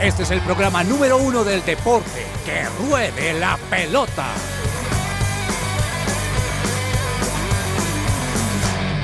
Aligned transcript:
Este 0.00 0.22
es 0.22 0.30
el 0.30 0.40
programa 0.42 0.84
número 0.84 1.16
uno 1.16 1.42
del 1.42 1.64
deporte. 1.64 2.24
¡Que 2.44 2.64
ruede 2.86 3.32
la 3.34 3.58
pelota! 3.68 4.26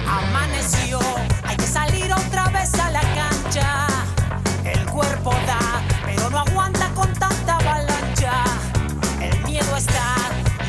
Amaneció, 0.08 1.00
hay 1.42 1.56
que 1.56 1.66
salir 1.66 2.12
otra 2.12 2.48
vez 2.50 2.72
a 2.74 2.90
la 2.90 3.00
cancha. 3.00 3.86
El 4.64 4.86
cuerpo 4.86 5.32
da, 5.46 5.82
pero 6.06 6.30
no 6.30 6.38
aguanta 6.38 6.88
con 6.94 7.12
tanta 7.14 7.56
avalancha. 7.56 8.44
El 9.20 9.44
miedo 9.46 9.76
está, 9.76 10.14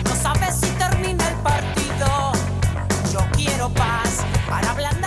no 0.05 0.15
sabes 0.15 0.55
si 0.55 0.69
termina 0.71 1.27
el 1.29 1.35
partido. 1.35 2.31
Yo 3.13 3.19
quiero 3.35 3.69
paz 3.69 4.23
para 4.49 4.71
ablandar. 4.71 5.04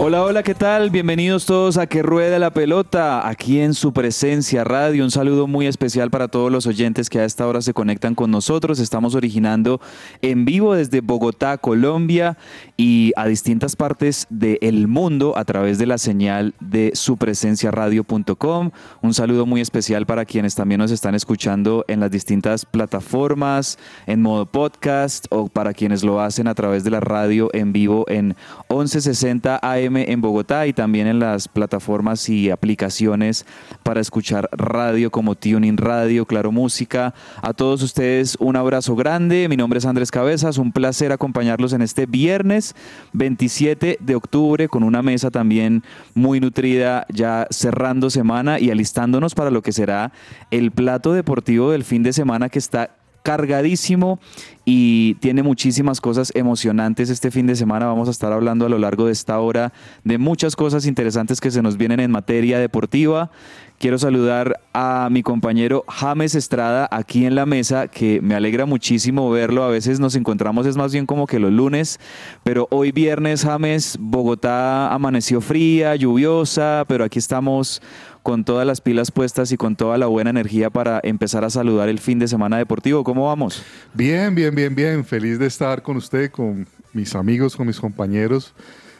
Hola, 0.00 0.22
hola, 0.22 0.44
¿qué 0.44 0.54
tal? 0.54 0.90
Bienvenidos 0.90 1.44
todos 1.44 1.76
a 1.76 1.88
Que 1.88 2.04
Ruede 2.04 2.38
la 2.38 2.52
Pelota, 2.52 3.28
aquí 3.28 3.58
en 3.58 3.74
su 3.74 3.92
presencia 3.92 4.62
radio. 4.62 5.02
Un 5.02 5.10
saludo 5.10 5.48
muy 5.48 5.66
especial 5.66 6.08
para 6.08 6.28
todos 6.28 6.52
los 6.52 6.68
oyentes 6.68 7.10
que 7.10 7.18
a 7.18 7.24
esta 7.24 7.48
hora 7.48 7.60
se 7.62 7.74
conectan 7.74 8.14
con 8.14 8.30
nosotros. 8.30 8.78
Estamos 8.78 9.16
originando 9.16 9.80
en 10.22 10.44
vivo 10.44 10.74
desde 10.74 11.00
Bogotá, 11.00 11.58
Colombia 11.58 12.38
y 12.76 13.12
a 13.16 13.26
distintas 13.26 13.74
partes 13.74 14.28
del 14.30 14.86
mundo 14.86 15.36
a 15.36 15.44
través 15.44 15.78
de 15.78 15.86
la 15.86 15.98
señal 15.98 16.54
de 16.60 16.92
supresenciaradio.com. 16.94 18.70
Un 19.02 19.14
saludo 19.14 19.46
muy 19.46 19.60
especial 19.60 20.06
para 20.06 20.24
quienes 20.24 20.54
también 20.54 20.78
nos 20.78 20.92
están 20.92 21.16
escuchando 21.16 21.84
en 21.88 21.98
las 21.98 22.12
distintas 22.12 22.64
plataformas, 22.64 23.80
en 24.06 24.22
modo 24.22 24.46
podcast 24.46 25.26
o 25.30 25.48
para 25.48 25.74
quienes 25.74 26.04
lo 26.04 26.20
hacen 26.20 26.46
a 26.46 26.54
través 26.54 26.84
de 26.84 26.90
la 26.92 27.00
radio 27.00 27.50
en 27.52 27.72
vivo 27.72 28.04
en 28.06 28.36
1160 28.70 29.58
AM 29.60 29.87
en 29.96 30.20
Bogotá 30.20 30.66
y 30.66 30.72
también 30.72 31.06
en 31.06 31.18
las 31.18 31.48
plataformas 31.48 32.28
y 32.28 32.50
aplicaciones 32.50 33.46
para 33.82 34.00
escuchar 34.00 34.48
radio 34.52 35.10
como 35.10 35.34
Tuning 35.34 35.76
Radio, 35.76 36.26
Claro 36.26 36.52
Música. 36.52 37.14
A 37.40 37.54
todos 37.54 37.82
ustedes 37.82 38.36
un 38.38 38.56
abrazo 38.56 38.94
grande. 38.94 39.48
Mi 39.48 39.56
nombre 39.56 39.78
es 39.78 39.86
Andrés 39.86 40.10
Cabezas. 40.10 40.58
Un 40.58 40.72
placer 40.72 41.10
acompañarlos 41.10 41.72
en 41.72 41.82
este 41.82 42.06
viernes 42.06 42.74
27 43.14 43.98
de 44.00 44.14
octubre 44.14 44.68
con 44.68 44.82
una 44.82 45.02
mesa 45.02 45.30
también 45.30 45.82
muy 46.14 46.40
nutrida 46.40 47.06
ya 47.12 47.46
cerrando 47.50 48.10
semana 48.10 48.60
y 48.60 48.70
alistándonos 48.70 49.34
para 49.34 49.50
lo 49.50 49.62
que 49.62 49.72
será 49.72 50.12
el 50.50 50.70
plato 50.70 51.12
deportivo 51.12 51.70
del 51.70 51.84
fin 51.84 52.02
de 52.02 52.12
semana 52.12 52.48
que 52.48 52.58
está 52.58 52.90
cargadísimo 53.22 54.18
y 54.64 55.14
tiene 55.14 55.42
muchísimas 55.42 56.00
cosas 56.00 56.30
emocionantes 56.34 57.10
este 57.10 57.30
fin 57.30 57.46
de 57.46 57.56
semana. 57.56 57.86
Vamos 57.86 58.08
a 58.08 58.10
estar 58.10 58.32
hablando 58.32 58.66
a 58.66 58.68
lo 58.68 58.78
largo 58.78 59.06
de 59.06 59.12
esta 59.12 59.38
hora 59.40 59.72
de 60.04 60.18
muchas 60.18 60.56
cosas 60.56 60.86
interesantes 60.86 61.40
que 61.40 61.50
se 61.50 61.62
nos 61.62 61.76
vienen 61.76 62.00
en 62.00 62.10
materia 62.10 62.58
deportiva. 62.58 63.30
Quiero 63.78 63.96
saludar 63.96 64.60
a 64.72 65.08
mi 65.08 65.22
compañero 65.22 65.84
James 65.86 66.34
Estrada 66.34 66.88
aquí 66.90 67.26
en 67.26 67.36
la 67.36 67.46
mesa, 67.46 67.86
que 67.86 68.20
me 68.20 68.34
alegra 68.34 68.66
muchísimo 68.66 69.30
verlo. 69.30 69.62
A 69.62 69.68
veces 69.68 70.00
nos 70.00 70.16
encontramos, 70.16 70.66
es 70.66 70.76
más 70.76 70.92
bien 70.92 71.06
como 71.06 71.28
que 71.28 71.38
los 71.38 71.52
lunes, 71.52 72.00
pero 72.42 72.66
hoy 72.72 72.90
viernes, 72.90 73.44
James, 73.44 73.96
Bogotá 74.00 74.92
amaneció 74.92 75.40
fría, 75.40 75.94
lluviosa, 75.94 76.84
pero 76.88 77.04
aquí 77.04 77.20
estamos 77.20 77.80
con 78.28 78.44
todas 78.44 78.66
las 78.66 78.82
pilas 78.82 79.10
puestas 79.10 79.52
y 79.52 79.56
con 79.56 79.74
toda 79.74 79.96
la 79.96 80.06
buena 80.06 80.28
energía 80.28 80.68
para 80.68 81.00
empezar 81.02 81.46
a 81.46 81.48
saludar 81.48 81.88
el 81.88 81.98
fin 81.98 82.18
de 82.18 82.28
semana 82.28 82.58
deportivo. 82.58 83.02
¿Cómo 83.02 83.24
vamos? 83.24 83.62
Bien, 83.94 84.34
bien, 84.34 84.54
bien, 84.54 84.74
bien. 84.74 85.02
Feliz 85.02 85.38
de 85.38 85.46
estar 85.46 85.80
con 85.80 85.96
usted, 85.96 86.30
con 86.30 86.68
mis 86.92 87.14
amigos, 87.14 87.56
con 87.56 87.66
mis 87.66 87.80
compañeros. 87.80 88.52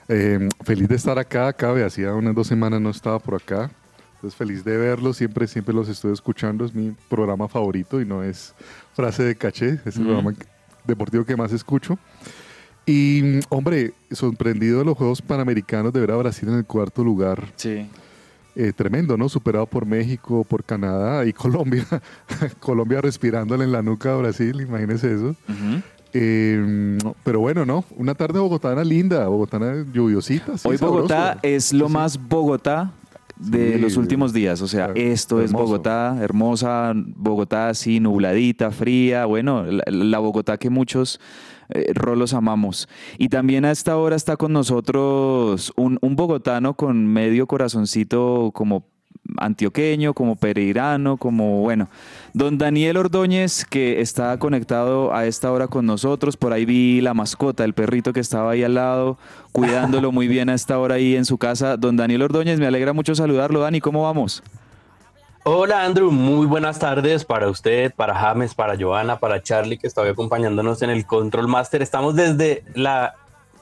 Eh, 0.08 0.48
feliz 0.64 0.88
de 0.88 0.96
estar 0.96 1.18
acá. 1.18 1.52
Cabe, 1.52 1.84
hacía 1.84 2.14
unas 2.14 2.34
dos 2.34 2.46
semanas 2.46 2.80
no 2.80 2.88
estaba 2.88 3.18
por 3.18 3.34
acá. 3.34 3.70
Entonces 4.14 4.34
feliz 4.34 4.64
de 4.64 4.78
verlos. 4.78 5.18
Siempre, 5.18 5.46
siempre 5.46 5.74
los 5.74 5.90
estoy 5.90 6.14
escuchando. 6.14 6.64
Es 6.64 6.74
mi 6.74 6.96
programa 7.10 7.48
favorito 7.48 8.00
y 8.00 8.06
no 8.06 8.22
es 8.22 8.54
frase 8.94 9.24
de 9.24 9.36
caché. 9.36 9.78
Es 9.84 9.98
el 9.98 10.04
programa 10.04 10.32
deportivo 10.86 11.26
que 11.26 11.36
más 11.36 11.52
escucho. 11.52 11.98
Y, 12.86 13.40
hombre, 13.50 13.92
sorprendido 14.10 14.78
de 14.78 14.86
los 14.86 14.96
Juegos 14.96 15.20
Panamericanos 15.20 15.92
de 15.92 16.00
ver 16.00 16.12
a 16.12 16.16
Brasil 16.16 16.48
en 16.48 16.54
el 16.54 16.64
cuarto 16.64 17.04
lugar. 17.04 17.44
Sí. 17.56 17.86
Eh, 18.56 18.72
tremendo, 18.74 19.16
¿no? 19.16 19.28
Superado 19.28 19.66
por 19.66 19.86
México, 19.86 20.44
por 20.48 20.64
Canadá 20.64 21.24
y 21.26 21.32
Colombia. 21.34 21.86
Colombia 22.60 23.00
respirándole 23.00 23.64
en 23.64 23.72
la 23.72 23.82
nuca 23.82 24.12
a 24.14 24.16
Brasil, 24.16 24.60
imagínense 24.60 25.14
eso. 25.14 25.36
Eh, 26.14 26.98
pero 27.22 27.40
bueno, 27.40 27.64
¿no? 27.66 27.84
Una 27.96 28.14
tarde 28.14 28.38
bogotana 28.38 28.82
linda, 28.82 29.28
bogotana 29.28 29.84
lluviosita. 29.92 30.56
sí, 30.58 30.66
Hoy 30.68 30.76
Bogotá 30.78 31.16
sabroso. 31.34 31.40
es 31.42 31.72
lo 31.72 31.86
sí. 31.86 31.92
más 31.92 32.28
Bogotá 32.28 32.92
de 33.36 33.74
Sí, 33.74 33.78
los 33.78 33.96
últimos 33.96 34.32
días. 34.32 34.60
O 34.62 34.66
sea, 34.66 34.86
claro, 34.86 35.00
esto 35.00 35.40
es 35.40 35.50
hermoso. 35.50 35.64
Bogotá, 35.66 36.16
hermosa, 36.20 36.92
Bogotá 36.96 37.68
así, 37.68 38.00
nubladita, 38.00 38.70
fría. 38.70 39.26
Bueno, 39.26 39.64
la, 39.64 39.84
la 39.86 40.18
Bogotá 40.18 40.56
que 40.56 40.70
muchos 40.70 41.20
eh, 41.70 41.92
rolos 41.94 42.34
amamos. 42.34 42.88
Y 43.18 43.28
también 43.28 43.64
a 43.64 43.70
esta 43.70 43.96
hora 43.96 44.16
está 44.16 44.36
con 44.36 44.52
nosotros 44.52 45.72
un, 45.76 45.98
un 46.00 46.16
bogotano 46.16 46.74
con 46.74 47.06
medio 47.06 47.46
corazoncito 47.46 48.50
como 48.54 48.84
antioqueño, 49.36 50.14
como 50.14 50.36
pereirano, 50.36 51.16
como 51.16 51.60
bueno. 51.60 51.88
Don 52.32 52.58
Daniel 52.58 52.96
Ordóñez, 52.96 53.64
que 53.64 54.00
está 54.00 54.38
conectado 54.38 55.14
a 55.14 55.26
esta 55.26 55.52
hora 55.52 55.68
con 55.68 55.86
nosotros. 55.86 56.36
Por 56.36 56.52
ahí 56.52 56.64
vi 56.64 57.00
la 57.00 57.14
mascota, 57.14 57.64
el 57.64 57.74
perrito 57.74 58.12
que 58.12 58.20
estaba 58.20 58.52
ahí 58.52 58.62
al 58.62 58.74
lado, 58.74 59.18
cuidándolo 59.52 60.12
muy 60.12 60.28
bien 60.28 60.48
a 60.48 60.54
esta 60.54 60.78
hora 60.78 60.96
ahí 60.96 61.16
en 61.16 61.24
su 61.24 61.38
casa. 61.38 61.76
Don 61.76 61.96
Daniel 61.96 62.22
Ordóñez, 62.22 62.58
me 62.58 62.66
alegra 62.66 62.92
mucho 62.92 63.14
saludarlo. 63.14 63.60
Dani, 63.60 63.80
¿cómo 63.80 64.02
vamos? 64.02 64.42
Hola 65.50 65.82
Andrew, 65.82 66.10
muy 66.10 66.46
buenas 66.46 66.78
tardes 66.78 67.24
para 67.24 67.48
usted, 67.48 67.94
para 67.94 68.14
James, 68.14 68.54
para 68.54 68.76
Joana, 68.78 69.18
para 69.18 69.42
Charlie 69.42 69.78
que 69.78 69.86
está 69.86 70.02
hoy 70.02 70.10
acompañándonos 70.10 70.82
en 70.82 70.90
el 70.90 71.06
Control 71.06 71.48
Master. 71.48 71.80
Estamos 71.80 72.14
desde 72.14 72.64
la 72.74 73.14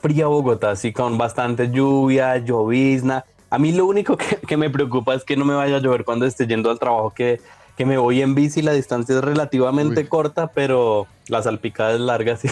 fría 0.02 0.26
Bogotá, 0.26 0.72
así 0.72 0.92
con 0.92 1.16
bastante 1.16 1.70
lluvia, 1.70 2.38
llovizna. 2.38 3.24
A 3.50 3.58
mí 3.58 3.70
lo 3.70 3.86
único 3.86 4.16
que, 4.16 4.34
que 4.34 4.56
me 4.56 4.68
preocupa 4.68 5.14
es 5.14 5.22
que 5.22 5.36
no 5.36 5.44
me 5.44 5.54
vaya 5.54 5.76
a 5.76 5.78
llover 5.78 6.04
cuando 6.04 6.26
esté 6.26 6.48
yendo 6.48 6.72
al 6.72 6.80
trabajo, 6.80 7.10
que, 7.10 7.40
que 7.76 7.86
me 7.86 7.98
voy 7.98 8.20
en 8.20 8.34
bici, 8.34 8.62
la 8.62 8.72
distancia 8.72 9.14
es 9.14 9.22
relativamente 9.22 10.00
Uy. 10.00 10.06
corta, 10.08 10.48
pero 10.48 11.06
la 11.28 11.40
salpicada 11.40 11.92
es 11.92 12.00
larga, 12.00 12.32
así, 12.34 12.48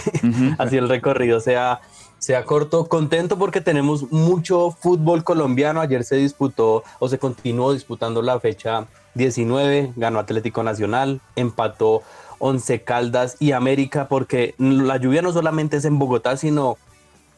así 0.58 0.76
el 0.76 0.88
recorrido 0.88 1.40
sea, 1.40 1.80
sea 2.24 2.44
corto. 2.44 2.86
Contento 2.86 3.38
porque 3.38 3.60
tenemos 3.60 4.10
mucho 4.10 4.70
fútbol 4.70 5.24
colombiano. 5.24 5.80
Ayer 5.80 6.04
se 6.04 6.16
disputó 6.16 6.82
o 6.98 7.08
se 7.08 7.18
continuó 7.18 7.72
disputando 7.74 8.22
la 8.22 8.40
fecha 8.40 8.86
19, 9.14 9.92
ganó 9.94 10.18
Atlético 10.18 10.62
Nacional, 10.62 11.20
empató 11.36 12.02
Once 12.38 12.82
Caldas 12.82 13.36
y 13.40 13.52
América, 13.52 14.08
porque 14.08 14.54
la 14.58 14.96
lluvia 14.96 15.20
no 15.20 15.32
solamente 15.32 15.76
es 15.76 15.84
en 15.84 15.98
Bogotá, 15.98 16.36
sino 16.36 16.78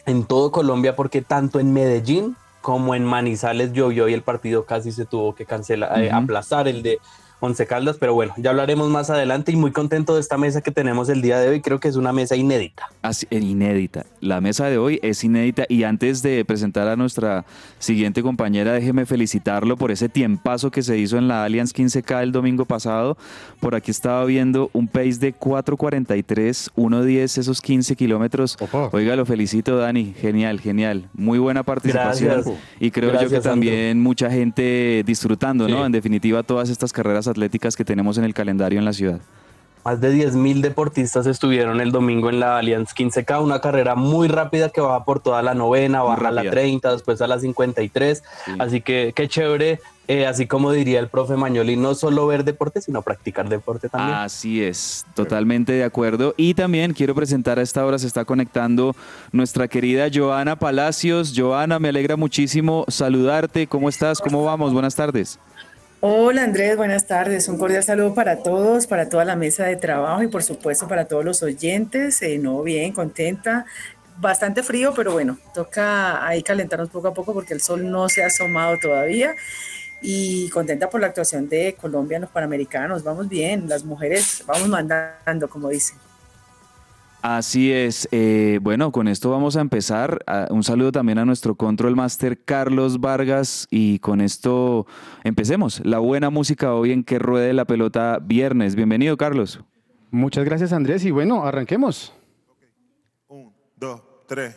en 0.06 0.24
todo 0.24 0.52
Colombia, 0.52 0.94
porque 0.94 1.20
tanto 1.20 1.58
en 1.58 1.72
Medellín 1.72 2.36
como 2.62 2.94
en 2.94 3.04
Manizales 3.04 3.72
llovió 3.72 4.08
y 4.08 4.14
el 4.14 4.22
partido 4.22 4.66
casi 4.66 4.92
se 4.92 5.04
tuvo 5.04 5.34
que 5.34 5.46
cancelar, 5.46 6.00
eh, 6.00 6.10
aplazar 6.12 6.68
el 6.68 6.82
de 6.82 6.98
Once 7.40 7.66
Caldas, 7.66 7.96
pero 7.98 8.14
bueno, 8.14 8.32
ya 8.38 8.50
hablaremos 8.50 8.88
más 8.88 9.10
adelante 9.10 9.52
y 9.52 9.56
muy 9.56 9.70
contento 9.70 10.14
de 10.14 10.20
esta 10.20 10.38
mesa 10.38 10.62
que 10.62 10.70
tenemos 10.70 11.08
el 11.10 11.20
día 11.20 11.38
de 11.38 11.48
hoy, 11.48 11.60
creo 11.60 11.78
que 11.78 11.88
es 11.88 11.96
una 11.96 12.12
mesa 12.12 12.34
inédita. 12.34 12.88
Así, 13.02 13.26
eh, 13.30 13.38
inédita. 13.38 14.06
La 14.20 14.40
mesa 14.40 14.66
de 14.66 14.78
hoy 14.78 14.98
es 15.02 15.22
inédita 15.22 15.66
y 15.68 15.82
antes 15.82 16.22
de 16.22 16.44
presentar 16.44 16.88
a 16.88 16.96
nuestra 16.96 17.44
siguiente 17.78 18.22
compañera, 18.22 18.72
déjeme 18.72 19.04
felicitarlo 19.04 19.76
por 19.76 19.90
ese 19.90 20.08
tiempazo 20.08 20.70
que 20.70 20.82
se 20.82 20.96
hizo 20.96 21.18
en 21.18 21.28
la 21.28 21.44
Allianz 21.44 21.74
15K 21.74 22.22
el 22.22 22.32
domingo 22.32 22.64
pasado. 22.64 23.18
Por 23.60 23.74
aquí 23.74 23.90
estaba 23.90 24.24
viendo 24.24 24.70
un 24.72 24.88
pace 24.88 25.18
de 25.18 25.34
4.43, 25.34 26.70
1.10 26.74 27.38
esos 27.38 27.60
15 27.60 27.96
kilómetros. 27.96 28.56
Opa. 28.60 28.88
Oiga, 28.92 29.14
lo 29.14 29.26
felicito 29.26 29.76
Dani, 29.76 30.14
genial, 30.18 30.60
genial. 30.60 31.08
Muy 31.12 31.38
buena 31.38 31.62
participación. 31.62 32.32
Gracias. 32.32 32.56
Y 32.80 32.90
creo 32.90 33.20
yo 33.20 33.28
que 33.28 33.40
también 33.40 34.00
mucha 34.00 34.30
gente 34.30 35.02
disfrutando, 35.04 35.68
¿no? 35.68 35.84
En 35.84 35.92
definitiva, 35.92 36.42
todas 36.42 36.70
estas 36.70 36.92
carreras 36.92 37.25
atléticas 37.28 37.76
que 37.76 37.84
tenemos 37.84 38.18
en 38.18 38.24
el 38.24 38.34
calendario 38.34 38.78
en 38.78 38.84
la 38.84 38.92
ciudad. 38.92 39.20
Más 39.86 40.00
de 40.00 40.12
10.000 40.12 40.62
deportistas 40.62 41.28
estuvieron 41.28 41.80
el 41.80 41.92
domingo 41.92 42.28
en 42.28 42.40
la 42.40 42.58
Allianz 42.58 42.92
15K, 42.92 43.40
una 43.40 43.60
carrera 43.60 43.94
muy 43.94 44.26
rápida 44.26 44.68
que 44.70 44.80
va 44.80 45.04
por 45.04 45.20
toda 45.20 45.42
la 45.42 45.54
novena, 45.54 46.00
Muy 46.00 46.08
baja 46.08 46.26
a 46.26 46.32
la 46.32 46.42
rápida. 46.42 46.50
30, 46.50 46.92
después 46.92 47.20
a 47.22 47.28
la 47.28 47.38
53. 47.38 48.22
Sí. 48.44 48.52
Así 48.58 48.80
que 48.80 49.12
qué 49.14 49.28
chévere, 49.28 49.78
eh, 50.08 50.26
así 50.26 50.48
como 50.48 50.72
diría 50.72 50.98
el 50.98 51.08
profe 51.08 51.36
Mañoli, 51.36 51.76
no 51.76 51.94
solo 51.94 52.26
ver 52.26 52.42
deporte, 52.42 52.80
sino 52.80 53.02
practicar 53.02 53.48
deporte 53.48 53.88
también. 53.88 54.18
Así 54.18 54.60
es, 54.60 55.06
totalmente 55.14 55.72
de 55.72 55.84
acuerdo. 55.84 56.34
Y 56.36 56.54
también 56.54 56.92
quiero 56.92 57.14
presentar 57.14 57.60
a 57.60 57.62
esta 57.62 57.86
hora, 57.86 57.96
se 57.98 58.08
está 58.08 58.24
conectando 58.24 58.94
nuestra 59.30 59.68
querida 59.68 60.08
Joana 60.12 60.56
Palacios. 60.56 61.32
Joana, 61.36 61.78
me 61.78 61.90
alegra 61.90 62.16
muchísimo 62.16 62.84
saludarte. 62.88 63.68
¿Cómo 63.68 63.88
estás? 63.88 64.20
¿Cómo 64.20 64.44
vamos? 64.44 64.72
Buenas 64.72 64.94
tardes. 64.96 65.38
Hola 66.08 66.44
Andrés, 66.44 66.76
buenas 66.76 67.04
tardes. 67.08 67.48
Un 67.48 67.58
cordial 67.58 67.82
saludo 67.82 68.14
para 68.14 68.44
todos, 68.44 68.86
para 68.86 69.08
toda 69.08 69.24
la 69.24 69.34
mesa 69.34 69.64
de 69.64 69.74
trabajo 69.74 70.22
y 70.22 70.28
por 70.28 70.44
supuesto 70.44 70.86
para 70.86 71.06
todos 71.06 71.24
los 71.24 71.42
oyentes. 71.42 72.22
Eh, 72.22 72.38
no, 72.38 72.62
bien, 72.62 72.92
contenta. 72.92 73.66
Bastante 74.18 74.62
frío, 74.62 74.92
pero 74.94 75.10
bueno, 75.10 75.36
toca 75.52 76.24
ahí 76.24 76.44
calentarnos 76.44 76.90
poco 76.90 77.08
a 77.08 77.12
poco 77.12 77.34
porque 77.34 77.54
el 77.54 77.60
sol 77.60 77.90
no 77.90 78.08
se 78.08 78.22
ha 78.22 78.28
asomado 78.28 78.78
todavía. 78.80 79.34
y 80.00 80.48
contenta 80.50 80.88
por 80.88 81.00
la 81.00 81.08
actuación 81.08 81.48
de 81.48 81.74
Colombia 81.74 82.20
los 82.20 82.30
Panamericanos. 82.30 83.02
Vamos 83.02 83.28
bien, 83.28 83.68
las 83.68 83.82
mujeres 83.84 84.44
vamos 84.46 84.68
mandando, 84.68 85.48
como 85.50 85.70
dicen. 85.70 85.98
Así 87.28 87.72
es. 87.72 88.08
Eh, 88.12 88.60
bueno, 88.62 88.92
con 88.92 89.08
esto 89.08 89.32
vamos 89.32 89.56
a 89.56 89.60
empezar. 89.60 90.22
Ah, 90.28 90.46
un 90.50 90.62
saludo 90.62 90.92
también 90.92 91.18
a 91.18 91.24
nuestro 91.24 91.56
control 91.56 91.96
master 91.96 92.38
Carlos 92.44 93.00
Vargas 93.00 93.66
y 93.68 93.98
con 93.98 94.20
esto 94.20 94.86
empecemos. 95.24 95.84
La 95.84 95.98
buena 95.98 96.30
música 96.30 96.72
hoy 96.72 96.92
en 96.92 97.02
que 97.02 97.18
ruede 97.18 97.52
la 97.52 97.64
pelota 97.64 98.20
viernes. 98.22 98.76
Bienvenido, 98.76 99.16
Carlos. 99.16 99.58
Muchas 100.12 100.44
gracias, 100.44 100.72
Andrés. 100.72 101.04
Y 101.04 101.10
bueno, 101.10 101.44
arranquemos. 101.44 102.14
Un, 103.26 103.52
dos, 103.74 104.00
tres. 104.28 104.56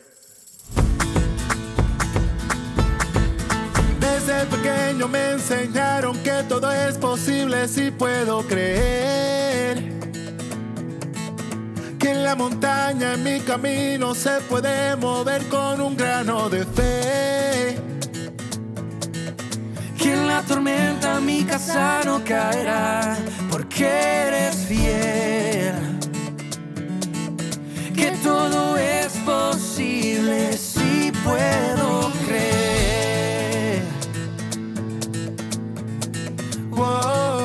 Desde 4.00 4.46
pequeño 4.46 5.08
me 5.08 5.32
enseñaron 5.32 6.16
que 6.22 6.44
todo 6.48 6.72
es 6.72 7.00
posible 7.00 7.68
si 7.68 7.90
puedo 7.90 8.44
creer 8.44 9.10
la 12.24 12.36
montaña 12.36 13.14
en 13.14 13.24
mi 13.24 13.40
camino 13.40 14.14
se 14.16 14.42
puede 14.50 14.96
mover 14.96 15.44
con 15.48 15.82
un 15.82 15.96
grano 15.96 16.50
de 16.50 16.66
fe. 16.66 17.78
Que 19.98 20.14
en 20.14 20.28
la 20.28 20.42
tormenta 20.42 21.20
mi 21.20 21.44
casa 21.44 22.02
no 22.06 22.24
caerá 22.24 23.18
porque 23.52 23.86
eres 23.86 24.56
fiel. 24.68 25.76
Que 27.96 28.12
todo 28.24 28.78
es 28.78 29.14
posible 29.26 30.54
si 30.54 31.12
puedo 31.24 32.12
creer. 32.26 32.60
Desde 36.80 37.39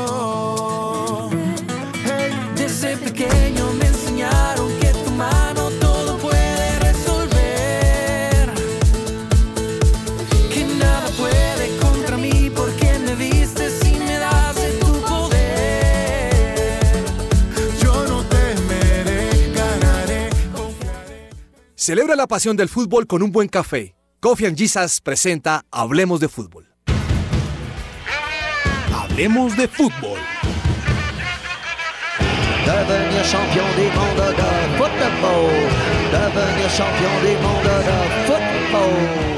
Celebra 21.85 22.17
la 22.17 22.27
pasión 22.27 22.57
del 22.57 22.71
fútbol 22.71 23.07
con 23.07 23.23
un 23.23 23.31
buen 23.31 23.47
café. 23.47 23.95
Coffee 24.21 24.47
and 24.47 24.57
Jesus 24.57 25.03
presenta 25.03 25.67
Hablemos 25.71 26.19
de 26.19 26.31
Fútbol. 26.31 26.67
Hablemos 28.91 29.55
de 29.55 29.69
Fútbol. 29.69 30.19
devenir 32.65 33.23
champion 33.27 33.67
du 33.77 33.83
monde 33.99 34.33
de 34.33 34.79
football, 34.79 35.51
devenir 36.11 36.71
champion 36.71 37.21
du 37.21 37.33
monde 37.43 37.75
de 37.85 37.99
football. 38.29 39.34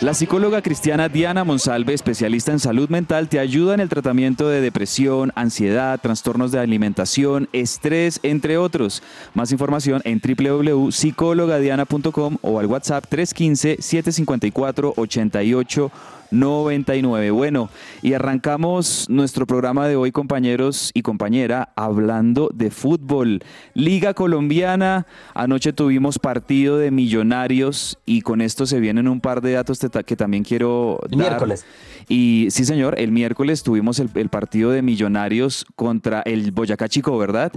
La 0.00 0.14
psicóloga 0.14 0.62
cristiana 0.62 1.10
Diana 1.10 1.44
Monsalve, 1.44 1.92
especialista 1.92 2.52
en 2.52 2.58
salud 2.58 2.88
mental, 2.88 3.28
te 3.28 3.38
ayuda 3.38 3.74
en 3.74 3.80
el 3.80 3.90
tratamiento 3.90 4.48
de 4.48 4.62
depresión, 4.62 5.30
ansiedad, 5.34 6.00
trastornos 6.00 6.52
de 6.52 6.58
alimentación, 6.58 7.50
estrés, 7.52 8.18
entre 8.22 8.56
otros. 8.56 9.02
Más 9.34 9.52
información 9.52 10.00
en 10.06 10.22
www.psicologadiana.com 10.24 12.38
o 12.40 12.58
al 12.58 12.64
WhatsApp 12.64 13.04
315 13.10 13.82
754 13.82 14.94
88 14.96 15.92
99. 16.30 17.30
Bueno, 17.30 17.70
y 18.02 18.12
arrancamos 18.12 19.08
nuestro 19.08 19.46
programa 19.46 19.88
de 19.88 19.96
hoy, 19.96 20.12
compañeros 20.12 20.90
y 20.94 21.02
compañera, 21.02 21.72
hablando 21.76 22.50
de 22.54 22.70
fútbol. 22.70 23.42
Liga 23.74 24.14
Colombiana, 24.14 25.06
anoche 25.34 25.72
tuvimos 25.72 26.18
partido 26.18 26.78
de 26.78 26.90
millonarios 26.90 27.98
y 28.06 28.22
con 28.22 28.40
esto 28.40 28.66
se 28.66 28.80
vienen 28.80 29.08
un 29.08 29.20
par 29.20 29.40
de 29.40 29.52
datos 29.52 29.80
que 30.06 30.16
también 30.16 30.44
quiero 30.44 31.00
dar. 31.10 31.18
Miércoles. 31.18 31.64
Y 32.08 32.48
sí, 32.50 32.64
señor, 32.64 32.98
el 32.98 33.12
miércoles 33.12 33.62
tuvimos 33.62 34.00
el, 34.00 34.08
partido 34.28 34.70
de 34.70 34.82
millonarios 34.82 35.64
contra 35.76 36.22
el 36.22 36.50
Boyacá 36.52 36.88
Chico, 36.88 37.16
¿verdad? 37.18 37.52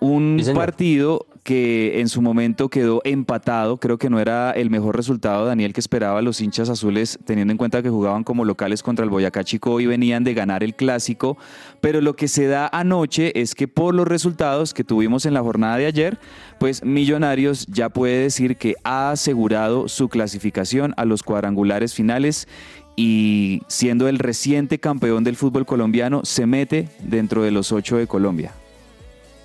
Un 0.00 0.42
partido 0.54 1.26
que 1.42 2.00
en 2.00 2.08
su 2.08 2.22
momento 2.22 2.68
quedó 2.68 3.00
empatado. 3.04 3.78
Creo 3.78 3.98
que 3.98 4.08
no 4.08 4.20
era 4.20 4.52
el 4.52 4.70
mejor 4.70 4.96
resultado, 4.96 5.44
Daniel, 5.44 5.72
que 5.72 5.80
esperaba 5.80 6.22
los 6.22 6.40
hinchas 6.40 6.68
azules, 6.68 7.18
teniendo 7.24 7.50
en 7.50 7.58
cuenta 7.58 7.82
que 7.82 7.90
jugaban 7.90 8.22
como 8.22 8.44
locales 8.44 8.82
contra 8.82 9.04
el 9.04 9.10
Boyacá 9.10 9.42
Chico 9.42 9.80
y 9.80 9.86
venían 9.86 10.22
de 10.22 10.34
ganar 10.34 10.62
el 10.62 10.74
clásico. 10.74 11.36
Pero 11.80 12.00
lo 12.00 12.14
que 12.14 12.28
se 12.28 12.46
da 12.46 12.68
anoche 12.72 13.38
es 13.40 13.54
que 13.54 13.66
por 13.66 13.94
los 13.94 14.06
resultados 14.06 14.72
que 14.72 14.84
tuvimos 14.84 15.26
en 15.26 15.34
la 15.34 15.40
jornada 15.40 15.78
de 15.78 15.86
ayer, 15.86 16.18
pues 16.60 16.84
Millonarios 16.84 17.66
ya 17.66 17.88
puede 17.88 18.22
decir 18.22 18.56
que 18.56 18.76
ha 18.84 19.10
asegurado 19.10 19.88
su 19.88 20.08
clasificación 20.08 20.94
a 20.96 21.04
los 21.04 21.22
cuadrangulares 21.24 21.94
finales 21.94 22.46
y 22.94 23.62
siendo 23.68 24.06
el 24.06 24.18
reciente 24.18 24.78
campeón 24.78 25.24
del 25.24 25.36
fútbol 25.36 25.66
colombiano, 25.66 26.20
se 26.24 26.46
mete 26.46 26.88
dentro 27.00 27.42
de 27.42 27.50
los 27.50 27.72
ocho 27.72 27.96
de 27.96 28.06
Colombia. 28.06 28.52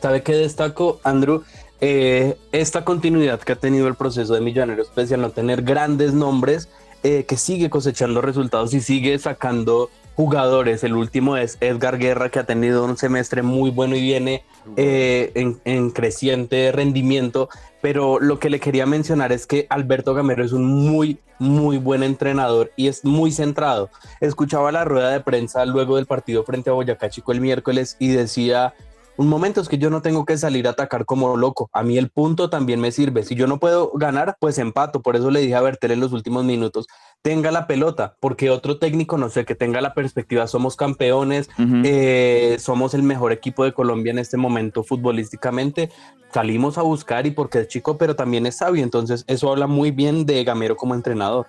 ¿Sabe 0.01 0.21
qué 0.21 0.33
destaco, 0.33 0.99
Andrew? 1.03 1.43
Eh, 1.79 2.37
esta 2.51 2.83
continuidad 2.83 3.39
que 3.39 3.53
ha 3.53 3.55
tenido 3.55 3.87
el 3.87 3.95
proceso 3.95 4.33
de 4.33 4.41
Millonarios, 4.41 4.89
pese 4.93 5.13
a 5.13 5.17
no 5.17 5.29
tener 5.29 5.61
grandes 5.61 6.13
nombres, 6.13 6.69
eh, 7.03 7.25
que 7.27 7.37
sigue 7.37 7.69
cosechando 7.69 8.21
resultados 8.21 8.73
y 8.73 8.81
sigue 8.81 9.17
sacando 9.19 9.89
jugadores. 10.15 10.83
El 10.83 10.95
último 10.95 11.37
es 11.37 11.57
Edgar 11.61 11.99
Guerra, 11.99 12.29
que 12.29 12.39
ha 12.39 12.43
tenido 12.45 12.83
un 12.83 12.97
semestre 12.97 13.43
muy 13.43 13.69
bueno 13.69 13.95
y 13.95 14.01
viene 14.01 14.43
eh, 14.75 15.31
en, 15.35 15.59
en, 15.63 15.91
creciente 15.91 16.71
rendimiento. 16.71 17.49
Pero 17.81 18.19
lo 18.19 18.39
que 18.39 18.49
le 18.49 18.59
quería 18.59 18.87
mencionar 18.87 19.31
es 19.31 19.45
que 19.45 19.67
Alberto 19.69 20.15
Gamero 20.15 20.43
es 20.43 20.53
un 20.53 20.65
muy, 20.65 21.19
muy 21.37 21.77
buen 21.77 22.01
entrenador 22.01 22.71
y 22.75 22.87
es 22.87 23.05
muy 23.05 23.31
centrado. 23.31 23.91
Escuchaba 24.19 24.71
la 24.71 24.83
rueda 24.83 25.11
de 25.11 25.19
prensa 25.19 25.63
luego 25.65 25.97
del 25.97 26.07
partido 26.07 26.43
frente 26.43 26.71
a 26.71 26.73
Boyacá 26.73 27.11
Chico 27.11 27.31
el 27.31 27.39
miércoles 27.39 27.95
y 27.99 28.07
decía 28.07 28.73
un 29.17 29.27
momento 29.27 29.61
es 29.61 29.67
que 29.67 29.77
yo 29.77 29.89
no 29.89 30.01
tengo 30.01 30.25
que 30.25 30.37
salir 30.37 30.67
a 30.67 30.71
atacar 30.71 31.05
como 31.05 31.35
loco. 31.37 31.69
A 31.73 31.83
mí 31.83 31.97
el 31.97 32.09
punto 32.09 32.49
también 32.49 32.79
me 32.79 32.91
sirve. 32.91 33.23
Si 33.23 33.35
yo 33.35 33.47
no 33.47 33.59
puedo 33.59 33.91
ganar, 33.93 34.37
pues 34.39 34.57
empato. 34.59 35.01
Por 35.01 35.15
eso 35.15 35.31
le 35.31 35.41
dije 35.41 35.55
a 35.55 35.61
Bertel 35.61 35.91
en 35.91 35.99
los 35.99 36.13
últimos 36.13 36.45
minutos, 36.45 36.85
tenga 37.21 37.51
la 37.51 37.67
pelota, 37.67 38.15
porque 38.19 38.49
otro 38.49 38.77
técnico, 38.77 39.17
no 39.17 39.29
sé, 39.29 39.43
que 39.43 39.55
tenga 39.55 39.81
la 39.81 39.93
perspectiva, 39.93 40.47
somos 40.47 40.75
campeones, 40.75 41.49
eh, 41.83 42.57
somos 42.59 42.93
el 42.93 43.03
mejor 43.03 43.31
equipo 43.31 43.63
de 43.63 43.73
Colombia 43.73 44.11
en 44.11 44.19
este 44.19 44.37
momento 44.37 44.83
futbolísticamente. 44.83 45.89
Salimos 46.31 46.77
a 46.77 46.83
buscar 46.83 47.25
y 47.25 47.31
porque 47.31 47.61
es 47.61 47.67
chico, 47.67 47.97
pero 47.97 48.15
también 48.15 48.45
es 48.45 48.57
sabio. 48.57 48.83
Entonces 48.83 49.23
eso 49.27 49.51
habla 49.51 49.65
muy 49.65 49.91
bien 49.91 50.25
de 50.25 50.43
Gamero 50.43 50.75
como 50.75 50.93
entrenador. 50.93 51.47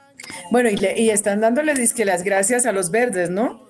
Bueno, 0.50 0.70
y, 0.70 0.78
y 0.96 1.10
están 1.10 1.40
dándole 1.40 1.74
disque 1.74 2.04
las 2.04 2.24
gracias 2.24 2.64
a 2.64 2.72
los 2.72 2.90
verdes, 2.90 3.30
¿no? 3.30 3.67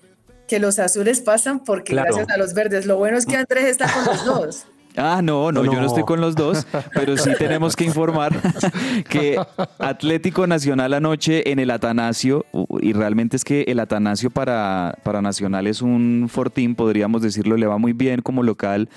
Que 0.49 0.59
los 0.59 0.79
azules 0.79 1.21
pasan 1.21 1.61
porque 1.61 1.95
gracias 1.95 2.29
a 2.31 2.37
los 2.37 2.55
verdes. 2.55 2.87
Lo 2.87 2.97
bueno 2.97 3.17
es 3.17 3.27
que 3.27 3.37
Andrés 3.37 3.67
está 3.67 3.93
con 3.93 4.05
los 4.05 4.25
dos. 4.25 4.67
Ah, 4.97 5.21
no, 5.23 5.53
no, 5.53 5.65
yo 5.65 5.75
no 5.75 5.87
estoy 5.87 6.03
con 6.03 6.21
los 6.21 6.35
dos, 6.35 6.67
pero 6.93 7.17
sí 7.17 7.31
tenemos 7.39 7.77
que 7.77 7.85
informar 7.85 8.33
que 9.09 9.41
Atlético 9.79 10.49
Nacional 10.49 10.93
anoche 10.93 11.53
en 11.53 11.61
el 11.61 11.71
Atanasio, 11.71 12.45
y 12.81 12.93
realmente 12.95 13.37
es 13.37 13.45
que 13.45 13.63
el 13.69 13.79
Atanasio 13.79 14.31
para, 14.31 14.99
para 15.05 15.23
Nacional 15.23 15.69
es 15.69 15.83
un 15.83 16.27
fortín, 16.29 16.75
podríamos 16.75 17.23
decirlo, 17.23 17.57
le 17.57 17.67
va 17.67 17.79
muy 17.79 17.93
bien 17.93 18.23
como 18.23 18.43
local 18.43 18.89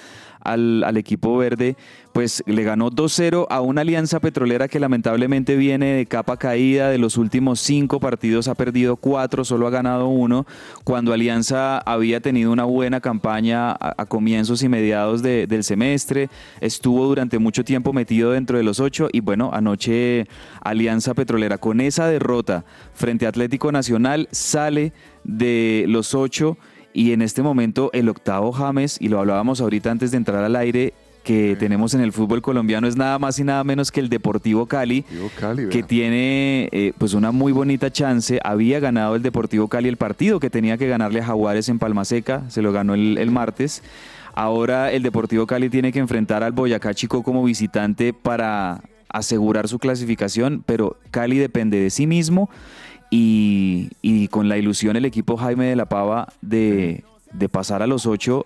al, 0.43 0.98
equipo 0.98 1.38
verde, 1.38 1.75
pues 2.13 2.43
le 2.45 2.63
ganó 2.63 2.91
2-0 2.91 3.48
a 3.50 3.62
una 3.62 3.81
alianza 3.81 4.19
petrolera 4.19 4.67
que 4.67 4.79
lamentablemente 4.79 5.55
viene 5.55 5.93
de 5.93 6.05
capa 6.05 6.38
caída. 6.38 6.89
De 6.89 6.98
los 6.98 7.17
últimos 7.17 7.60
cinco 7.60 8.00
partidos 8.00 8.48
ha 8.48 8.55
perdido 8.55 8.95
cuatro, 8.98 9.45
solo 9.45 9.67
ha 9.67 9.69
ganado 9.69 10.07
uno. 10.07 10.45
Cuando 10.83 11.13
Alianza 11.13 11.79
había 11.79 12.19
tenido 12.19 12.51
una 12.51 12.65
buena 12.65 13.00
campaña 13.00 13.71
a, 13.71 14.05
comienzos 14.05 14.63
y 14.63 14.69
mediados 14.69 15.21
del 15.21 15.63
semestre, 15.63 16.29
estuvo 16.60 17.05
durante 17.07 17.39
mucho 17.39 17.63
tiempo 17.63 17.93
metido 17.93 18.31
dentro 18.31 18.57
de 18.57 18.63
los 18.63 18.79
ocho. 18.79 19.07
Y 19.12 19.21
bueno, 19.21 19.51
anoche 19.53 20.27
Alianza 20.62 21.13
Petrolera 21.13 21.57
con 21.57 21.81
esa 21.81 22.07
derrota 22.07 22.65
frente 22.93 23.25
a 23.25 23.29
Atlético 23.29 23.71
Nacional 23.71 24.27
sale 24.31 24.93
de 25.24 25.86
los 25.88 26.13
ocho 26.13 26.57
y 26.93 27.13
en 27.13 27.21
este 27.21 27.41
momento 27.41 27.89
el 27.93 28.10
octavo 28.10 28.51
James, 28.51 28.98
y 29.00 29.10
lo 29.10 29.19
hablábamos 29.19 29.62
ahorita 29.62 29.91
antes 29.91 30.12
de 30.12 30.17
entrar 30.17 30.43
al 30.43 30.55
aire, 30.55 30.93
que 31.24 31.55
tenemos 31.60 31.93
en 31.93 32.01
el 32.01 32.13
fútbol 32.13 32.41
colombiano 32.41 32.88
es 32.88 32.95
nada 32.95 33.19
más 33.19 33.38
y 33.38 33.43
nada 33.43 33.63
menos 33.63 33.91
que 33.91 34.00
el 34.00 34.10
Deportivo 34.10 34.65
Cali, 34.65 35.05
que 35.69 35.83
tiene 35.83 36.67
eh, 36.71 36.93
pues 36.98 37.13
una 37.13 37.31
muy 37.31 37.51
bonita 37.51 37.91
chance. 37.91 38.39
Había 38.43 38.79
ganado 38.79 39.15
el 39.15 39.21
Deportivo 39.21 39.67
Cali 39.67 39.88
el 39.88 39.98
partido 39.98 40.39
que 40.39 40.50
tenía 40.50 40.77
que 40.77 40.88
ganarle 40.88 41.21
a 41.21 41.25
Jaguares 41.25 41.69
en 41.69 41.79
Palma 41.79 42.05
Seca, 42.05 42.43
se 42.50 42.62
lo 42.62 42.71
ganó 42.71 42.95
el, 42.95 43.17
el 43.17 43.29
martes. 43.29 43.83
Ahora 44.33 44.91
el 44.91 45.03
Deportivo 45.03 45.45
Cali 45.45 45.69
tiene 45.69 45.91
que 45.91 46.00
enfrentar 46.00 46.43
al 46.43 46.53
Boyacá 46.53 46.93
Chico 46.93 47.21
como 47.21 47.43
visitante 47.43 48.13
para 48.13 48.81
asegurar 49.10 49.67
su 49.67 49.77
clasificación, 49.77 50.63
pero 50.65 50.98
Cali 51.12 51.38
depende 51.38 51.79
de 51.79 51.89
sí 51.89 52.07
mismo 52.07 52.50
y, 53.11 54.27
con 54.29 54.47
la 54.47 54.57
ilusión 54.57 54.95
el 54.95 55.05
equipo 55.05 55.37
Jaime 55.37 55.65
de 55.65 55.75
la 55.75 55.85
Pava 55.85 56.31
de, 56.41 57.03
de 57.33 57.49
pasar 57.49 57.83
a 57.83 57.87
los 57.87 58.05
ocho 58.05 58.45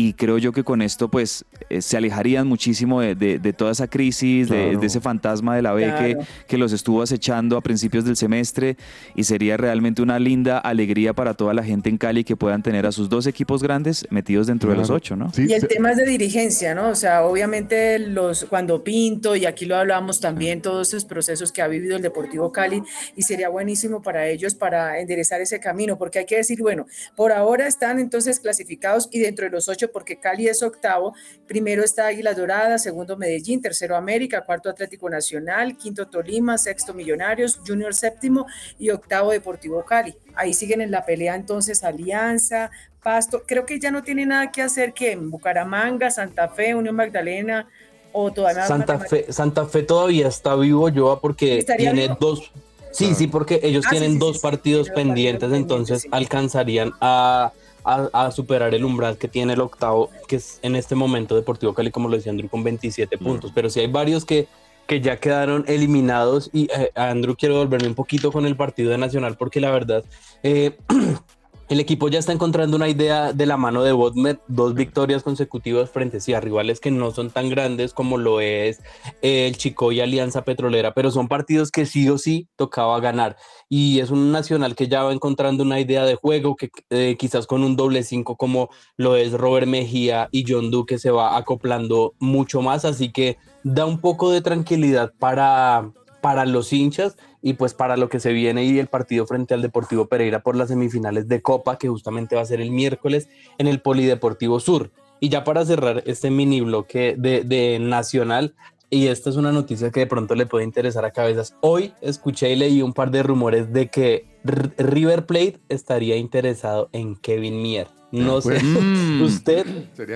y 0.00 0.14
creo 0.14 0.38
yo 0.38 0.52
que 0.52 0.64
con 0.64 0.80
esto 0.82 1.08
pues 1.10 1.44
eh, 1.68 1.82
se 1.82 1.96
alejarían 1.96 2.46
muchísimo 2.46 3.00
de, 3.00 3.14
de- 3.14 3.38
de 3.38 3.52
toda 3.52 3.72
esa 3.72 3.86
crisis, 3.88 4.48
de- 4.48 4.78
ese 4.82 5.00
fantasma 5.00 5.54
de 5.56 5.62
la 5.62 5.72
B 5.72 5.84
que, 5.84 6.14
Claro. 6.14 6.26
que 6.48 6.56
los 6.58 6.72
estuvo 6.72 7.02
acechando 7.02 7.56
a 7.56 7.60
principios 7.60 8.04
del 8.04 8.16
semestre 8.16 8.76
y 9.14 9.24
sería 9.24 9.56
realmente 9.56 10.00
una 10.02 10.18
linda 10.18 10.58
alegría 10.58 11.12
para 11.12 11.34
toda 11.34 11.52
la 11.54 11.62
gente 11.62 11.88
en 11.90 11.98
Cali 11.98 12.24
que 12.24 12.36
puedan 12.36 12.62
tener 12.62 12.86
a 12.86 12.92
sus 12.92 13.08
dos 13.08 13.26
equipos 13.26 13.62
grandes 13.62 14.06
metidos 14.10 14.46
dentro 14.46 14.70
de 14.70 14.76
los 14.76 14.88
ocho, 14.90 15.16
¿no? 15.16 15.32
Sí, 15.32 15.46
Y 15.48 15.52
el 15.52 15.66
tema 15.68 15.90
es 15.90 15.96
de 15.98 16.06
dirigencia, 16.06 16.74
¿no? 16.74 16.88
O 16.88 16.94
sea, 16.94 17.24
obviamente 17.24 17.98
los 17.98 18.44
cuando 18.44 18.82
Pinto, 18.82 19.36
y 19.36 19.44
aquí 19.46 19.66
lo 19.66 19.76
hablamos 19.76 20.20
también, 20.20 20.62
todos 20.62 20.88
esos 20.88 21.04
procesos 21.04 21.52
que 21.52 21.60
ha 21.62 21.68
vivido 21.68 21.96
el 21.96 22.02
Deportivo 22.02 22.52
Cali, 22.52 22.82
y 23.16 23.22
sería 23.22 23.48
buenísimo 23.48 24.00
para 24.02 24.26
ellos 24.28 24.54
para 24.54 24.98
enderezar 25.00 25.40
ese 25.40 25.60
camino, 25.60 25.98
porque 25.98 26.20
hay 26.20 26.26
que 26.26 26.36
decir, 26.36 26.60
bueno, 26.60 26.86
por 27.16 27.32
ahora 27.32 27.66
están 27.66 27.98
entonces 27.98 28.40
clasificados 28.40 29.08
y 29.12 29.18
dentro 29.20 29.44
de 29.44 29.50
los 29.50 29.68
ocho, 29.68 29.89
porque 29.92 30.18
Cali 30.18 30.48
es 30.48 30.62
octavo, 30.62 31.14
primero 31.46 31.82
está 31.84 32.06
Águilas 32.06 32.36
Doradas, 32.36 32.82
segundo 32.82 33.16
Medellín, 33.16 33.60
tercero 33.60 33.96
América, 33.96 34.44
cuarto 34.44 34.70
Atlético 34.70 35.10
Nacional, 35.10 35.76
quinto 35.76 36.08
Tolima, 36.08 36.58
sexto 36.58 36.94
Millonarios, 36.94 37.60
Junior 37.66 37.94
séptimo 37.94 38.46
y 38.78 38.90
octavo 38.90 39.32
Deportivo 39.32 39.84
Cali. 39.84 40.14
Ahí 40.34 40.54
siguen 40.54 40.80
en 40.80 40.90
la 40.90 41.04
pelea 41.04 41.34
entonces 41.34 41.84
Alianza, 41.84 42.70
Pasto, 43.02 43.42
creo 43.46 43.64
que 43.64 43.80
ya 43.80 43.90
no 43.90 44.02
tiene 44.02 44.26
nada 44.26 44.52
que 44.52 44.62
hacer 44.62 44.92
que 44.92 45.12
en 45.12 45.30
Bucaramanga, 45.30 46.10
Santa 46.10 46.48
Fe, 46.48 46.74
Unión 46.74 46.94
Magdalena 46.96 47.66
o 48.12 48.30
todavía 48.32 48.66
Santa 48.66 48.98
Fe, 48.98 49.32
Santa 49.32 49.66
Fe 49.66 49.82
todavía 49.84 50.28
está 50.28 50.54
vivo, 50.56 50.90
Joa, 50.94 51.20
porque 51.20 51.58
¿Estaría 51.58 51.92
tiene 51.92 52.08
vivo? 52.08 52.16
dos. 52.20 52.52
Sí, 52.92 53.14
sí, 53.14 53.28
porque 53.28 53.60
ellos 53.62 53.84
Ah, 53.86 53.90
tienen 53.90 54.12
sí, 54.14 54.18
dos 54.18 54.36
sí, 54.36 54.42
partidos 54.42 54.90
pendientes, 54.90 55.42
partidos 55.48 55.62
entonces 55.62 56.02
pendientes, 56.02 56.02
sí. 56.02 56.08
alcanzarían 56.12 56.92
a, 57.00 57.52
a- 57.84 58.08
a 58.12 58.30
superar 58.30 58.74
el 58.74 58.84
umbral 58.84 59.16
que 59.18 59.28
tiene 59.28 59.52
el 59.54 59.60
octavo, 59.60 60.10
que 60.28 60.36
es 60.36 60.58
en 60.62 60.76
este 60.76 60.94
momento 60.94 61.34
Deportivo 61.34 61.74
Cali, 61.74 61.90
como 61.90 62.08
lo 62.08 62.16
decía 62.16 62.30
Andrew, 62.32 62.48
con 62.48 62.62
27 62.64 63.18
puntos. 63.18 63.52
Pero 63.54 63.70
sí 63.70 63.80
hay 63.80 63.86
varios 63.86 64.24
que, 64.24 64.48
que 64.86 65.00
ya 65.00 65.16
quedaron 65.18 65.64
eliminados. 65.66 66.50
Y 66.52 66.64
eh, 66.72 66.90
Andrew, 66.94 67.36
quiero 67.36 67.56
volverme 67.56 67.88
un 67.88 67.94
poquito 67.94 68.32
con 68.32 68.46
el 68.46 68.56
partido 68.56 68.90
de 68.90 68.98
Nacional, 68.98 69.36
porque 69.36 69.60
la 69.60 69.70
verdad. 69.70 70.04
eh, 70.42 70.76
El 71.70 71.78
equipo 71.78 72.08
ya 72.08 72.18
está 72.18 72.32
encontrando 72.32 72.76
una 72.76 72.88
idea 72.88 73.32
de 73.32 73.46
la 73.46 73.56
mano 73.56 73.84
de 73.84 73.92
Bodmer, 73.92 74.40
dos 74.48 74.74
victorias 74.74 75.22
consecutivas 75.22 75.88
frente 75.88 76.18
sí, 76.18 76.34
a 76.34 76.40
rivales 76.40 76.80
que 76.80 76.90
no 76.90 77.12
son 77.12 77.30
tan 77.30 77.48
grandes 77.48 77.94
como 77.94 78.18
lo 78.18 78.40
es 78.40 78.80
eh, 79.22 79.46
el 79.46 79.56
Chico 79.56 79.92
y 79.92 80.00
Alianza 80.00 80.42
Petrolera, 80.42 80.94
pero 80.94 81.12
son 81.12 81.28
partidos 81.28 81.70
que 81.70 81.86
sí 81.86 82.08
o 82.08 82.18
sí 82.18 82.48
tocaba 82.56 82.98
ganar. 82.98 83.36
Y 83.68 84.00
es 84.00 84.10
un 84.10 84.32
Nacional 84.32 84.74
que 84.74 84.88
ya 84.88 85.04
va 85.04 85.12
encontrando 85.12 85.62
una 85.62 85.78
idea 85.78 86.04
de 86.04 86.16
juego, 86.16 86.56
que 86.56 86.70
eh, 86.90 87.14
quizás 87.16 87.46
con 87.46 87.62
un 87.62 87.76
doble 87.76 88.02
cinco 88.02 88.36
como 88.36 88.70
lo 88.96 89.14
es 89.14 89.30
Robert 89.30 89.68
Mejía 89.68 90.28
y 90.32 90.44
John 90.48 90.72
Duque 90.72 90.98
se 90.98 91.12
va 91.12 91.36
acoplando 91.36 92.14
mucho 92.18 92.62
más, 92.62 92.84
así 92.84 93.12
que 93.12 93.38
da 93.62 93.86
un 93.86 94.00
poco 94.00 94.32
de 94.32 94.40
tranquilidad 94.40 95.12
para, 95.20 95.92
para 96.20 96.46
los 96.46 96.72
hinchas 96.72 97.16
y 97.42 97.54
pues 97.54 97.74
para 97.74 97.96
lo 97.96 98.08
que 98.08 98.20
se 98.20 98.32
viene 98.32 98.64
y 98.64 98.78
el 98.78 98.86
partido 98.88 99.26
frente 99.26 99.54
al 99.54 99.62
Deportivo 99.62 100.06
Pereira 100.06 100.42
por 100.42 100.56
las 100.56 100.68
semifinales 100.68 101.28
de 101.28 101.40
Copa, 101.42 101.78
que 101.78 101.88
justamente 101.88 102.36
va 102.36 102.42
a 102.42 102.46
ser 102.46 102.60
el 102.60 102.70
miércoles 102.70 103.28
en 103.58 103.66
el 103.66 103.80
Polideportivo 103.80 104.60
Sur. 104.60 104.90
Y 105.20 105.28
ya 105.28 105.44
para 105.44 105.64
cerrar 105.66 106.02
este 106.06 106.30
mini 106.30 106.60
bloque 106.62 107.14
de, 107.18 107.44
de 107.44 107.78
Nacional, 107.78 108.54
y 108.88 109.06
esta 109.06 109.30
es 109.30 109.36
una 109.36 109.52
noticia 109.52 109.90
que 109.90 110.00
de 110.00 110.06
pronto 110.06 110.34
le 110.34 110.46
puede 110.46 110.64
interesar 110.64 111.04
a 111.04 111.12
cabezas. 111.12 111.54
Hoy 111.60 111.92
escuché 112.00 112.50
y 112.52 112.56
leí 112.56 112.82
un 112.82 112.92
par 112.92 113.10
de 113.10 113.22
rumores 113.22 113.72
de 113.72 113.88
que 113.88 114.26
R- 114.44 114.70
River 114.78 115.26
Plate 115.26 115.60
estaría 115.68 116.16
interesado 116.16 116.88
en 116.92 117.14
Kevin 117.16 117.62
Mier. 117.62 117.86
No 118.10 118.40
sé, 118.40 118.58
Pues, 118.60 118.62
usted 119.22 119.64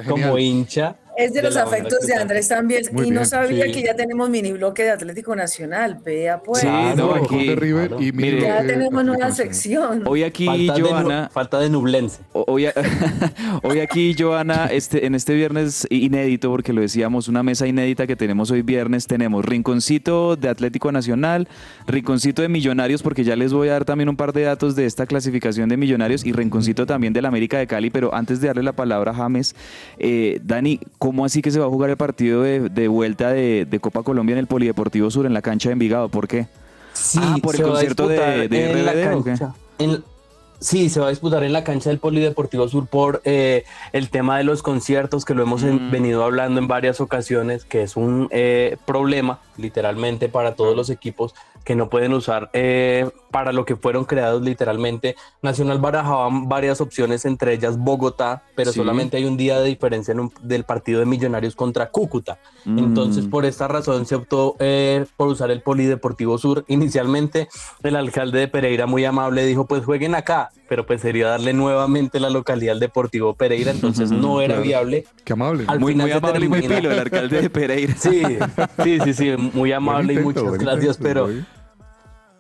como 0.09 0.38
hincha. 0.38 0.97
Es 1.16 1.33
de, 1.33 1.40
de 1.40 1.49
los 1.49 1.56
afectos 1.56 2.00
de. 2.06 2.14
Andrés 2.14 2.49
también. 2.49 2.83
Muy 2.92 3.09
y 3.09 3.11
no 3.11 3.25
sabía 3.25 3.64
sí. 3.66 3.73
que 3.73 3.83
ya 3.83 3.94
tenemos 3.94 4.28
mini 4.30 4.52
bloque 4.52 4.83
de 4.85 4.90
Atlético 4.90 5.35
Nacional. 5.37 5.99
Vea 6.04 6.40
pues. 6.42 6.61
Sí, 6.62 6.66
Ah, 6.71 6.94
no, 6.97 7.14
aquí- 7.14 7.47
de 7.49 7.56
River 7.56 7.88
claro. 7.88 8.02
y 8.02 8.12
mire 8.12 8.40
ya 8.40 8.64
tenemos 8.64 9.04
nueva 9.04 9.30
sección. 9.33 10.02
Hoy 10.06 10.23
aquí, 10.23 10.47
Falta, 10.47 10.75
de, 10.75 10.80
Joana, 10.83 11.30
falta 11.33 11.59
de 11.61 11.71
Nublense. 11.71 12.21
Hoy, 12.33 12.66
hoy 13.62 13.80
aquí, 13.80 14.14
Joana, 14.18 14.66
este, 14.66 15.06
en 15.06 15.14
este 15.14 15.35
viernes 15.35 15.87
inédito, 15.90 16.50
porque 16.50 16.73
lo 16.73 16.80
decíamos, 16.80 17.28
una 17.28 17.42
mesa 17.42 17.66
inédita 17.66 18.06
que 18.06 18.16
tenemos 18.16 18.50
hoy 18.50 18.62
viernes, 18.62 19.06
tenemos 19.06 19.44
Rinconcito 19.44 20.37
de 20.37 20.49
Atlético 20.49 20.92
Nacional, 20.92 21.49
Rinconcito 21.87 22.42
de 22.42 22.49
Millonarios, 22.49 23.02
porque 23.02 23.25
ya 23.25 23.37
les 23.37 23.52
voy 23.52 23.68
a 23.68 23.73
dar 23.73 23.85
también 23.85 24.09
un 24.09 24.16
par 24.16 24.33
de 24.33 24.42
datos 24.42 24.76
de 24.76 24.87
esta 24.87 25.06
clasificación 25.06 25.68
de 25.68 25.76
Millonarios 25.76 26.25
y 26.25 26.33
Rinconcito 26.33 26.87
también 26.87 27.12
del 27.12 27.26
América 27.26 27.59
de 27.59 27.66
Cali, 27.66 27.90
pero 27.90 28.14
antes 28.14 28.40
de 28.40 28.49
darle 28.49 28.62
la 28.62 28.73
palabra 28.73 29.12
a 29.12 29.14
James, 29.14 29.54
eh, 29.99 30.40
Dani, 30.42 30.80
¿cómo 31.04 31.26
así 31.26 31.42
que 31.42 31.50
se 31.50 31.58
va 31.61 31.66
a 31.66 31.68
jugar 31.68 31.90
el 31.90 31.99
partido 31.99 32.40
de, 32.40 32.70
de 32.70 32.88
vuelta 32.88 33.28
de, 33.30 33.66
de 33.68 33.78
Copa 33.78 34.02
Colombia 34.02 34.32
en 34.32 34.38
el 34.38 34.46
Polideportivo 34.46 35.11
Sur 35.11 35.26
en 35.26 35.34
la 35.34 35.42
cancha 35.42 35.68
de 35.68 35.75
Envigado? 35.75 36.08
¿Por 36.08 36.26
qué? 36.26 36.46
Sí, 36.94 37.18
Ah, 37.23 37.37
por 37.42 37.54
el 37.54 37.61
concierto 37.62 38.08
de- 38.08 38.49
de 38.49 38.70
en 38.70 38.87
la 38.87 38.92
RBD, 38.92 39.14
¿o 39.16 39.23
qué? 39.23 39.30
cancha. 39.32 39.54
En- 39.78 40.02
sí, 40.61 40.88
se 40.88 41.00
va 41.00 41.08
a 41.08 41.11
disputar 41.11 41.44
en 41.44 41.52
la 41.52 41.62
cancha 41.62 41.90
del 41.90 41.99
Polideportivo 41.99 42.66
Sur 42.68 42.87
por 42.87 43.20
eh, 43.26 43.64
el 43.92 44.08
tema 44.08 44.38
de 44.38 44.44
los 44.44 44.62
conciertos 44.62 45.26
que 45.26 45.34
lo 45.34 45.42
hemos 45.42 45.62
en- 45.62 45.88
Mm. 45.88 45.90
venido 45.90 46.25
hablando 46.25 46.58
en 46.58 46.68
varias 46.68 47.02
ocasiones, 47.02 47.66
que 47.66 47.82
es 47.82 47.96
un 47.99 48.28
eh, 48.30 48.78
problema 48.87 49.40
literalmente 49.58 50.30
para 50.30 50.54
todos 50.54 50.75
los 50.75 50.88
equipos 50.88 51.34
que 51.64 51.75
no 51.75 51.88
pueden 51.88 52.12
usar 52.12 52.50
eh, 52.52 53.09
para 53.30 53.52
lo 53.52 53.64
que 53.64 53.75
fueron 53.76 54.04
creados 54.04 54.42
literalmente. 54.42 55.16
Nacional 55.42 55.78
barajaba 55.78 56.28
varias 56.30 56.80
opciones, 56.80 57.25
entre 57.25 57.54
ellas 57.54 57.78
Bogotá, 57.78 58.42
pero 58.54 58.71
Sí. 58.73 58.78
solamente 58.78 59.16
hay 59.16 59.25
un 59.25 59.37
día 59.37 59.59
de 59.61 59.68
diferencia 59.68 60.12
en 60.12 60.21
un- 60.21 60.33
del 60.42 60.64
partido 60.64 61.00
de 61.00 61.06
Millonarios 61.06 61.56
contra 61.56 61.90
Cúcuta. 61.90 62.38
Entonces, 62.66 63.26
Mm. 63.26 63.30
por 63.30 63.44
esta 63.44 63.66
razón 63.68 64.06
se 64.06 64.14
optó 64.14 64.56
eh, 64.61 65.04
por 65.16 65.28
usar 65.28 65.50
el 65.50 65.62
Polideportivo 65.62 66.38
Sur. 66.38 66.64
Inicialmente, 66.68 67.49
el 67.83 67.97
alcalde 67.97 68.38
de 68.40 68.49
Pereira, 68.49 68.87
muy 68.87 69.04
amable, 69.04 69.44
dijo: 69.44 69.66
Pues 69.66 69.85
jueguen 69.85 70.14
acá, 70.14 70.50
pero 70.68 70.87
pues 70.87 71.00
sería 71.00 71.28
darle 71.28 71.52
nuevamente 71.52 72.21
la 72.21 72.30
localidad 72.30 72.73
al 72.75 72.80
Deportivo 72.80 73.35
Pereira. 73.35 73.71
Entonces, 73.71 74.11
no 74.11 74.40
era 74.40 74.54
Claro. 74.54 74.62
viable. 74.62 75.04
Qué 75.25 75.33
amable. 75.33 75.64
Al 75.68 75.80
Muy, 75.80 75.92
final 75.92 76.06
muy 76.06 76.12
amable 76.16 76.44
y 76.44 76.49
muy 76.49 76.61
termina- 76.61 76.80
pilo 76.80 76.92
el 76.92 76.99
alcalde 76.99 77.42
de 77.42 77.50
Pereira. 77.50 77.94
Sí, 77.99 78.23
sí, 78.83 78.99
sí, 79.04 79.14
sí, 79.14 79.35
muy 79.52 79.73
amable 79.73 80.14
y 80.14 80.18
muchas 80.18 80.44
gracias, 80.59 80.97
intento, 80.99 81.02
pero 81.02 81.28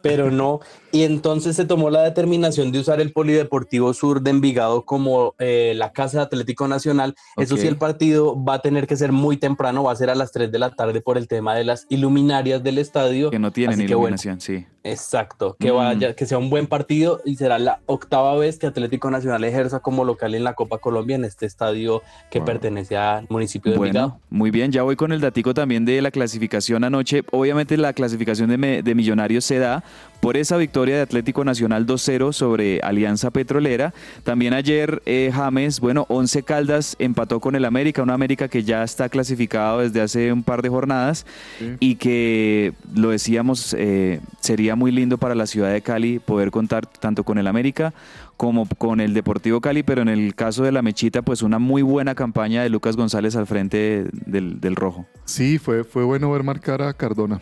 pero 0.02 0.30
no. 0.30 0.60
Y 0.94 1.02
entonces 1.02 1.56
se 1.56 1.64
tomó 1.64 1.90
la 1.90 2.02
determinación 2.02 2.70
de 2.70 2.78
usar 2.78 3.00
el 3.00 3.12
Polideportivo 3.12 3.92
Sur 3.94 4.22
de 4.22 4.30
Envigado 4.30 4.82
como 4.82 5.34
eh, 5.40 5.72
la 5.74 5.90
casa 5.92 6.18
de 6.18 6.22
Atlético 6.26 6.68
Nacional. 6.68 7.16
Eso 7.36 7.56
sí, 7.56 7.66
el 7.66 7.76
partido 7.76 8.40
va 8.44 8.54
a 8.54 8.58
tener 8.60 8.86
que 8.86 8.94
ser 8.94 9.10
muy 9.10 9.36
temprano, 9.36 9.82
va 9.82 9.90
a 9.90 9.96
ser 9.96 10.08
a 10.08 10.14
las 10.14 10.30
3 10.30 10.52
de 10.52 10.58
la 10.60 10.70
tarde 10.70 11.00
por 11.00 11.18
el 11.18 11.26
tema 11.26 11.56
de 11.56 11.64
las 11.64 11.86
iluminarias 11.88 12.62
del 12.62 12.78
estadio. 12.78 13.30
Que 13.32 13.40
no 13.40 13.50
tienen 13.50 13.74
Así 13.74 13.86
que 13.86 13.96
bueno, 13.96 14.14
iluminación, 14.16 14.40
sí. 14.40 14.66
Exacto, 14.84 15.56
que 15.58 15.72
Mm. 15.72 15.76
vaya, 15.76 16.14
que 16.14 16.26
sea 16.26 16.36
un 16.38 16.50
buen 16.50 16.66
partido 16.68 17.20
y 17.24 17.36
será 17.36 17.58
la 17.58 17.80
octava 17.86 18.36
vez 18.36 18.58
que 18.58 18.66
Atlético 18.68 19.10
Nacional 19.10 19.42
ejerza 19.42 19.80
como 19.80 20.04
local 20.04 20.34
en 20.34 20.44
la 20.44 20.52
Copa 20.54 20.76
Colombia 20.78 21.16
en 21.16 21.24
este 21.24 21.46
estadio 21.46 22.02
que 22.30 22.38
Wow. 22.38 22.46
pertenece 22.46 22.96
al 22.96 23.26
municipio 23.30 23.72
de 23.72 23.78
Envigado. 23.78 24.20
Muy 24.30 24.50
bien, 24.52 24.70
ya 24.70 24.82
voy 24.84 24.94
con 24.94 25.10
el 25.10 25.20
datico 25.22 25.54
también 25.54 25.84
de 25.86 26.00
la 26.02 26.10
clasificación 26.12 26.84
anoche. 26.84 27.24
Obviamente 27.32 27.76
la 27.78 27.94
clasificación 27.94 28.50
de, 28.50 28.82
de 28.82 28.94
Millonarios 28.94 29.44
se 29.46 29.58
da 29.58 29.82
por 30.20 30.36
esa 30.36 30.56
victoria 30.58 30.83
de 30.92 31.00
Atlético 31.00 31.44
Nacional 31.44 31.86
2-0 31.86 32.32
sobre 32.32 32.80
Alianza 32.82 33.30
Petrolera. 33.30 33.94
También 34.22 34.52
ayer 34.52 35.02
eh, 35.06 35.30
James, 35.34 35.80
bueno, 35.80 36.04
11 36.08 36.42
Caldas 36.42 36.96
empató 36.98 37.40
con 37.40 37.54
el 37.56 37.64
América, 37.64 38.02
una 38.02 38.14
América 38.14 38.48
que 38.48 38.62
ya 38.64 38.82
está 38.82 39.08
clasificado 39.08 39.78
desde 39.80 40.00
hace 40.02 40.32
un 40.32 40.42
par 40.42 40.60
de 40.62 40.68
jornadas 40.68 41.24
Sí. 41.58 41.76
y 41.80 41.94
que 41.96 42.72
lo 42.94 43.10
decíamos, 43.10 43.74
eh, 43.78 44.20
sería 44.40 44.76
muy 44.76 44.90
lindo 44.92 45.18
para 45.18 45.34
la 45.34 45.46
ciudad 45.46 45.72
de 45.72 45.80
Cali 45.80 46.18
poder 46.18 46.50
contar 46.50 46.86
tanto 46.86 47.24
con 47.24 47.38
el 47.38 47.46
América 47.46 47.94
como 48.36 48.66
con 48.66 49.00
el 49.00 49.14
Deportivo 49.14 49.60
Cali, 49.60 49.84
pero 49.84 50.02
en 50.02 50.08
el 50.08 50.34
caso 50.34 50.64
de 50.64 50.72
la 50.72 50.82
Mechita, 50.82 51.22
pues 51.22 51.42
una 51.42 51.60
muy 51.60 51.82
buena 51.82 52.16
campaña 52.16 52.62
de 52.64 52.68
Lucas 52.68 52.96
González 52.96 53.36
al 53.36 53.46
frente 53.46 54.06
del, 54.26 54.60
del 54.60 54.74
rojo. 54.74 55.06
Sí, 55.24 55.58
fue, 55.58 55.84
fue 55.84 56.02
bueno 56.02 56.30
ver 56.32 56.42
marcar 56.42 56.82
a 56.82 56.92
Cardona. 56.94 57.40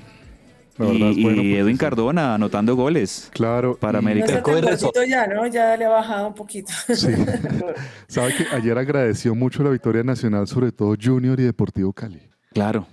La 0.84 0.90
Y, 0.90 0.92
verdad 0.98 1.10
es 1.18 1.22
bueno 1.22 1.42
y 1.42 1.54
Edwin 1.54 1.74
sí. 1.76 1.80
Cardona 1.80 2.34
anotando 2.34 2.74
goles. 2.76 3.30
Claro. 3.32 3.76
para 3.76 3.98
y- 3.98 4.02
No 4.02 4.08
América. 4.10 4.42
rezo- 4.42 4.82
gordito 4.86 5.04
ya, 5.04 5.26
¿no? 5.26 5.46
Ya 5.46 5.76
le 5.76 5.84
ha 5.84 5.88
bajado 5.88 6.28
un 6.28 6.34
poquito. 6.34 6.72
Sí. 6.94 7.08
Sabe 8.08 8.34
que 8.36 8.44
ayer 8.54 8.76
agradeció 8.76 9.34
mucho 9.34 9.62
la 9.62 9.70
victoria 9.70 10.02
nacional, 10.02 10.46
sobre 10.46 10.72
todo 10.72 10.94
Junior 11.02 11.38
y 11.40 11.44
Deportivo 11.44 11.92
Cali. 11.92 12.20
Claro. 12.52 12.86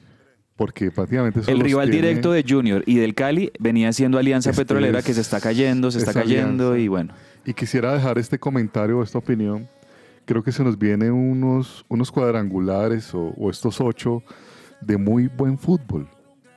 Porque 0.56 0.92
prácticamente 0.92 1.40
El 1.52 1.60
rival 1.62 1.90
tiene- 1.90 2.08
directo 2.08 2.32
de 2.34 2.44
Junior 2.48 2.84
y 2.86 2.98
del 2.98 3.16
Cali 3.16 3.52
venía 3.60 3.94
siendo 3.94 4.18
Alianza 4.18 4.50
Este 4.50 4.64
Petrolera 4.64 5.00
es- 5.00 5.06
que 5.06 5.14
se 5.14 5.22
está 5.22 5.40
cayendo, 5.40 5.90
se 5.92 6.00
está 6.00 6.12
es 6.12 6.18
cayendo 6.18 6.72
Alianza. 6.72 6.80
y 6.84 6.88
bueno. 6.90 7.14
Y 7.46 7.54
quisiera 7.54 7.94
dejar 7.94 8.18
este 8.18 8.38
comentario 8.40 9.00
o 9.00 9.04
esta 9.04 9.18
opinión. 9.18 9.68
Creo 10.26 10.44
que 10.44 10.52
se 10.52 10.64
nos 10.64 10.78
vienen 10.78 11.12
unos, 11.14 11.86
unos 11.88 12.12
cuadrangulares 12.12 13.14
o, 13.16 13.34
o 13.38 13.50
estos 13.50 13.80
ocho 13.82 14.22
de 14.82 14.98
muy 14.98 15.28
buen 15.28 15.58
fútbol. 15.58 16.08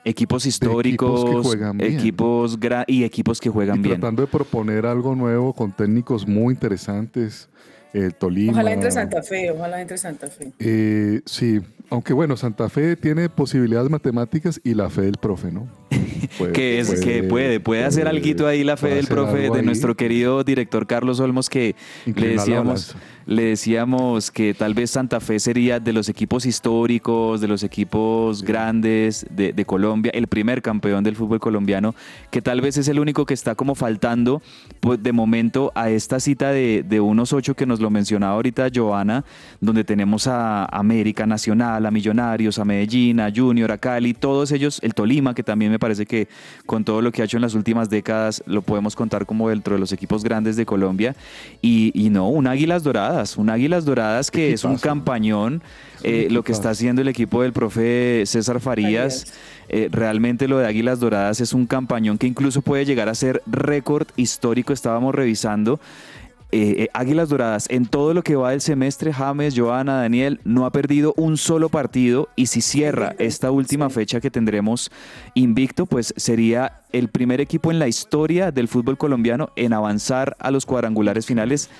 Equipos 0.05 0.47
históricos, 0.47 1.25
que 1.25 1.37
juegan 1.49 1.79
bien. 1.79 1.95
equipos 1.99 2.59
gra- 2.59 2.85
y 2.89 3.05
equipos 3.05 3.41
que 3.41 3.51
juegan 3.51 3.79
y 3.79 3.83
bien. 3.83 4.01
tratando 4.01 4.23
de 4.23 4.29
proponer 4.29 4.85
algo 4.87 5.15
nuevo 5.15 5.53
con 5.53 5.73
técnicos 5.73 6.27
muy 6.27 6.55
interesantes. 6.55 7.49
El 7.93 8.15
Tolima. 8.15 8.53
Ojalá 8.53 8.73
entre 8.73 8.91
Santa 8.91 9.23
Fe, 9.23 9.51
ojalá 9.51 9.83
entre 9.83 9.99
Santa 9.99 10.27
Fe. 10.29 10.51
Eh, 10.59 11.21
sí, 11.27 11.61
aunque 11.91 12.15
bueno, 12.15 12.39
Santa 12.39 12.71
Fe 12.71 12.97
tiene 12.97 13.29
posibilidades 13.29 13.91
matemáticas 13.91 14.59
y 14.65 14.73
la 14.73 14.89
fe 14.89 15.03
del 15.03 15.19
profe, 15.19 15.53
¿no? 15.53 15.69
Puede- 16.39 16.53
que 16.53 16.81
es 16.81 17.01
que 17.03 17.23
puede, 17.25 17.61
puede 17.61 17.85
hacer 17.85 18.09
algo 18.09 18.47
ahí 18.47 18.65
la 18.65 18.79
fe 18.79 18.87
puede 18.87 18.95
del 18.97 19.07
profe 19.09 19.51
de 19.51 19.59
ahí. 19.59 19.65
nuestro 19.67 19.95
querido 19.95 20.43
director 20.43 20.87
Carlos 20.87 21.21
Olmos 21.21 21.51
que 21.51 21.75
le 22.07 22.11
Inclinar 22.11 22.37
decíamos. 22.39 22.97
Le 23.27 23.43
decíamos 23.45 24.31
que 24.31 24.55
tal 24.55 24.75
vez 24.75 24.91
Santa 24.91 25.21
Fe 25.21 25.39
sería 25.39 25.81
de 25.81 25.93
los 25.93 26.09
equipos 26.09 26.47
históricos, 26.47 27.41
de 27.41 27.49
los 27.49 27.63
equipos 27.63 28.43
grandes 28.43 29.27
de, 29.31 29.53
de 29.53 29.65
Colombia, 29.65 30.11
el 30.15 30.27
primer 30.27 30.63
campeón 30.63 31.05
del 31.05 31.17
fútbol 31.17 31.41
colombiano, 31.41 31.95
que 32.31 32.43
tal 32.43 32.61
vez 32.61 32.77
es 32.77 32.89
el 32.89 32.99
único 32.99 33.27
que 33.27 33.35
está 33.35 33.55
como 33.55 33.75
faltando 33.75 34.43
pues, 34.81 35.03
de 35.03 35.13
momento 35.13 35.73
a 35.75 35.91
esta 35.91 36.21
cita 36.21 36.51
de, 36.51 36.85
de 36.87 37.01
unos 37.01 37.33
ocho 37.33 37.55
que 37.55 37.67
nos 37.67 37.81
lo 37.81 37.91
mencionaba 37.91 38.35
ahorita 38.35 38.69
Joana, 38.75 39.25
donde 39.61 39.85
tenemos 39.85 40.27
a 40.27 40.65
América 40.67 41.27
Nacional, 41.27 41.87
a 41.87 41.91
Millonarios, 41.91 42.59
a 42.59 42.65
Medellín, 42.65 43.21
a 43.21 43.31
Junior, 43.35 43.71
a 43.73 43.79
Cali, 43.79 44.15
todos 44.15 44.53
ellos, 44.53 44.81
el 44.83 44.95
Tolima, 44.95 45.35
que 45.35 45.43
también 45.43 45.71
me 45.71 45.79
parece 45.79 46.07
que 46.07 46.29
con 46.67 46.85
todo 46.85 47.03
lo 47.03 47.13
que 47.13 47.23
ha 47.23 47.25
hecho 47.25 47.37
en 47.37 47.43
las 47.43 47.55
últimas 47.55 47.91
décadas 47.91 48.43
lo 48.47 48.63
podemos 48.63 48.97
contar 48.97 49.27
como 49.27 49.49
dentro 49.49 49.75
de 49.75 49.81
los 49.81 49.93
equipos 49.93 50.25
grandes 50.25 50.57
de 50.57 50.67
Colombia. 50.67 51.15
Y, 51.61 51.93
y 51.95 52.11
no, 52.11 52.29
un 52.29 52.47
Águilas 52.47 52.83
Doradas, 52.83 53.12
un 53.37 53.51
Águilas 53.51 53.85
Doradas 53.85 54.31
que 54.31 54.53
es 54.53 54.65
un 54.65 54.79
campañón, 54.79 55.63
eh, 56.03 56.29
lo 56.31 56.43
que 56.43 56.53
está 56.53 56.71
haciendo 56.71 57.03
el 57.03 57.09
equipo 57.09 57.43
del 57.43 57.53
profe 57.53 58.25
César 58.27 58.61
Farías. 58.61 59.33
Eh, 59.69 59.89
realmente 59.91 60.49
lo 60.49 60.59
de 60.59 60.67
Águilas 60.67 61.01
Doradas 61.01 61.41
es 61.41 61.53
un 61.53 61.67
campañón 61.67 62.19
que 62.19 62.27
incluso 62.27 62.63
puede 62.63 62.85
llegar 62.85 63.09
a 63.09 63.15
ser 63.15 63.43
récord 63.47 64.07
histórico, 64.17 64.73
estábamos 64.73 65.15
revisando. 65.15 65.81
Eh, 66.55 66.83
eh, 66.83 66.89
Águilas 66.93 67.31
Doradas, 67.31 67.67
en 67.71 67.87
todo 67.87 68.13
lo 68.13 68.23
que 68.23 68.37
va 68.37 68.51
del 68.51 68.61
semestre, 68.61 69.11
James, 69.11 69.55
Joana, 69.57 70.03
Daniel, 70.03 70.39
no 70.45 70.67
ha 70.67 70.71
perdido 70.71 71.15
un 71.17 71.39
solo 71.39 71.71
partido 71.71 72.29
y 72.37 72.45
si 72.45 72.61
cierra 72.61 73.15
esta 73.19 73.51
última 73.51 73.89
fecha 73.89 74.21
que 74.21 74.31
tendremos 74.31 74.91
invicto, 75.33 75.87
pues 75.87 76.13
sería 76.19 76.83
el 76.93 77.09
primer 77.09 77.41
equipo 77.41 77.71
en 77.71 77.79
la 77.79 77.89
historia 77.89 78.51
del 78.51 78.69
fútbol 78.69 78.99
colombiano 78.99 79.49
en 79.57 79.73
avanzar 79.73 80.37
a 80.41 80.51
los 80.51 80.67
cuadrangulares 80.67 81.25
finales 81.25 81.71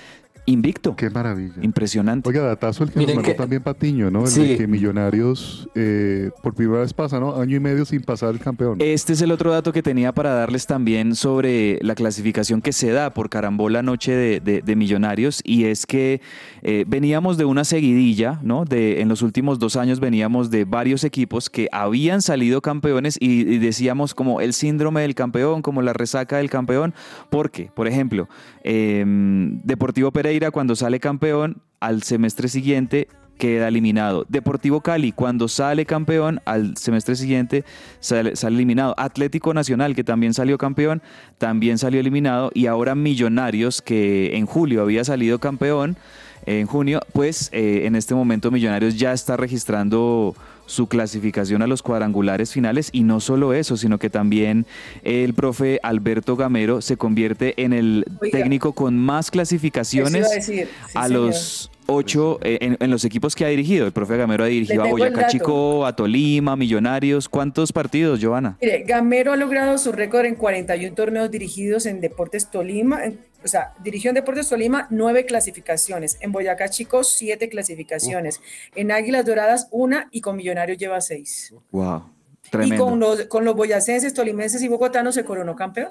invicto. 0.45 0.95
Qué 0.95 1.09
maravilla. 1.09 1.53
Impresionante. 1.61 2.27
Oiga, 2.29 2.41
datazo 2.41 2.83
el 2.83 2.91
que 2.91 2.99
Miren 2.99 3.15
nos 3.15 3.23
mandó 3.23 3.31
que- 3.33 3.37
también 3.41 3.61
Patiño, 3.63 4.11
¿no? 4.11 4.21
El 4.21 4.27
Sí. 4.27 4.45
de 4.47 4.57
que 4.57 4.67
Millonarios 4.67 5.69
eh, 5.75 6.31
por 6.41 6.53
primera 6.53 6.81
vez 6.81 6.93
pasa, 6.93 7.19
¿no? 7.19 7.39
Año 7.39 7.55
y 7.57 7.59
medio 7.59 7.85
sin 7.85 8.01
pasar 8.01 8.29
el 8.33 8.39
campeón. 8.39 8.77
Este 8.81 9.13
es 9.13 9.21
el 9.21 9.31
otro 9.31 9.51
dato 9.51 9.71
que 9.71 9.81
tenía 9.81 10.11
para 10.11 10.33
darles 10.33 10.67
también 10.67 11.15
sobre 11.15 11.79
la 11.81 11.95
clasificación 11.95 12.61
que 12.61 12.73
se 12.73 12.91
da 12.91 13.13
por 13.13 13.29
carambola 13.29 13.81
noche 13.81 14.11
de, 14.11 14.39
de- 14.41 14.61
de 14.61 14.75
Millonarios 14.75 15.41
y 15.45 15.63
es 15.65 15.85
que 15.85 16.19
eh, 16.61 16.83
veníamos 16.87 17.37
de 17.37 17.45
una 17.45 17.63
seguidilla, 17.63 18.39
¿no? 18.43 18.65
De, 18.65 19.01
en 19.01 19.07
los 19.09 19.21
últimos 19.21 19.59
dos 19.59 19.75
años 19.77 19.99
veníamos 19.99 20.49
de 20.51 20.65
varios 20.65 21.03
equipos 21.03 21.49
que 21.49 21.69
habían 21.71 22.21
salido 22.21 22.61
campeones 22.61 23.17
y, 23.19 23.41
y 23.41 23.59
decíamos 23.59 24.13
como 24.13 24.41
el 24.41 24.53
síndrome 24.53 25.01
del 25.01 25.15
campeón, 25.15 25.61
como 25.61 25.81
la 25.81 25.93
resaca 25.93 26.37
del 26.37 26.49
campeón, 26.49 26.93
porque, 27.29 27.69
por 27.73 27.87
ejemplo, 27.87 28.27
eh, 28.63 29.03
Deportivo 29.63 30.11
Pereira 30.11 30.32
cuando 30.51 30.75
sale 30.75 30.99
campeón 30.99 31.61
al 31.79 32.03
semestre 32.03 32.47
siguiente 32.47 33.07
queda 33.37 33.67
eliminado. 33.67 34.25
Deportivo 34.29 34.81
Cali, 34.81 35.11
cuando 35.11 35.47
sale 35.47 35.85
campeón, 35.85 36.39
al 36.45 36.77
semestre 36.77 37.15
siguiente 37.15 37.65
sale, 37.99 38.35
sale 38.35 38.55
eliminado. 38.55 38.93
Atlético 38.97 39.53
Nacional, 39.53 39.95
que 39.95 40.03
también 40.03 40.33
salió 40.33 40.57
campeón, 40.57 41.01
también 41.37 41.77
salió 41.77 41.99
eliminado. 41.99 42.51
Y 42.53 42.67
ahora 42.67 42.95
Millonarios, 42.95 43.81
que 43.81 44.37
en 44.37 44.45
julio 44.45 44.81
había 44.81 45.03
salido 45.03 45.39
campeón, 45.39 45.97
en 46.45 46.67
junio, 46.67 46.99
pues 47.13 47.49
eh, 47.53 47.83
en 47.85 47.95
este 47.95 48.15
momento 48.15 48.51
Millonarios 48.51 48.97
ya 48.97 49.13
está 49.13 49.37
registrando 49.37 50.35
su 50.65 50.87
clasificación 50.87 51.61
a 51.61 51.67
los 51.67 51.81
cuadrangulares 51.83 52.51
finales 52.53 52.89
y 52.91 53.03
no 53.03 53.19
solo 53.19 53.53
eso, 53.53 53.77
sino 53.77 53.99
que 53.99 54.09
también 54.09 54.65
el 55.03 55.33
profe 55.33 55.79
Alberto 55.83 56.35
Gamero 56.35 56.81
se 56.81 56.97
convierte 56.97 57.61
en 57.61 57.73
el 57.73 58.05
Oiga. 58.21 58.37
técnico 58.39 58.73
con 58.73 58.97
más 58.97 59.29
clasificaciones 59.31 60.25
a 60.31 60.35
decir, 60.35 60.67
sí, 60.87 60.97
a 60.97 61.03
señor. 61.07 61.21
los 61.21 61.69
ocho 61.85 62.39
eh, 62.43 62.59
en, 62.61 62.77
en 62.79 62.89
los 62.91 63.03
equipos 63.03 63.35
que 63.35 63.43
ha 63.43 63.49
dirigido. 63.49 63.85
El 63.85 63.91
profe 63.91 64.15
Gamero 64.15 64.45
ha 64.45 64.47
dirigido 64.47 64.83
a 64.83 64.87
Boyacá. 64.87 65.27
Chico, 65.27 65.85
a 65.85 65.95
Tolima, 65.95 66.55
Millonarios. 66.55 67.27
¿Cuántos 67.27 67.73
partidos, 67.73 68.21
Giovanna? 68.21 68.57
Mire, 68.61 68.83
Gamero 68.87 69.33
ha 69.33 69.35
logrado 69.35 69.77
su 69.77 69.91
récord 69.91 70.25
en 70.25 70.35
41 70.35 70.95
torneos 70.95 71.29
dirigidos 71.29 71.85
en 71.85 71.99
Deportes 71.99 72.49
Tolima. 72.49 73.03
en- 73.03 73.19
o 73.43 73.47
sea, 73.47 73.73
dirigió 73.83 74.09
en 74.09 74.15
Deportes 74.15 74.49
Tolima 74.49 74.87
nueve 74.89 75.25
clasificaciones. 75.25 76.17
En 76.21 76.31
Boyacá 76.31 76.69
Chicos, 76.69 77.09
siete 77.09 77.49
clasificaciones. 77.49 78.41
En 78.75 78.91
Águilas 78.91 79.25
Doradas, 79.25 79.67
una. 79.71 80.07
Y 80.11 80.21
con 80.21 80.35
Millonarios 80.35 80.77
lleva 80.77 80.99
seis. 81.01 81.53
Wow, 81.71 82.03
Y 82.45 82.49
tremendo. 82.49 82.85
con 82.85 82.99
los, 82.99 83.23
con 83.25 83.45
los 83.45 83.55
boyacenses, 83.55 84.13
tolimenses 84.13 84.61
y 84.61 84.67
bogotanos 84.67 85.15
se 85.15 85.23
coronó 85.25 85.55
campeón. 85.55 85.89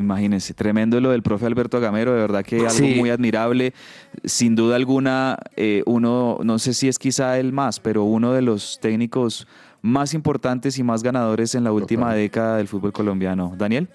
Imagínense, 0.00 0.54
tremendo 0.54 1.00
lo 1.00 1.10
del 1.10 1.24
profe 1.24 1.46
Alberto 1.46 1.80
Gamero, 1.80 2.12
de 2.14 2.20
verdad 2.20 2.44
que 2.44 2.58
algo 2.58 2.70
Sí. 2.70 2.94
muy 2.94 3.10
admirable. 3.10 3.74
Sin 4.22 4.54
duda 4.54 4.76
alguna, 4.76 5.38
eh, 5.56 5.82
uno, 5.86 6.38
no 6.44 6.60
sé 6.60 6.72
si 6.72 6.86
es 6.86 7.00
quizá 7.00 7.36
el 7.40 7.52
más, 7.52 7.80
pero 7.80 8.04
uno 8.04 8.32
de 8.32 8.42
los 8.42 8.78
técnicos 8.80 9.48
más 9.82 10.14
importantes 10.14 10.78
y 10.78 10.84
más 10.84 11.02
ganadores 11.02 11.56
en 11.56 11.64
la 11.64 11.72
última 11.72 12.14
década 12.14 12.58
del 12.58 12.68
fútbol 12.68 12.92
colombiano. 12.92 13.54
Daniel. 13.58 13.88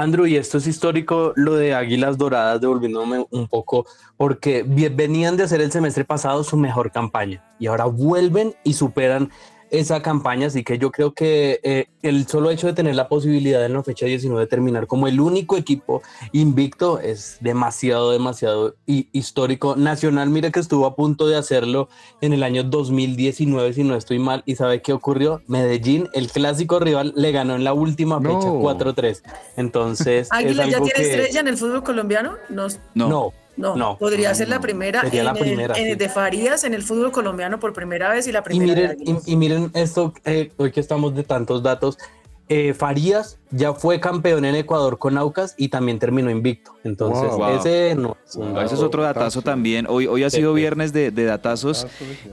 Andrew, 0.00 0.26
y 0.26 0.36
esto 0.36 0.58
es 0.58 0.66
histórico, 0.66 1.32
lo 1.36 1.54
de 1.54 1.74
Águilas 1.74 2.16
Doradas, 2.16 2.60
devolviéndome 2.60 3.26
un 3.30 3.48
poco, 3.48 3.84
porque 4.16 4.62
venían 4.62 5.36
de 5.36 5.42
hacer 5.42 5.60
el 5.60 5.70
semestre 5.70 6.04
pasado 6.04 6.42
su 6.42 6.56
mejor 6.56 6.90
campaña 6.90 7.44
y 7.58 7.66
ahora 7.66 7.84
vuelven 7.84 8.54
y 8.64 8.72
superan 8.72 9.30
esa 9.70 10.02
campaña, 10.02 10.48
así 10.48 10.64
que 10.64 10.78
yo 10.78 10.90
creo 10.90 11.12
que 11.14 11.60
eh, 11.62 11.86
el 12.02 12.26
solo 12.26 12.50
hecho 12.50 12.66
de 12.66 12.72
tener 12.72 12.94
la 12.96 13.08
posibilidad 13.08 13.64
en 13.64 13.72
la 13.74 13.82
fecha 13.82 14.06
19 14.06 14.40
de 14.42 14.46
terminar 14.46 14.86
como 14.86 15.06
el 15.06 15.20
único 15.20 15.56
equipo 15.56 16.02
invicto 16.32 16.98
es 16.98 17.36
demasiado, 17.40 18.10
demasiado 18.10 18.74
hi- 18.86 19.08
histórico. 19.12 19.76
Nacional, 19.76 20.28
mire 20.30 20.50
que 20.50 20.60
estuvo 20.60 20.86
a 20.86 20.94
punto 20.96 21.26
de 21.28 21.36
hacerlo 21.36 21.88
en 22.20 22.32
el 22.32 22.42
año 22.42 22.62
2019, 22.64 23.72
si 23.72 23.84
no 23.84 23.94
estoy 23.94 24.18
mal, 24.18 24.42
y 24.46 24.56
¿sabe 24.56 24.82
qué 24.82 24.92
ocurrió? 24.92 25.42
Medellín, 25.46 26.08
el 26.12 26.30
clásico 26.30 26.78
rival, 26.80 27.12
le 27.16 27.32
ganó 27.32 27.54
en 27.54 27.64
la 27.64 27.72
última 27.72 28.18
No. 28.20 28.40
fecha 28.40 28.50
4-3. 28.52 29.22
Entonces, 29.56 30.26
es 30.26 30.32
¿Águila 30.32 30.66
ya 30.66 30.78
tiene 30.78 30.92
que... 30.94 31.02
estrella 31.02 31.40
en 31.40 31.48
el 31.48 31.56
fútbol 31.56 31.82
colombiano? 31.82 32.34
No, 32.48 32.66
No. 32.94 33.08
No, 33.08 33.32
no, 33.60 33.76
no. 33.76 33.98
podría 33.98 34.34
ser 34.34 34.48
la 34.48 34.60
primera, 34.60 35.02
Sería 35.02 35.20
en, 35.20 35.26
la 35.26 35.32
el- 35.32 35.38
primera, 35.38 35.74
en 35.78 35.86
el 35.88 35.96
de 35.98 36.08
Farías 36.08 36.64
en 36.64 36.74
el 36.74 36.82
fútbol 36.82 37.12
colombiano 37.12 37.60
por 37.60 37.72
primera 37.72 38.08
vez 38.10 38.26
y 38.26 38.32
la 38.32 38.40
Y 38.40 38.42
primera 38.42 38.74
de 38.74 38.80
miren, 38.80 38.90
Águilas. 39.02 39.22
y, 39.28 39.32
y 39.32 39.36
miren 39.36 39.70
esto, 39.74 40.12
eh, 40.24 40.50
hoy 40.56 40.72
que 40.72 40.80
estamos 40.80 41.14
de 41.14 41.22
tantos 41.22 41.62
datos, 41.62 41.98
eh, 42.52 42.74
Farías 42.74 43.38
ya 43.52 43.72
fue 43.74 44.00
campeón 44.00 44.44
en 44.44 44.56
Ecuador 44.56 44.98
con 44.98 45.16
Aucas 45.16 45.54
y 45.56 45.68
también 45.68 46.00
terminó 46.00 46.30
invicto. 46.32 46.72
Entonces, 46.82 47.30
Wow. 47.30 47.58
ese 47.60 47.94
no 47.94 48.16
es 48.26 48.34
un 48.34 48.58
Ese 48.58 48.74
es 48.74 48.80
otro 48.80 49.04
datazo 49.04 49.40
también. 49.40 49.86
Hoy, 49.88 50.08
hoy 50.08 50.24
ha 50.24 50.30
sido 50.30 50.52
viernes 50.52 50.92
de, 50.92 51.12
de 51.12 51.24
datazos 51.26 51.86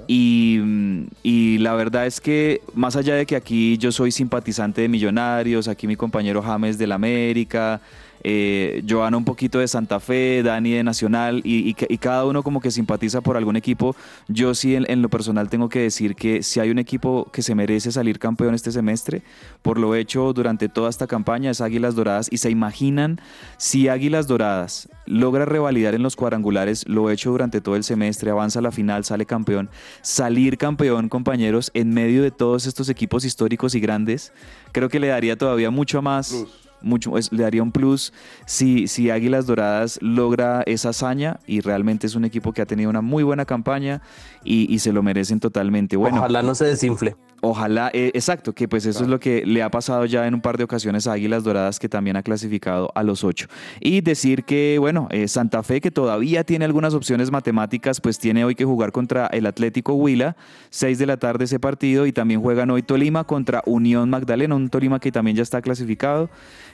y, 0.07 0.57
mm, 0.59 1.07
y 1.21 1.57
la 1.59 1.73
verdad 1.75 2.07
es 2.07 2.19
que 2.19 2.61
más 2.73 2.95
allá 2.95 3.13
de 3.13 3.27
que 3.27 3.35
aquí 3.35 3.77
yo 3.77 3.91
soy 3.91 4.11
simpatizante 4.11 4.81
de 4.81 4.87
Millonarios, 4.89 5.67
aquí 5.67 5.85
mi 5.85 5.95
compañero 5.95 6.41
James 6.41 6.79
del 6.79 6.93
América, 6.93 7.79
eh, 8.23 8.83
Joana 8.87 9.17
un 9.17 9.25
poquito 9.25 9.59
de 9.59 9.67
Santa 9.67 9.99
Fe, 9.99 10.43
Dani 10.43 10.71
de 10.71 10.83
Nacional 10.83 11.41
y, 11.43 11.73
cada 11.99 12.25
uno 12.25 12.43
como 12.43 12.61
que 12.61 12.71
simpatiza 12.71 13.21
por 13.21 13.37
algún 13.37 13.55
equipo, 13.55 13.95
yo 14.27 14.53
sí 14.53 14.75
en, 14.75 14.89
en 14.89 15.01
lo 15.01 15.09
personal 15.09 15.49
tengo 15.49 15.69
que 15.69 15.79
decir 15.79 16.15
que 16.15 16.43
si 16.43 16.59
hay 16.59 16.69
un 16.69 16.79
equipo 16.79 17.29
que 17.31 17.41
se 17.41 17.55
merece 17.55 17.91
salir 17.91 18.19
campeón 18.19 18.53
este 18.53 18.71
semestre, 18.71 19.23
por 19.61 19.79
lo 19.79 19.95
hecho 19.95 20.31
durante 20.33 20.69
toda 20.69 20.89
esta 20.89 21.07
campaña 21.07 21.51
es 21.51 21.61
Águilas 21.61 21.95
Doradas 21.95 22.27
y 22.31 22.37
se 22.37 22.49
imaginan 22.49 23.19
si 23.57 23.87
Águilas 23.87 24.27
Doradas 24.27 24.89
logra 25.05 25.45
revalidar 25.45 25.95
en 25.95 26.03
los 26.03 26.15
cuadrangulares 26.15 26.87
lo 26.87 27.09
hecho 27.09 27.31
durante 27.31 27.61
todo 27.61 27.75
el 27.75 27.83
semestre, 27.83 28.31
avanza 28.31 28.59
a 28.59 28.61
la 28.61 28.71
final, 28.71 29.03
sale 29.05 29.25
campeón, 29.25 29.69
salir 30.01 30.57
campeón 30.57 31.09
compañeros 31.09 31.71
en 31.73 31.93
medio 31.93 32.21
de 32.21 32.31
todos 32.31 32.65
estos 32.65 32.89
equipos 32.89 33.25
históricos 33.25 33.75
y 33.75 33.79
grandes, 33.79 34.33
creo 34.71 34.89
que 34.89 34.99
le 34.99 35.07
daría 35.07 35.37
todavía 35.37 35.71
mucho 35.71 36.01
más 36.01 36.45
mucho, 36.81 37.17
es- 37.17 37.31
le 37.31 37.43
daría 37.43 37.63
un 37.63 37.71
plus 37.71 38.13
si, 38.45 38.87
si 38.87 39.09
Águilas 39.09 39.45
Doradas 39.47 39.99
logra 40.01 40.63
esa 40.65 40.89
hazaña 40.89 41.39
y 41.47 41.61
realmente 41.61 42.07
es 42.07 42.15
un 42.15 42.25
equipo 42.25 42.53
que 42.53 42.61
ha 42.61 42.65
tenido 42.65 42.89
una 42.89 43.01
muy 43.01 43.23
buena 43.23 43.45
campaña 43.45 44.01
y, 44.43 44.71
y 44.73 44.79
se 44.79 44.91
lo 44.93 45.03
merecen 45.03 45.39
totalmente. 45.39 45.97
Bueno, 45.97 46.17
Ojalá 46.17 46.41
no 46.43 46.55
se 46.55 46.65
desinfle. 46.65 47.15
Ojalá, 47.41 47.91
eh, 47.93 48.09
exacto, 48.15 48.53
que 48.53 48.67
pues 48.67 48.87
eso 48.87 49.03
es 49.03 49.09
lo 49.09 49.19
que 49.19 49.45
le 49.45 49.61
ha 49.61 49.69
pasado 49.69 50.05
ya 50.05 50.25
en 50.25 50.33
un 50.33 50.41
par 50.41 50.57
de 50.57 50.63
ocasiones 50.63 51.05
a 51.05 51.13
Águilas 51.13 51.43
Doradas, 51.43 51.77
que 51.77 51.87
también 51.87 52.17
ha 52.17 52.23
clasificado 52.23 52.91
a 52.95 53.03
los 53.03 53.23
ocho. 53.23 53.45
Y 53.79 54.01
decir 54.01 54.43
que, 54.43 54.77
bueno, 54.79 55.07
eh, 55.11 55.27
Santa 55.27 55.61
Fe, 55.61 55.79
que 55.79 55.91
todavía 55.91 56.43
tiene 56.43 56.65
algunas 56.65 56.95
opciones 56.95 57.29
matemáticas, 57.29 58.01
pues 58.01 58.17
tiene 58.17 58.43
hoy 58.43 58.55
que 58.55 58.65
jugar 58.65 58.91
contra 58.91 59.27
el 59.27 59.45
Atlético 59.45 59.93
Huila, 59.93 60.35
seis 60.71 60.97
de 60.97 61.05
la 61.05 61.17
tarde 61.17 61.45
ese 61.45 61.59
partido, 61.59 62.07
y 62.07 62.11
también 62.11 62.41
juegan 62.41 62.71
hoy 62.71 62.81
Tolima 62.81 63.23
contra 63.25 63.61
Unión 63.67 64.09
Magdalena, 64.09 64.55
un 64.55 64.69
Tolima 64.69 64.99
que 64.99 65.11
también 65.11 65.37
ya 65.37 65.43
está 65.43 65.61
clasificado. 65.61 66.31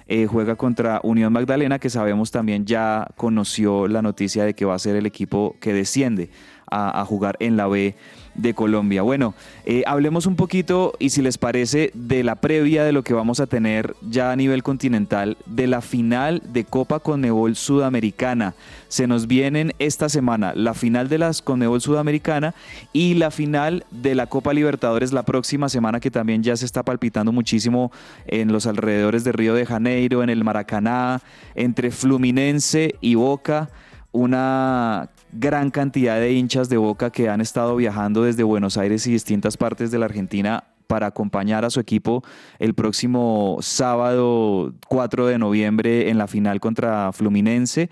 eh, 0.07 0.27
juega 0.27 0.55
contra 0.55 0.99
Unión 1.03 1.31
Magdalena, 1.31 1.79
que 1.79 1.89
sabemos 1.89 2.31
también 2.31 2.65
ya 2.65 3.07
conoció 3.15 3.87
la 3.87 4.01
noticia 4.01 4.45
de 4.45 4.53
que 4.53 4.65
va 4.65 4.75
a 4.75 4.79
ser 4.79 4.95
el 4.95 5.05
equipo 5.05 5.55
que 5.59 5.73
desciende 5.73 6.29
a, 6.69 7.03
jugar 7.05 7.37
en 7.39 7.57
la 7.57 7.67
B 7.67 7.95
de 8.35 8.53
Colombia. 8.55 9.03
Bueno, 9.03 9.35
eh, 9.65 9.83
hablemos 9.85 10.25
un 10.25 10.35
poquito, 10.35 10.93
y 10.97 11.11
si 11.11 11.21
les 11.21 11.37
parece, 11.37 11.91
de 11.93 12.23
la 12.23 12.35
previa 12.35 12.83
de 12.83 12.91
lo 12.91 13.03
que 13.03 13.13
vamos 13.13 13.39
a 13.39 13.45
tener 13.45 13.95
ya 14.01 14.31
a 14.31 14.35
nivel 14.35 14.63
continental, 14.63 15.37
de 15.45 15.67
la 15.67 15.81
final 15.81 16.41
de 16.51 16.65
Copa 16.65 16.99
Conmebol 16.99 17.55
Sudamericana. 17.55 18.55
Se 18.87 19.05
nos 19.05 19.27
vienen 19.27 19.73
esta 19.77 20.09
semana 20.09 20.53
la 20.55 20.73
final 20.73 21.09
de 21.09 21.19
las 21.19 21.41
Conmebol 21.41 21.81
Sudamericana 21.81 22.55
y 22.91 23.13
la 23.15 23.29
final 23.29 23.85
de 23.91 24.15
la 24.15 24.27
Copa 24.27 24.53
Libertadores 24.53 25.13
la 25.13 25.23
próxima 25.23 25.69
semana, 25.69 25.99
que 25.99 26.11
también 26.11 26.41
ya 26.41 26.57
se 26.57 26.65
está 26.65 26.83
palpitando 26.83 27.31
muchísimo 27.31 27.91
en 28.25 28.51
los 28.51 28.65
alrededores 28.65 29.23
de 29.23 29.31
Río 29.31 29.53
de 29.53 29.65
Janeiro, 29.65 30.23
en 30.23 30.29
el 30.29 30.43
Maracaná, 30.43 31.21
entre 31.55 31.91
Fluminense 31.91 32.95
y 32.99 33.15
Boca 33.15 33.69
una 34.13 35.09
gran 35.35 35.71
cantidad 35.71 36.19
de 36.19 36.33
hinchas 36.33 36.69
de 36.69 36.77
Boca 36.77 37.09
que 37.09 37.29
han 37.29 37.41
estado 37.41 37.75
viajando 37.75 38.23
desde 38.23 38.43
Buenos 38.43 38.77
Aires 38.77 39.07
y 39.07 39.11
distintas 39.11 39.57
partes 39.57 39.91
de 39.91 39.99
la 39.99 40.05
Argentina 40.05 40.63
para 40.93 41.07
acompañar 41.07 41.65
a 41.65 41.71
su 41.71 41.79
equipo 41.79 42.23
el 42.59 42.75
próximo 42.75 43.57
sábado 43.61 44.73
4 44.87 45.25
de 45.25 45.39
noviembre 45.39 46.11
en 46.11 46.19
la 46.19 46.27
final 46.27 46.59
contra 46.59 47.11
Fluminense. 47.13 47.89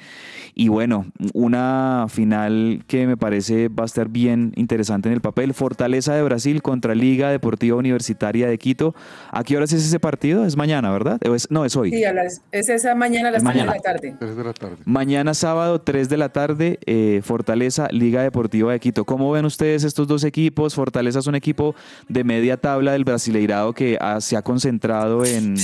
Y 0.53 0.67
bueno, 0.67 1.07
una 1.33 2.05
final 2.09 2.83
que 2.85 3.07
me 3.07 3.17
parece 3.17 3.69
va 3.69 3.83
a 3.83 3.85
estar 3.87 4.07
bien 4.09 4.51
interesante 4.55 5.09
en 5.09 5.13
el 5.13 5.21
papel. 5.21 5.55
Fortaleza 5.55 6.13
de 6.13 6.21
Brasil 6.21 6.61
contra 6.61 6.93
Liga 6.93 7.31
Deportiva 7.31 7.75
Universitaria 7.75 8.47
de 8.47 8.59
Quito. 8.59 8.93
¿A 9.31 9.43
qué 9.43 9.57
horas 9.57 9.73
es 9.73 9.83
ese 9.83 9.99
partido? 9.99 10.45
Es 10.45 10.55
mañana, 10.55 10.91
¿verdad? 10.91 11.19
¿O 11.27 11.33
es- 11.33 11.49
no, 11.49 11.65
es 11.65 11.75
hoy. 11.75 11.89
Sí, 11.89 12.03
a 12.03 12.13
las, 12.13 12.41
es 12.51 12.69
esa 12.69 12.93
mañana 12.93 13.29
a 13.29 13.31
las 13.31 13.43
3 13.43 13.53
de 13.55 13.59
Mañana. 13.61 13.75
la 13.77 13.81
tarde. 13.81 14.15
3 14.19 14.35
de 14.37 14.43
la 14.43 14.53
tarde. 14.53 14.75
Mañana 14.85 15.33
sábado, 15.33 15.81
3 15.81 16.07
de 16.07 16.17
la 16.17 16.29
tarde, 16.29 16.77
eh, 16.85 17.21
Fortaleza, 17.23 17.87
Liga 17.89 18.21
Deportiva 18.21 18.71
de 18.73 18.79
Quito. 18.79 19.05
¿Cómo 19.05 19.31
ven 19.31 19.45
ustedes 19.45 19.83
estos 19.83 20.07
dos 20.07 20.23
equipos? 20.23 20.75
Fortaleza 20.75 21.17
es 21.19 21.25
un 21.27 21.35
equipo 21.35 21.73
de 22.09 22.23
media 22.23 22.57
tabla 22.57 22.90
del 22.91 23.03
Brasileirado 23.05 23.73
que 23.73 23.97
ha- 23.99 24.21
se 24.21 24.37
ha 24.37 24.41
concentrado 24.41 25.25
en, 25.25 25.55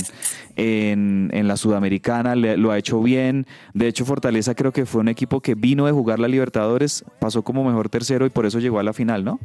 en, 0.56 1.48
la 1.48 1.56
Sudamericana, 1.56 2.34
lo 2.34 2.70
ha 2.70 2.78
hecho 2.78 3.00
bien. 3.02 3.46
De 3.74 3.88
hecho, 3.88 4.04
Fortaleza 4.04 4.54
creo 4.54 4.72
que 4.72 4.86
fue 4.86 5.00
un 5.00 5.08
equipo 5.08 5.40
que 5.40 5.54
vino 5.54 5.86
de 5.86 5.92
jugar 5.92 6.18
la 6.18 6.28
Libertadores, 6.28 7.04
pasó 7.20 7.42
como 7.42 7.64
mejor 7.64 7.88
tercero 7.88 8.26
y 8.26 8.30
por 8.30 8.46
eso 8.46 8.58
llegó 8.58 8.78
a 8.78 8.82
la 8.82 8.92
final, 8.92 9.24
¿no? 9.24 9.38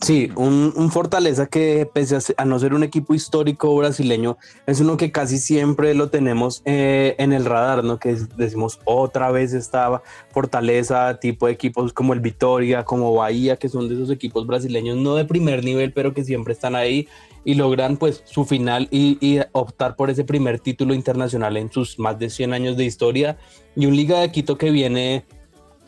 Sí, 0.00 0.30
un, 0.36 0.72
Fortaleza 0.90 1.46
que 1.46 1.88
pese 1.92 2.18
a, 2.36 2.44
no 2.44 2.58
ser 2.58 2.74
un 2.74 2.82
equipo 2.82 3.14
histórico 3.14 3.74
brasileño, 3.76 4.36
es 4.66 4.80
uno 4.80 4.96
que 4.96 5.12
casi 5.12 5.38
siempre 5.38 5.94
lo 5.94 6.10
tenemos 6.10 6.62
eh, 6.64 7.14
en 7.18 7.32
el 7.32 7.44
radar, 7.44 7.84
¿no? 7.84 7.98
Que 7.98 8.16
decimos 8.36 8.80
otra 8.84 9.30
vez 9.30 9.52
estaba 9.52 10.02
Fortaleza, 10.30 11.18
tipo 11.20 11.46
de 11.46 11.52
equipos 11.52 11.92
como 11.92 12.12
el 12.12 12.20
Vitoria, 12.20 12.84
como 12.84 13.14
Bahía, 13.14 13.56
que 13.56 13.68
son 13.68 13.88
de 13.88 13.94
esos 13.94 14.10
equipos 14.10 14.46
brasileños 14.46 14.96
no 14.96 15.14
de 15.14 15.24
primer 15.24 15.64
nivel, 15.64 15.92
pero 15.92 16.12
que 16.12 16.24
siempre 16.24 16.52
están 16.52 16.74
ahí 16.74 17.08
y 17.44 17.54
logran 17.54 17.96
pues 17.96 18.22
su 18.24 18.44
final 18.44 18.88
y, 18.90 19.18
y 19.20 19.40
optar 19.52 19.96
por 19.96 20.10
ese 20.10 20.24
primer 20.24 20.60
título 20.60 20.94
internacional 20.94 21.56
en 21.56 21.70
sus 21.70 21.98
más 21.98 22.18
de 22.18 22.30
100 22.30 22.52
años 22.52 22.76
de 22.76 22.84
historia. 22.84 23.36
Y 23.76 23.86
un 23.86 23.96
Liga 23.96 24.20
de 24.20 24.30
Quito 24.30 24.58
que 24.58 24.70
viene 24.70 25.24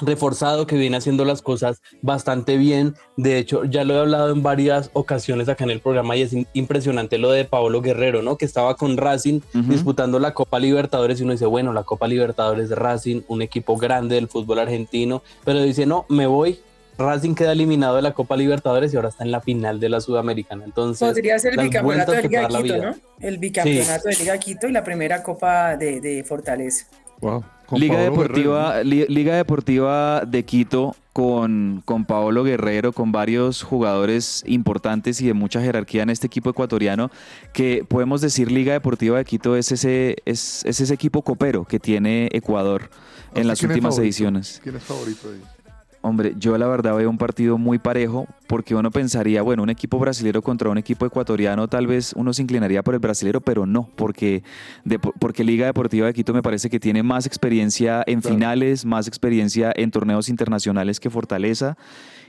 reforzado 0.00 0.66
que 0.66 0.76
viene 0.76 0.96
haciendo 0.96 1.24
las 1.24 1.42
cosas 1.42 1.80
bastante 2.02 2.56
bien. 2.56 2.94
De 3.16 3.38
hecho, 3.38 3.64
ya 3.64 3.84
lo 3.84 3.94
he 3.94 4.00
hablado 4.00 4.32
en 4.32 4.42
varias 4.42 4.90
ocasiones 4.92 5.48
acá 5.48 5.64
en 5.64 5.70
el 5.70 5.80
programa 5.80 6.16
y 6.16 6.22
es 6.22 6.34
impresionante 6.52 7.18
lo 7.18 7.30
de 7.30 7.44
Paolo 7.44 7.80
Guerrero, 7.80 8.22
¿no? 8.22 8.36
Que 8.36 8.44
estaba 8.44 8.76
con 8.76 8.96
Racing 8.96 9.40
disputando 9.52 10.18
la 10.18 10.34
Copa 10.34 10.58
Libertadores 10.58 11.20
y 11.20 11.22
uno 11.22 11.32
dice, 11.32 11.46
bueno, 11.46 11.72
la 11.72 11.84
Copa 11.84 12.08
Libertadores 12.08 12.68
de 12.68 12.74
Racing, 12.74 13.22
un 13.28 13.42
equipo 13.42 13.76
grande 13.76 14.16
del 14.16 14.28
fútbol 14.28 14.58
argentino, 14.58 15.22
pero 15.44 15.62
dice, 15.62 15.86
no, 15.86 16.06
me 16.08 16.26
voy. 16.26 16.60
Racing 16.98 17.34
queda 17.34 17.52
eliminado 17.52 17.96
de 17.96 18.02
la 18.02 18.14
Copa 18.14 18.38
Libertadores 18.38 18.92
y 18.92 18.96
ahora 18.96 19.10
está 19.10 19.22
en 19.22 19.30
la 19.30 19.42
final 19.42 19.80
de 19.80 19.90
la 19.90 20.00
Sudamericana. 20.00 20.64
Entonces, 20.64 21.06
Podría 21.06 21.38
ser 21.38 21.52
el 21.52 21.64
bicampeonato 21.66 22.12
de 22.12 22.22
Liga 22.22 22.48
Quito, 22.48 22.62
vida. 22.62 22.90
¿no? 22.90 22.96
El 23.20 23.38
bicampeonato 23.38 24.08
de 24.08 24.14
Liga 24.16 24.32
de 24.32 24.38
Quito 24.38 24.66
y 24.66 24.72
la 24.72 24.82
primera 24.82 25.22
Copa 25.22 25.76
de, 25.76 26.00
de 26.00 26.24
Fortaleza. 26.24 26.86
Wow. 27.20 27.44
Liga 27.72 27.98
Deportiva, 27.98 28.82
Guerrero, 28.82 29.06
Liga 29.08 29.36
Deportiva 29.36 30.22
de 30.26 30.44
Quito 30.44 30.94
con, 31.12 31.82
con 31.84 32.04
Paolo 32.04 32.44
Guerrero, 32.44 32.92
con 32.92 33.10
varios 33.10 33.62
jugadores 33.62 34.44
importantes 34.46 35.20
y 35.20 35.26
de 35.26 35.34
mucha 35.34 35.60
jerarquía 35.60 36.02
en 36.02 36.10
este 36.10 36.26
equipo 36.26 36.50
ecuatoriano, 36.50 37.10
que 37.52 37.84
podemos 37.88 38.20
decir 38.20 38.52
Liga 38.52 38.72
Deportiva 38.74 39.18
de 39.18 39.24
Quito 39.24 39.56
es 39.56 39.72
ese, 39.72 40.16
es, 40.26 40.64
es 40.64 40.80
ese 40.80 40.94
equipo 40.94 41.22
copero 41.22 41.64
que 41.64 41.80
tiene 41.80 42.28
Ecuador 42.32 42.90
en 43.34 43.48
las 43.48 43.58
¿Quién 43.58 43.70
es 43.70 43.76
últimas 43.76 43.98
ediciones. 43.98 44.60
¿Quién 44.62 44.76
es 44.76 44.82
favorito 44.82 45.28
ahí? 45.30 45.55
Hombre, 46.02 46.34
yo 46.38 46.56
la 46.56 46.68
verdad 46.68 46.94
veo 46.96 47.10
un 47.10 47.18
partido 47.18 47.58
muy 47.58 47.78
parejo 47.80 48.26
porque 48.46 48.76
uno 48.76 48.90
pensaría, 48.92 49.42
bueno, 49.42 49.64
un 49.64 49.70
equipo 49.70 49.98
brasilero 49.98 50.40
contra 50.40 50.70
un 50.70 50.78
equipo 50.78 51.04
ecuatoriano, 51.04 51.66
tal 51.66 51.88
vez 51.88 52.12
uno 52.14 52.32
se 52.32 52.42
inclinaría 52.42 52.82
por 52.84 52.94
el 52.94 53.00
brasilero, 53.00 53.40
pero 53.40 53.66
no, 53.66 53.90
porque, 53.96 54.44
de- 54.84 55.00
porque 55.00 55.42
Liga 55.42 55.66
Deportiva 55.66 56.06
de 56.06 56.14
Quito 56.14 56.32
me 56.32 56.42
parece 56.42 56.70
que 56.70 56.78
tiene 56.78 57.02
más 57.02 57.26
experiencia 57.26 58.04
en 58.06 58.20
Claro. 58.20 58.36
finales, 58.36 58.84
más 58.84 59.08
experiencia 59.08 59.72
en 59.74 59.90
torneos 59.90 60.28
internacionales 60.28 61.00
que 61.00 61.10
Fortaleza 61.10 61.76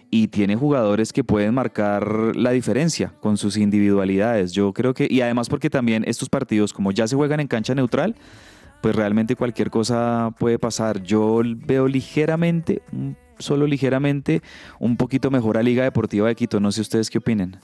y 0.09 0.29
tiene 0.29 0.55
jugadores 0.55 1.13
que 1.13 1.23
pueden 1.23 1.53
marcar 1.53 2.35
la 2.35 2.51
diferencia 2.51 3.13
con 3.19 3.37
sus 3.37 3.57
individualidades. 3.57 4.53
Yo 4.53 4.73
creo 4.73 4.93
que, 4.95 5.07
y 5.09 5.21
además 5.21 5.49
porque 5.49 5.69
también 5.69 6.03
estos 6.07 6.29
partidos, 6.29 6.73
como 6.73 6.91
ya 6.91 7.07
se 7.07 7.15
juegan 7.15 7.41
en 7.41 7.47
cancha 7.47 7.75
neutral, 7.75 8.15
pues 8.81 8.95
realmente 8.95 9.35
cualquier 9.35 9.69
cosa 9.69 10.31
puede 10.39 10.57
pasar. 10.57 11.03
Yo 11.03 11.41
veo 11.43 11.87
ligeramente, 11.87 12.81
mm, 12.91 13.09
solo 13.39 13.67
ligeramente, 13.67 14.41
un 14.79 14.97
poquito 14.97 15.31
mejor 15.31 15.57
a 15.57 15.63
Liga 15.63 15.83
Deportiva 15.83 16.27
de 16.27 16.35
Quito. 16.35 16.59
No 16.59 16.71
sé 16.71 16.81
ustedes 16.81 17.09
qué 17.09 17.17
opinen. 17.19 17.57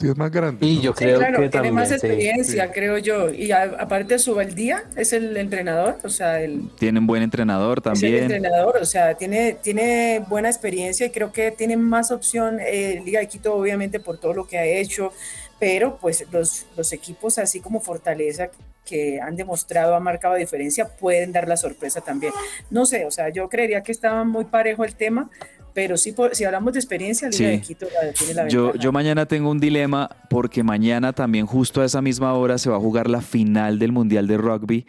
Sí, 0.00 0.06
es 0.06 0.16
más 0.16 0.30
grande. 0.30 0.64
Y 0.64 0.76
¿no? 0.76 0.82
yo 0.82 0.92
Sí, 0.92 0.98
creo 1.04 1.18
claro, 1.18 1.32
que 1.32 1.48
tiene 1.48 1.50
también. 1.50 1.74
más 1.74 1.88
sí. 1.88 1.94
experiencia, 1.94 2.70
creo 2.70 2.98
yo. 2.98 3.32
Y 3.34 3.50
a- 3.50 3.64
aparte 3.80 4.16
Subaldía 4.20 4.84
es 4.94 5.12
el 5.12 5.36
entrenador, 5.36 5.96
o 6.04 6.08
sea, 6.08 6.40
el, 6.40 6.70
Tienen 6.78 7.04
buen 7.08 7.20
entrenador 7.24 7.78
es 7.78 7.86
el 7.86 7.92
también. 7.94 8.22
entrenador, 8.22 8.76
o 8.80 8.84
sea, 8.84 9.14
tiene, 9.14 9.56
tiene 9.60 10.22
buena 10.28 10.48
experiencia 10.50 11.06
y 11.06 11.10
creo 11.10 11.32
que 11.32 11.50
tiene 11.50 11.76
más 11.76 12.12
opción 12.12 12.58
eh, 12.60 13.02
Liga 13.04 13.18
de 13.18 13.26
Quito, 13.26 13.52
obviamente, 13.56 13.98
por 13.98 14.18
todo 14.18 14.34
lo 14.34 14.46
que 14.46 14.56
ha 14.58 14.64
hecho, 14.64 15.12
pero 15.58 15.98
pues 15.98 16.24
los, 16.30 16.66
los 16.76 16.92
equipos 16.92 17.38
así 17.38 17.60
como 17.60 17.80
Fortaleza 17.80 18.48
que 18.84 19.20
han 19.20 19.36
demostrado, 19.36 19.94
han 19.94 20.02
marcado 20.02 20.34
diferencia, 20.36 20.88
pueden 20.88 21.32
dar 21.32 21.46
la 21.46 21.56
sorpresa 21.58 22.00
también. 22.00 22.32
No 22.70 22.86
sé, 22.86 23.04
o 23.04 23.10
sea, 23.10 23.28
yo 23.28 23.48
creería 23.48 23.82
que 23.82 23.92
estaba 23.92 24.24
muy 24.24 24.44
parejo 24.46 24.82
el 24.84 24.94
tema, 24.94 25.28
pero 25.74 25.96
sí, 25.98 26.12
por- 26.12 26.34
si 26.34 26.44
hablamos 26.44 26.72
de 26.72 26.78
experiencia, 26.80 27.30
Sí. 27.30 27.44
de 27.44 27.60
Quito 27.60 27.86
la- 27.86 28.12
tiene 28.12 28.34
la 28.34 28.48
Yo, 28.48 28.74
yo 28.76 28.90
mañana 28.90 29.26
tengo 29.26 29.50
un 29.50 29.60
dilema 29.60 30.08
porque 30.30 30.62
mañana 30.62 31.12
también 31.12 31.44
justo 31.46 31.82
a 31.82 31.84
esa 31.84 32.00
misma 32.00 32.32
hora 32.34 32.56
se 32.56 32.70
va 32.70 32.76
a 32.76 32.80
jugar 32.80 33.10
la 33.10 33.20
final 33.20 33.78
del 33.78 33.92
Mundial 33.92 34.26
de 34.26 34.38
Rugby 34.38 34.86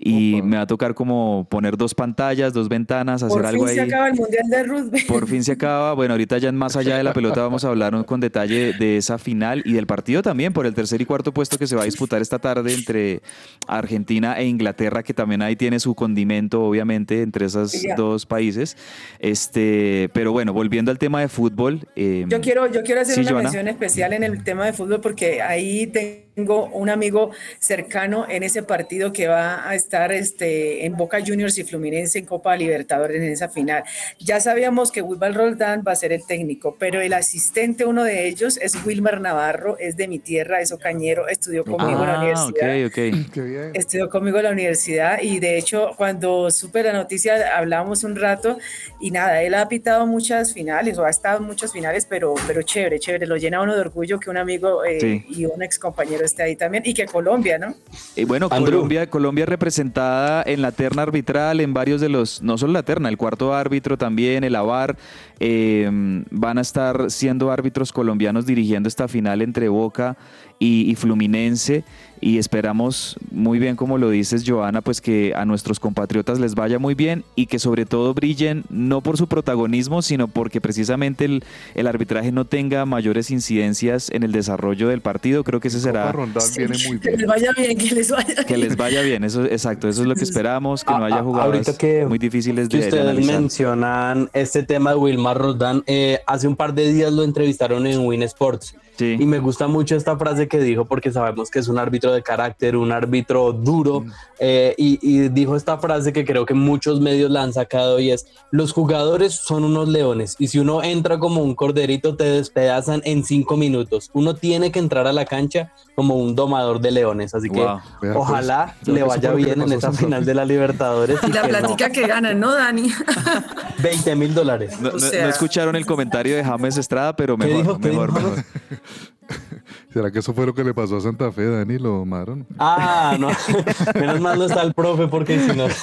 y 0.00 0.36
Opa. 0.36 0.46
me 0.46 0.56
va 0.56 0.62
a 0.62 0.66
tocar 0.66 0.94
como 0.94 1.46
poner 1.50 1.76
dos 1.76 1.94
pantallas, 1.94 2.52
dos 2.52 2.68
ventanas, 2.68 3.22
hacer 3.22 3.36
Por 3.36 3.46
algo 3.46 3.66
fin 3.66 3.74
se 3.74 3.80
ahí. 3.80 3.88
acaba 3.88 4.08
el 4.08 4.14
Mundial 4.14 4.48
de 4.48 4.62
Rugby. 4.62 5.00
Por 5.02 5.26
fin 5.26 5.42
se 5.42 5.52
acaba. 5.52 5.92
Bueno, 5.94 6.14
ahorita 6.14 6.38
ya 6.38 6.48
en 6.50 6.56
más 6.56 6.76
allá 6.76 6.96
de 6.96 7.02
la 7.02 7.12
pelota 7.12 7.42
vamos 7.42 7.64
a 7.64 7.68
hablar 7.68 8.04
con 8.06 8.20
detalle 8.20 8.72
de 8.74 8.96
esa 8.98 9.18
final 9.18 9.62
y 9.64 9.72
del 9.72 9.86
partido 9.86 10.22
también 10.22 10.52
por 10.52 10.66
el 10.66 10.74
tercer 10.74 11.00
y 11.00 11.04
cuarto 11.04 11.32
puesto 11.32 11.58
que 11.58 11.66
se 11.66 11.74
va 11.74 11.82
a 11.82 11.84
disputar 11.84 12.22
esta 12.22 12.38
tarde 12.38 12.72
entre 12.74 13.22
Argentina 13.66 14.38
e 14.38 14.46
Inglaterra, 14.46 15.02
que 15.02 15.14
también 15.14 15.42
ahí 15.42 15.56
tiene 15.56 15.80
su 15.80 15.94
condimento, 15.94 16.62
obviamente, 16.62 17.22
entre 17.22 17.46
esos 17.46 17.72
dos 17.96 18.24
países. 18.24 18.76
Este, 19.18 20.08
pero 20.12 20.32
bueno, 20.32 20.52
volviendo 20.52 20.90
al 20.90 20.98
tema 20.98 21.20
de 21.20 21.28
fútbol. 21.28 21.86
eh, 21.96 22.24
Yo 22.28 22.40
quiero, 22.40 22.66
yo 22.70 22.82
quiero 22.82 23.00
hacer 23.00 23.14
Sí, 23.16 23.20
una 23.22 23.30
Joana. 23.30 23.42
mención 23.44 23.68
especial 23.68 24.12
en 24.12 24.22
el 24.22 24.42
tema 24.44 24.64
de 24.66 24.72
fútbol 24.72 25.00
porque 25.00 25.42
ahí 25.42 25.86
tengo 25.88 26.27
tengo 26.38 26.66
un 26.66 26.88
amigo 26.88 27.32
cercano 27.58 28.24
en 28.28 28.44
ese 28.44 28.62
partido 28.62 29.12
que 29.12 29.26
va 29.26 29.68
a 29.68 29.74
estar 29.74 30.12
este, 30.12 30.86
en 30.86 30.96
Boca 30.96 31.18
Juniors 31.26 31.58
y 31.58 31.64
Fluminense 31.64 32.20
en 32.20 32.26
Copa 32.26 32.56
Libertadores 32.56 33.20
en 33.20 33.32
esa 33.32 33.48
final. 33.48 33.82
Ya 34.20 34.38
sabíamos 34.38 34.92
que 34.92 35.02
Wilmar 35.02 35.34
Roldán 35.34 35.82
va 35.86 35.92
a 35.92 35.96
ser 35.96 36.12
el 36.12 36.24
técnico, 36.24 36.76
pero 36.78 37.00
el 37.00 37.12
asistente, 37.12 37.84
uno 37.86 38.04
de 38.04 38.28
ellos, 38.28 38.56
es 38.62 38.76
Wilmar 38.86 39.20
Navarro, 39.20 39.76
es 39.80 39.96
de 39.96 40.06
mi 40.06 40.20
tierra, 40.20 40.60
es 40.60 40.70
ocañero, 40.70 41.26
estudió 41.26 41.64
conmigo 41.64 42.02
en 42.02 42.06
la 42.08 42.14
Ah, 42.14 42.18
universidad. 42.20 42.86
ok, 42.86 43.18
ok. 43.24 43.32
Qué 43.34 43.40
bien. 43.40 43.70
Estudió 43.74 44.08
conmigo 44.08 44.38
en 44.38 44.44
la 44.44 44.50
universidad 44.52 45.20
y 45.20 45.40
de 45.40 45.58
hecho 45.58 45.90
cuando 45.96 46.52
supe 46.52 46.84
la 46.84 46.92
noticia 46.92 47.56
hablábamos 47.58 48.04
un 48.04 48.14
rato 48.14 48.58
y 49.00 49.10
nada, 49.10 49.42
él 49.42 49.54
ha 49.54 49.68
pitado 49.68 50.06
muchas 50.06 50.54
finales 50.54 50.98
o 50.98 51.04
ha 51.04 51.10
estado 51.10 51.38
en 51.38 51.44
muchas 51.44 51.72
finales, 51.72 52.06
pero, 52.08 52.34
pero 52.46 52.62
chévere, 52.62 53.00
chévere, 53.00 53.26
lo 53.26 53.36
llena 53.36 53.60
uno 53.60 53.74
de 53.74 53.80
orgullo 53.80 54.20
que 54.20 54.30
un 54.30 54.36
amigo 54.36 54.84
eh, 54.84 54.98
Sí. 55.00 55.24
y 55.30 55.46
un 55.46 55.62
ex 55.64 55.78
compañero 55.80 56.24
esté 56.28 56.44
ahí 56.44 56.56
también 56.56 56.82
y 56.86 56.94
que 56.94 57.06
Colombia, 57.06 57.58
¿no? 57.58 57.74
Y 58.16 58.24
bueno, 58.24 58.48
Andrew. 58.50 58.76
Colombia, 58.76 59.10
Colombia 59.10 59.46
representada 59.46 60.42
en 60.46 60.62
la 60.62 60.72
terna 60.72 61.02
arbitral, 61.02 61.60
en 61.60 61.74
varios 61.74 62.00
de 62.00 62.08
los, 62.08 62.42
no 62.42 62.56
solo 62.56 62.72
la 62.72 62.82
terna, 62.82 63.08
el 63.08 63.16
cuarto 63.16 63.54
árbitro 63.54 63.98
también, 63.98 64.44
el 64.44 64.54
AVAR, 64.54 64.96
eh, 65.40 65.88
van 66.30 66.58
a 66.58 66.60
estar 66.60 67.10
siendo 67.10 67.50
árbitros 67.50 67.92
colombianos 67.92 68.46
dirigiendo 68.46 68.88
esta 68.88 69.08
final 69.08 69.42
entre 69.42 69.68
Boca 69.68 70.16
y, 70.58 70.90
y 70.90 70.94
Fluminense. 70.94 71.84
Y 72.20 72.38
esperamos 72.38 73.16
muy 73.30 73.60
bien, 73.60 73.76
como 73.76 73.96
lo 73.96 74.10
dices, 74.10 74.42
Joana, 74.44 74.80
pues 74.80 75.00
que 75.00 75.34
a 75.36 75.44
nuestros 75.44 75.78
compatriotas 75.78 76.40
les 76.40 76.56
vaya 76.56 76.80
muy 76.80 76.96
bien 76.96 77.22
y 77.36 77.46
que 77.46 77.60
sobre 77.60 77.86
todo 77.86 78.12
brillen 78.12 78.64
no 78.70 79.02
por 79.02 79.16
su 79.16 79.28
protagonismo, 79.28 80.02
sino 80.02 80.26
porque 80.26 80.60
precisamente 80.60 81.26
el, 81.26 81.44
el 81.76 81.86
arbitraje 81.86 82.32
no 82.32 82.44
tenga 82.44 82.84
mayores 82.86 83.30
incidencias 83.30 84.10
en 84.10 84.24
el 84.24 84.32
desarrollo 84.32 84.88
del 84.88 85.00
partido. 85.00 85.44
Creo 85.44 85.60
que 85.60 85.68
ese 85.68 85.78
será 85.78 86.10
Rondán 86.10 86.42
viene 86.56 86.76
muy 86.88 86.98
Que 86.98 87.10
les 87.10 87.18
bien. 87.18 87.28
vaya 87.28 87.52
bien, 87.56 87.78
que 87.78 87.94
les 87.94 88.10
vaya 88.10 88.44
que 88.44 88.56
les 88.56 88.76
vaya 88.76 89.02
bien, 89.02 89.22
eso 89.22 89.44
exacto, 89.44 89.88
eso 89.88 90.02
es 90.02 90.08
lo 90.08 90.16
que 90.16 90.24
esperamos, 90.24 90.82
que 90.82 90.92
no 90.92 91.04
haya 91.04 91.18
ahorita 91.20 91.78
que- 91.78 92.04
muy 92.04 92.18
difíciles 92.18 92.68
que 92.68 92.78
de, 92.78 92.82
de 92.82 92.88
ustedes 92.88 93.04
analizar. 93.06 93.40
mencionan 93.40 94.30
este 94.32 94.64
tema 94.64 94.90
de 94.90 94.96
Wilmar 94.96 95.38
Roldán, 95.38 95.84
eh, 95.86 96.18
hace 96.26 96.48
un 96.48 96.56
par 96.56 96.74
de 96.74 96.92
días 96.92 97.12
lo 97.12 97.22
entrevistaron 97.22 97.86
en 97.86 98.00
Win 98.04 98.24
Sports 98.24 98.74
Sí. 98.96 99.16
y 99.16 99.26
me 99.26 99.38
gusta 99.38 99.68
mucho 99.68 99.94
esta 99.94 100.16
frase 100.16 100.47
que 100.48 100.58
dijo 100.60 100.84
porque 100.86 101.12
sabemos 101.12 101.50
que 101.50 101.58
es 101.58 101.68
un 101.68 101.78
árbitro 101.78 102.12
de 102.12 102.22
carácter, 102.22 102.76
un 102.76 102.90
árbitro 102.92 103.52
duro 103.52 104.04
eh, 104.38 104.74
y, 104.78 104.98
y 105.02 105.28
dijo 105.28 105.56
esta 105.56 105.78
frase 105.78 106.12
que 106.12 106.24
creo 106.24 106.46
que 106.46 106.54
muchos 106.54 107.00
medios 107.00 107.30
la 107.30 107.42
han 107.42 107.52
sacado 107.52 107.98
y 108.00 108.10
es 108.10 108.26
los 108.50 108.72
jugadores 108.72 109.34
son 109.34 109.64
unos 109.64 109.88
leones 109.88 110.36
y 110.38 110.48
si 110.48 110.58
uno 110.58 110.82
entra 110.82 111.18
como 111.18 111.42
un 111.42 111.54
corderito 111.54 112.16
te 112.16 112.24
despedazan 112.24 113.02
en 113.04 113.24
cinco 113.24 113.56
minutos. 113.56 114.10
Uno 114.14 114.34
tiene 114.34 114.72
que 114.72 114.78
entrar 114.78 115.06
a 115.06 115.12
la 115.12 115.24
cancha 115.24 115.72
como 115.94 116.16
un 116.16 116.34
domador 116.34 116.80
de 116.80 116.90
leones, 116.92 117.34
así 117.34 117.48
que 117.50 117.58
Wow. 117.58 117.66
Vea, 117.66 117.82
pues, 118.00 118.12
ojalá 118.16 118.76
creo 118.82 118.94
le 118.94 119.00
que 119.02 119.06
vaya 119.08 119.30
que 119.30 119.36
bien 119.36 119.62
en 119.62 119.72
esa 119.72 119.92
final 119.92 120.24
de 120.24 120.34
la 120.34 120.44
Libertadores. 120.44 121.18
y 121.22 121.32
la 121.32 121.42
que 121.42 121.52
no. 121.52 121.58
plática 121.58 121.90
que 121.90 122.06
ganan, 122.06 122.38
¿no, 122.40 122.54
Dani? 122.54 122.90
20 123.82 124.14
mil 124.16 124.32
dólares. 124.34 124.80
No, 124.80 124.90
o 124.90 124.92
no- 124.92 124.98
sea- 124.98 125.24
no 125.24 125.28
escucharon 125.28 125.76
el 125.76 125.84
comentario 125.84 126.36
de 126.36 126.44
James 126.44 126.76
Estrada, 126.76 127.14
pero 127.16 127.36
¿Qué 127.36 127.46
mejor, 127.46 127.62
dijo? 127.62 127.78
¿Qué 127.80 127.88
mejor, 127.88 128.14
dijo? 128.14 128.28
mejor. 128.30 128.44
¿Será 129.92 130.10
que 130.10 130.18
eso 130.18 130.34
fue 130.34 130.44
lo 130.44 130.54
que 130.54 130.62
le 130.64 130.74
pasó 130.74 130.98
a 130.98 131.00
Santa 131.00 131.32
Fe, 131.32 131.46
Dani? 131.46 131.78
¿Lo 131.78 131.90
domaron? 131.90 132.46
Ah, 132.58 133.16
no. 133.18 133.30
Menos 133.98 134.20
mal 134.20 134.38
no 134.38 134.44
está 134.44 134.60
el 134.62 134.74
profe 134.74 135.08
porque 135.08 135.38
si 135.40 135.56
no. 135.56 135.66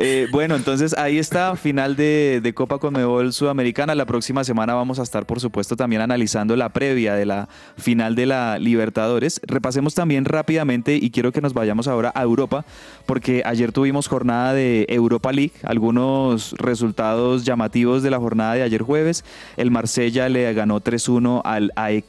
Eh, 0.00 0.28
bueno, 0.30 0.54
entonces 0.54 0.96
ahí 0.96 1.18
está, 1.18 1.56
final 1.56 1.96
de, 1.96 2.40
de 2.40 2.54
Copa 2.54 2.78
Conmebol 2.78 3.32
Sudamericana. 3.32 3.94
La 3.94 4.06
próxima 4.06 4.44
semana 4.44 4.74
vamos 4.74 4.98
a 5.00 5.02
estar, 5.02 5.26
por 5.26 5.40
supuesto, 5.40 5.76
también 5.76 6.02
analizando 6.02 6.54
la 6.54 6.68
previa 6.68 7.14
de 7.14 7.26
la 7.26 7.48
final 7.76 8.14
de 8.14 8.26
la 8.26 8.58
Libertadores. 8.58 9.40
Repasemos 9.44 9.94
también 9.94 10.24
rápidamente 10.24 10.96
y 11.00 11.10
quiero 11.10 11.32
que 11.32 11.40
nos 11.40 11.52
vayamos 11.52 11.88
ahora 11.88 12.12
a 12.14 12.22
Europa, 12.22 12.64
porque 13.06 13.42
ayer 13.44 13.72
tuvimos 13.72 14.06
jornada 14.06 14.54
de 14.54 14.86
Europa 14.88 15.32
League, 15.32 15.52
algunos 15.64 16.54
resultados 16.58 17.44
llamativos 17.44 18.02
de 18.02 18.10
la 18.10 18.18
jornada 18.18 18.54
de 18.54 18.62
ayer 18.62 18.82
jueves. 18.82 19.24
El 19.56 19.70
Marsella 19.70 20.28
le 20.28 20.52
ganó 20.52 20.80
3-1 20.80 21.42
al 21.44 21.72
AEK. 21.74 22.07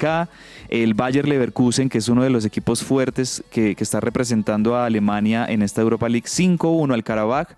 El 0.69 0.93
Bayer 0.93 1.27
Leverkusen, 1.27 1.89
que 1.89 1.97
es 1.97 2.09
uno 2.09 2.23
de 2.23 2.29
los 2.29 2.45
equipos 2.45 2.83
fuertes 2.83 3.43
que, 3.49 3.75
está 3.79 3.99
representando 3.99 4.75
a 4.75 4.85
Alemania 4.85 5.45
en 5.47 5.61
esta 5.61 5.81
Europa 5.81 6.07
League, 6.09 6.27
5-1 6.27 6.93
al 6.93 7.03
Karabakh. 7.03 7.55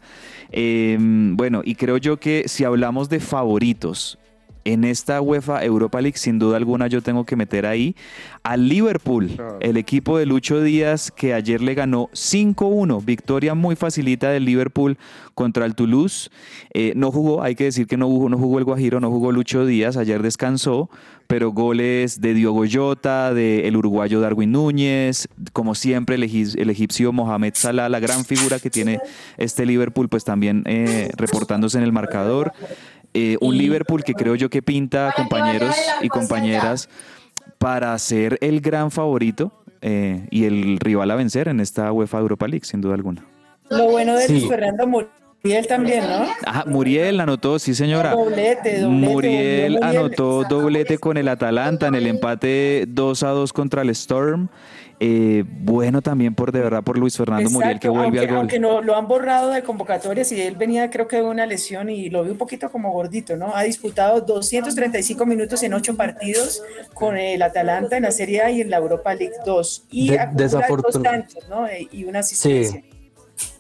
Eh, 0.52 0.98
bueno, 1.00 1.62
y 1.64 1.76
creo 1.76 1.98
yo 1.98 2.18
que 2.18 2.44
si 2.48 2.64
hablamos 2.64 3.10
de 3.10 3.20
favoritos 3.20 4.18
en 4.66 4.84
esta 4.84 5.22
UEFA 5.22 5.64
Europa 5.64 6.02
League, 6.02 6.18
sin 6.18 6.40
duda 6.40 6.58
alguna 6.58 6.88
yo 6.88 7.02
tengo 7.02 7.26
que 7.26 7.36
meter 7.36 7.66
ahí 7.66 7.96
al 8.44 8.68
Liverpool, 8.68 9.28
Claro. 9.36 9.58
el 9.62 9.78
equipo 9.78 10.18
de 10.18 10.26
Lucho 10.26 10.62
Díaz 10.62 11.12
que 11.12 11.34
ayer 11.34 11.62
le 11.62 11.74
ganó 11.74 12.10
5-1, 12.14 13.04
victoria 13.04 13.56
muy 13.56 13.76
facilita 13.76 14.30
del 14.30 14.46
Liverpool 14.46 14.98
contra 15.36 15.66
el 15.66 15.76
Toulouse. 15.76 16.30
Eh, 16.74 16.94
no 16.96 17.12
jugó, 17.12 17.42
hay 17.44 17.56
que 17.56 17.66
decir 17.66 17.88
que 17.88 17.98
no 17.98 18.08
jugó, 18.08 18.30
no 18.30 18.38
jugó 18.38 18.60
el 18.60 18.66
Guajiro, 18.66 19.00
no 19.00 19.10
jugó 19.10 19.32
Lucho 19.32 19.66
Díaz, 19.66 19.98
ayer 19.98 20.22
descansó, 20.22 20.90
pero 21.28 21.52
goles 21.52 22.20
de 22.20 22.34
Diogo 22.34 22.66
Jota, 22.70 23.34
del 23.34 23.78
uruguayo 23.78 24.20
Darwin 24.20 24.52
Núñez, 24.52 25.30
como 25.54 25.76
siempre 25.76 26.16
el, 26.16 26.24
el 26.24 26.70
egipcio 26.70 27.14
Mohamed 27.14 27.54
Salah, 27.56 27.88
la 27.90 28.00
gran 28.00 28.26
figura 28.26 28.60
que 28.60 28.70
tiene 28.70 29.00
este 29.38 29.66
Liverpool, 29.66 30.10
pues 30.10 30.26
también 30.26 30.64
eh, 30.66 31.10
reportándose 31.16 31.78
en 31.78 31.86
el 31.86 31.94
marcador. 31.94 32.52
Eh, 33.14 33.38
un 33.42 33.58
Liverpool 33.58 34.04
que 34.04 34.14
creo 34.14 34.36
yo 34.36 34.50
que 34.50 34.62
pinta 34.62 35.14
compañeros 35.16 35.76
y 36.02 36.08
compañeras 36.08 36.88
para 37.58 37.98
ser 38.00 38.38
el 38.42 38.62
gran 38.62 38.90
favorito 38.90 39.52
eh, 39.82 40.28
y 40.32 40.46
el 40.46 40.78
rival 40.80 41.12
a 41.12 41.16
vencer 41.16 41.48
en 41.48 41.60
esta 41.60 41.92
UEFA 41.92 42.20
Europa 42.20 42.48
League, 42.48 42.66
sin 42.66 42.82
duda 42.82 42.94
alguna. 42.96 43.26
Lo 43.70 43.86
bueno 43.90 44.16
de 44.16 44.28
Sí. 44.28 44.34
Luis 44.34 44.48
Fernando 44.48 44.88
Muriel 44.88 45.68
también, 45.68 46.04
¿no? 46.08 46.26
Ajá, 46.46 46.66
Muriel 46.68 47.20
anotó, 47.20 47.60
sí 47.60 47.74
señora. 47.76 48.12
Doblete, 48.12 48.82
doblete, 48.82 48.88
Muriel 48.88 49.80
anotó 49.84 50.44
doblete 50.44 50.98
con 50.98 51.18
el 51.18 51.28
Atalanta 51.28 51.88
en 51.88 51.96
el 51.96 52.08
empate 52.08 52.86
2 52.88 53.24
a 53.24 53.30
2 53.30 53.54
contra 53.54 53.82
el 53.82 53.90
Storm. 53.90 54.50
Eh, 55.04 55.44
bueno 55.48 56.04
también 56.04 56.36
por 56.36 56.52
de 56.52 56.60
verdad 56.60 56.84
por 56.84 56.96
Luis 56.96 57.18
Fernando 57.18 57.50
Muriel 57.50 57.80
que 57.80 57.88
Exacto, 57.88 57.92
vuelve 57.94 58.20
aunque, 58.20 58.20
al 58.20 58.28
gol. 58.28 58.38
aunque 58.38 58.60
no, 58.60 58.82
lo 58.84 58.96
han 58.96 59.08
borrado 59.08 59.50
de 59.50 59.64
convocatorias 59.64 60.32
y 60.32 60.40
él 60.40 60.56
venía 60.58 60.92
creo 60.92 61.08
que 61.08 61.16
de 61.16 61.24
una 61.24 61.48
lesión 61.48 61.90
y 61.90 62.12
lo 62.12 62.24
vi 62.24 62.30
un 62.30 62.38
poquito 62.38 62.70
como 62.70 62.92
gordito, 62.92 63.36
¿no? 63.36 63.56
Ha 63.56 63.64
disputado 63.64 64.22
235 64.22 65.26
minutos 65.26 65.64
en 65.64 65.74
ocho 65.74 65.96
partidos 65.98 66.62
con 66.94 67.18
el 67.18 67.42
Atalanta 67.42 67.98
en 67.98 68.04
la 68.04 68.12
Serie 68.12 68.42
A 68.44 68.52
y 68.52 68.62
en 68.62 68.70
la 68.70 68.78
Europa 68.78 69.16
League 69.16 69.34
2 69.44 69.86
y 69.90 70.12
De- 70.12 70.18
dos 70.34 70.54
desafortun- 70.54 71.02
tantos, 71.02 71.50
¿no? 71.50 71.66
Eh, 71.66 71.88
Y 71.92 72.04
una 72.04 72.20
asistencia. 72.20 72.84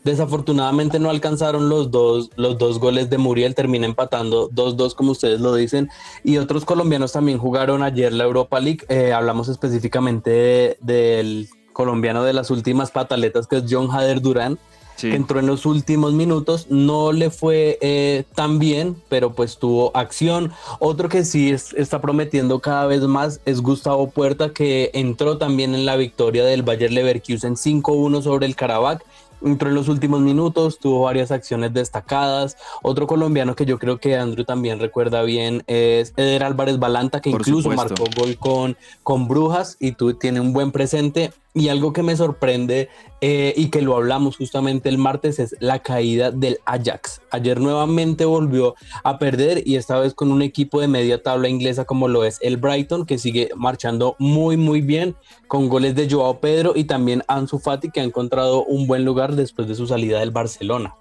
Desafortunadamente 0.03 0.99
no 0.99 1.09
alcanzaron 1.09 1.69
los 1.69 1.91
dos, 1.91 2.31
los 2.35 2.57
dos 2.57 2.79
goles 2.79 3.09
de 3.09 3.17
Muriel, 3.17 3.55
termina 3.55 3.85
empatando 3.85 4.49
2-2 4.49 4.95
como 4.95 5.11
ustedes 5.11 5.39
lo 5.41 5.53
dicen. 5.55 5.89
Y 6.23 6.37
otros 6.37 6.65
colombianos 6.65 7.11
también 7.11 7.37
jugaron 7.37 7.83
ayer 7.83 8.11
la 8.11 8.23
Europa 8.23 8.59
League. 8.59 8.81
Eh, 8.89 9.13
hablamos 9.13 9.47
específicamente 9.47 10.29
de- 10.31 10.77
del 10.81 11.49
colombiano 11.73 12.23
de 12.23 12.33
las 12.33 12.49
últimas 12.51 12.91
pataletas 12.91 13.47
que 13.47 13.57
es 13.57 13.63
John 13.69 13.89
Hader 13.91 14.21
Durán. 14.21 14.57
Sí. 14.97 15.09
que 15.09 15.15
entró 15.15 15.39
en 15.39 15.47
los 15.47 15.65
últimos 15.65 16.13
minutos, 16.13 16.67
no 16.69 17.11
le 17.11 17.31
fue 17.31 17.79
eh, 17.81 18.23
tan 18.35 18.59
bien, 18.59 18.95
pero 19.09 19.31
pues 19.33 19.57
tuvo 19.57 19.89
acción. 19.95 20.51
Otro 20.79 21.09
que 21.09 21.25
sí 21.25 21.49
es- 21.49 21.73
está 21.73 22.01
prometiendo 22.01 22.59
cada 22.59 22.85
vez 22.85 23.01
más 23.01 23.39
es 23.45 23.61
Gustavo 23.61 24.11
Puerta, 24.11 24.49
que 24.53 24.91
entró 24.93 25.39
también 25.39 25.73
en 25.73 25.85
la 25.87 25.95
victoria 25.95 26.45
del 26.45 26.61
Bayer 26.61 26.91
Leverkusen 26.91 27.55
5-1 27.55 28.21
sobre 28.21 28.45
el 28.45 28.55
Karabakh. 28.55 29.01
Entró 29.43 29.69
en 29.69 29.75
los 29.75 29.87
últimos 29.87 30.21
minutos, 30.21 30.79
tuvo 30.79 31.01
varias 31.03 31.31
acciones 31.31 31.73
destacadas. 31.73 32.57
Otro 32.83 33.07
colombiano 33.07 33.55
que 33.55 33.65
yo 33.65 33.79
creo 33.79 33.99
que 33.99 34.15
Andrew 34.15 34.45
también 34.45 34.79
recuerda 34.79 35.23
bien 35.23 35.63
es 35.67 36.13
Eder 36.17 36.43
Álvarez 36.43 36.79
Balanta, 36.79 37.21
que 37.21 37.31
Por 37.31 37.41
incluso 37.41 37.69
supuesto. 37.69 38.03
marcó 38.03 38.21
gol 38.21 38.37
con, 38.37 38.77
con 39.03 39.27
Brujas 39.27 39.77
y 39.79 39.93
tú 39.93 40.13
tiene 40.13 40.39
un 40.39 40.53
buen 40.53 40.71
presente. 40.71 41.31
Y 41.53 41.67
algo 41.67 41.91
que 41.91 42.01
me 42.01 42.15
sorprende 42.15 42.87
eh, 43.19 43.53
y 43.57 43.69
que 43.69 43.81
lo 43.81 43.95
hablamos 43.95 44.37
justamente 44.37 44.89
el 44.89 44.97
martes 44.97 45.37
es 45.37 45.55
la 45.59 45.79
caída 45.79 46.31
del 46.31 46.59
Ajax. 46.65 47.21
Ayer 47.29 47.59
nuevamente 47.59 48.25
volvió 48.25 48.75
a 49.03 49.19
perder 49.19 49.61
y 49.67 49.75
esta 49.75 49.99
vez 49.99 50.13
con 50.13 50.31
un 50.31 50.41
equipo 50.41 50.79
de 50.79 50.87
media 50.87 51.21
tabla 51.21 51.49
inglesa 51.49 51.85
como 51.85 52.07
lo 52.07 52.23
es 52.23 52.39
el 52.41 52.57
Brighton, 52.57 53.05
que 53.05 53.17
sigue 53.17 53.49
marchando 53.55 54.15
muy 54.17 54.55
muy 54.55 54.81
bien 54.81 55.15
con 55.47 55.67
goles 55.67 55.95
de 55.95 56.09
Joao 56.09 56.39
Pedro 56.39 56.73
y 56.75 56.85
también 56.85 57.23
Ansu 57.27 57.59
Fati, 57.59 57.91
que 57.91 57.99
ha 57.99 58.03
encontrado 58.03 58.63
un 58.63 58.87
buen 58.87 59.03
lugar 59.03 59.35
después 59.35 59.67
de 59.67 59.75
su 59.75 59.87
salida 59.87 60.19
del 60.19 60.31
Barcelona. 60.31 60.95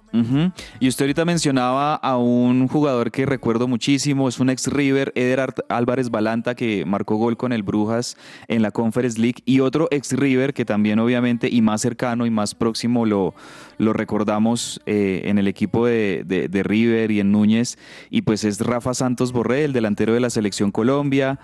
Y 0.81 0.89
usted 0.89 1.05
ahorita 1.05 1.23
mencionaba 1.23 1.95
a 1.95 2.17
un 2.17 2.67
jugador 2.67 3.11
que 3.11 3.25
recuerdo 3.25 3.69
muchísimo, 3.69 4.27
es 4.27 4.41
un 4.41 4.49
ex 4.49 4.67
River, 4.67 5.13
Eder 5.15 5.53
Álvarez 5.69 6.09
Balanta, 6.09 6.53
que 6.53 6.83
marcó 6.85 7.15
gol 7.15 7.37
con 7.37 7.53
el 7.53 7.63
Brujas 7.63 8.17
en 8.49 8.61
la 8.61 8.71
Conference 8.71 9.19
League, 9.19 9.41
y 9.45 9.61
otro 9.61 9.87
ex 9.89 10.11
River 10.11 10.40
que 10.53 10.65
también 10.65 10.99
obviamente 10.99 11.47
y 11.49 11.61
más 11.61 11.81
cercano 11.81 12.25
y 12.25 12.29
más 12.31 12.55
próximo 12.55 13.05
lo, 13.05 13.33
lo 13.77 13.93
recordamos 13.93 14.81
eh, 14.85 15.21
en 15.25 15.37
el 15.37 15.47
equipo 15.47 15.85
de, 15.85 16.23
de- 16.25 16.47
de 16.49 16.63
River 16.63 17.11
y 17.11 17.19
en 17.19 17.31
Núñez, 17.31 17.77
y 18.09 18.23
pues 18.23 18.43
es 18.43 18.59
Rafa 18.59 18.93
Santos 18.93 19.31
Borré, 19.31 19.63
el 19.63 19.73
delantero 19.73 20.13
de 20.13 20.19
la 20.19 20.29
Selección 20.29 20.71
Colombia, 20.71 21.39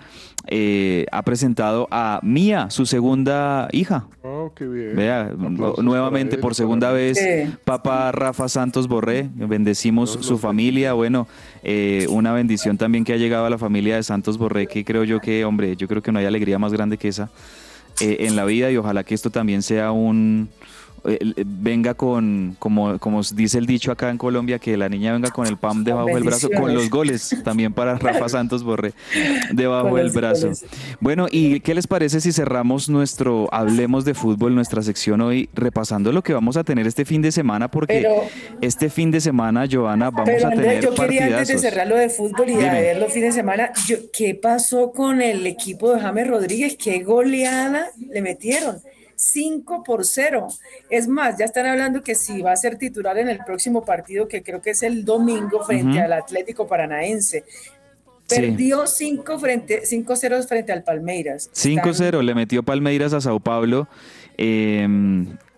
Eh, 0.50 1.04
ha 1.12 1.22
presentado 1.24 1.88
a 1.90 2.20
Mía, 2.22 2.70
su 2.70 2.86
segunda 2.86 3.68
hija. 3.72 4.06
Oh, 4.22 4.50
qué 4.56 4.66
bien. 4.66 4.96
Vea, 4.96 5.30
nuevamente 5.82 6.36
él, 6.36 6.40
por 6.40 6.54
segunda 6.54 6.90
vez, 6.92 7.18
Sí. 7.18 7.52
Papa 7.64 8.10
Rafa 8.12 8.48
Santos 8.48 8.88
Borré, 8.88 9.28
bendecimos 9.34 10.14
Dios 10.14 10.24
su 10.26 10.38
familia, 10.38 10.94
bueno, 10.94 11.26
eh, 11.62 12.06
una 12.08 12.32
bendición 12.32 12.78
también 12.78 13.04
que 13.04 13.12
ha 13.12 13.16
llegado 13.18 13.44
a 13.44 13.50
la 13.50 13.58
familia 13.58 13.96
de 13.96 14.02
Santos 14.02 14.38
Borré, 14.38 14.66
que 14.68 14.84
creo 14.84 15.04
yo 15.04 15.20
que, 15.20 15.44
hombre, 15.44 15.76
yo 15.76 15.86
creo 15.86 16.00
que 16.02 16.12
no 16.12 16.18
hay 16.18 16.24
alegría 16.26 16.58
más 16.58 16.72
grande 16.72 16.96
que 16.96 17.08
esa 17.08 17.28
eh, 18.00 18.16
en 18.20 18.36
la 18.36 18.44
vida 18.44 18.70
y 18.70 18.76
ojalá 18.76 19.04
que 19.04 19.14
esto 19.14 19.30
también 19.30 19.62
sea 19.62 19.92
un... 19.92 20.48
eh, 21.04 21.18
eh, 21.20 21.44
venga 21.46 21.94
con, 21.94 22.56
como, 22.58 22.98
como 22.98 23.22
dice 23.34 23.58
el 23.58 23.66
dicho 23.66 23.90
acá 23.92 24.10
en 24.10 24.18
Colombia, 24.18 24.58
que 24.58 24.76
la 24.76 24.88
niña 24.88 25.12
venga 25.12 25.30
con 25.30 25.46
el 25.46 25.56
pan 25.56 25.84
debajo 25.84 26.08
del 26.08 26.24
brazo, 26.24 26.48
con 26.50 26.74
los 26.74 26.90
goles 26.90 27.36
también 27.44 27.72
para 27.72 27.94
Rafa 27.98 28.28
Santos 28.28 28.62
Borré, 28.64 28.92
debajo 29.52 29.96
del 29.96 30.10
brazo. 30.10 30.46
goles. 30.48 30.64
Bueno, 31.00 31.26
¿y 31.30 31.60
qué 31.60 31.74
les 31.74 31.86
parece 31.86 32.20
si 32.20 32.32
cerramos 32.32 32.88
nuestro 32.88 33.48
Hablemos 33.52 34.04
de 34.04 34.14
Fútbol, 34.14 34.54
nuestra 34.54 34.82
sección 34.82 35.20
hoy, 35.20 35.48
repasando 35.54 36.12
lo 36.12 36.22
que 36.22 36.32
vamos 36.32 36.56
a 36.56 36.64
tener 36.64 36.86
este 36.86 37.04
fin 37.04 37.22
de 37.22 37.32
semana? 37.32 37.70
Porque 37.70 38.00
Pero- 38.02 38.22
este 38.60 38.90
fin 38.90 39.10
de 39.10 39.20
semana, 39.20 39.66
Joana, 39.70 40.10
vamos 40.10 40.30
Pero 40.32 40.46
a 40.46 40.50
Andrés, 40.50 40.66
tener 40.80 40.84
yo 40.84 40.94
quería 40.94 41.24
antes 41.26 41.48
de 41.48 41.58
cerrar 41.58 41.86
lo 41.86 41.96
de 41.96 42.08
fútbol 42.08 42.48
y 42.50 42.56
de 42.56 42.68
ver 42.70 42.96
los 42.98 43.12
fines 43.12 43.34
de 43.34 43.40
semana, 43.40 43.70
yo, 43.86 43.96
¿qué 44.12 44.34
pasó 44.34 44.92
con 44.92 45.20
el 45.20 45.46
equipo 45.46 45.94
de 45.94 46.00
James 46.00 46.26
Rodríguez? 46.28 46.76
¿Qué 46.76 47.02
goleada 47.02 47.86
le 48.10 48.22
metieron? 48.22 48.76
5 49.18 49.82
por 49.82 50.04
0. 50.04 50.48
Es 50.88 51.08
más, 51.08 51.38
ya 51.38 51.44
están 51.44 51.66
hablando 51.66 52.02
que 52.02 52.14
si 52.14 52.40
va 52.40 52.52
a 52.52 52.56
ser 52.56 52.76
titular 52.76 53.18
en 53.18 53.28
el 53.28 53.38
próximo 53.44 53.84
partido, 53.84 54.28
que 54.28 54.42
creo 54.42 54.62
que 54.62 54.70
es 54.70 54.82
el 54.82 55.04
domingo 55.04 55.64
frente 55.64 56.00
al 56.00 56.12
Atlético 56.12 56.66
Paranaense. 56.66 57.44
Perdió 58.28 58.86
5 58.86 59.38
frente 59.38 59.82
5-0 59.82 60.46
frente 60.46 60.72
al 60.72 60.84
Palmeiras. 60.84 61.50
5-0, 61.54 62.22
le 62.22 62.34
metió 62.34 62.62
Palmeiras 62.62 63.12
a 63.12 63.20
Sao 63.20 63.40
Paulo. 63.40 63.88
eh, 64.36 64.86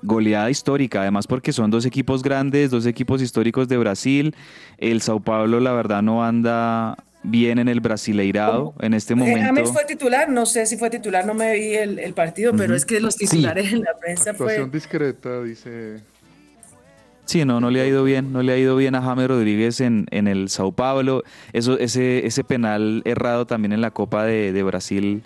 goleada 0.02 0.50
histórica, 0.50 1.02
además 1.02 1.26
porque 1.26 1.52
son 1.52 1.70
dos 1.70 1.84
equipos 1.84 2.22
grandes, 2.22 2.70
dos 2.70 2.86
equipos 2.86 3.20
históricos 3.20 3.68
de 3.68 3.76
Brasil. 3.76 4.34
El 4.78 5.02
Sao 5.02 5.20
Paulo, 5.20 5.60
la 5.60 5.72
verdad, 5.72 6.02
no 6.02 6.24
anda 6.24 6.96
bien 7.22 7.58
en 7.58 7.68
el 7.68 7.80
Brasileirado 7.80 8.74
en 8.80 8.94
este 8.94 9.12
Eh, 9.12 9.16
momento. 9.16 9.40
James 9.42 9.72
fue 9.72 9.84
titular, 9.84 10.28
no 10.28 10.46
sé 10.46 10.66
si 10.66 10.76
fue 10.76 10.90
titular, 10.90 11.26
no 11.26 11.34
me 11.34 11.52
vi 11.54 11.74
el, 11.74 11.98
el 11.98 12.14
partido, 12.14 12.52
pero 12.56 12.74
es 12.74 12.84
que 12.86 13.00
los 13.00 13.16
titulares 13.16 13.72
en 13.72 13.80
la 13.82 13.92
prensa 14.00 14.32
fue... 14.34 14.46
Actuación 14.46 14.70
discreta, 14.70 15.42
dice. 15.42 15.98
Sí, 17.26 17.44
no, 17.44 17.60
no 17.60 17.70
le 17.70 17.80
ha 17.80 17.86
ido 17.86 18.02
bien, 18.02 18.32
no 18.32 18.42
le 18.42 18.52
ha 18.52 18.58
ido 18.58 18.74
bien 18.74 18.94
a 18.96 19.02
James 19.02 19.28
Rodríguez 19.28 19.80
en, 19.80 20.06
en 20.10 20.26
el 20.26 20.48
Sao 20.48 20.72
Paulo. 20.72 21.22
Eso, 21.52 21.78
ese, 21.78 22.26
ese 22.26 22.42
penal 22.42 23.02
errado 23.04 23.46
también 23.46 23.72
en 23.72 23.80
la 23.80 23.92
Copa 23.92 24.24
de, 24.24 24.52
de 24.52 24.62
Brasil 24.64 25.22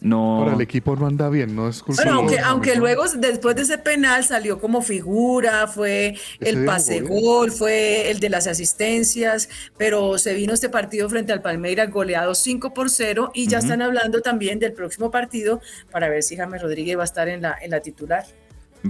no. 0.00 0.38
Ahora 0.38 0.54
el 0.54 0.60
equipo 0.60 0.94
no 0.94 1.06
anda 1.06 1.28
bien, 1.28 1.56
no 1.56 1.68
es 1.68 1.82
culpa 1.82 2.02
Bueno, 2.02 2.18
aunque, 2.20 2.38
aunque 2.38 2.76
luego, 2.76 3.04
después 3.16 3.56
de 3.56 3.62
ese 3.62 3.78
penal, 3.78 4.24
salió 4.24 4.60
como 4.60 4.80
figura, 4.80 5.66
fue 5.66 6.14
el 6.40 6.64
pase 6.64 7.00
gol, 7.00 7.50
fue 7.50 8.10
el 8.10 8.20
de 8.20 8.28
las 8.28 8.46
asistencias, 8.46 9.48
pero 9.76 10.18
se 10.18 10.34
vino 10.34 10.54
este 10.54 10.68
partido 10.68 11.08
frente 11.08 11.32
al 11.32 11.42
Palmeiras 11.42 11.90
goleado 11.90 12.34
5 12.34 12.72
por 12.74 12.90
0 12.90 13.32
y 13.34 13.48
ya 13.48 13.58
están 13.58 13.82
hablando 13.82 14.20
también 14.20 14.58
del 14.58 14.72
próximo 14.72 15.10
partido 15.10 15.60
para 15.90 16.08
ver 16.08 16.22
si 16.22 16.36
James 16.36 16.62
Rodríguez 16.62 16.96
va 16.96 17.02
a 17.02 17.04
estar 17.04 17.28
en 17.28 17.42
la, 17.42 17.56
en 17.60 17.70
la 17.70 17.80
titular. 17.80 18.24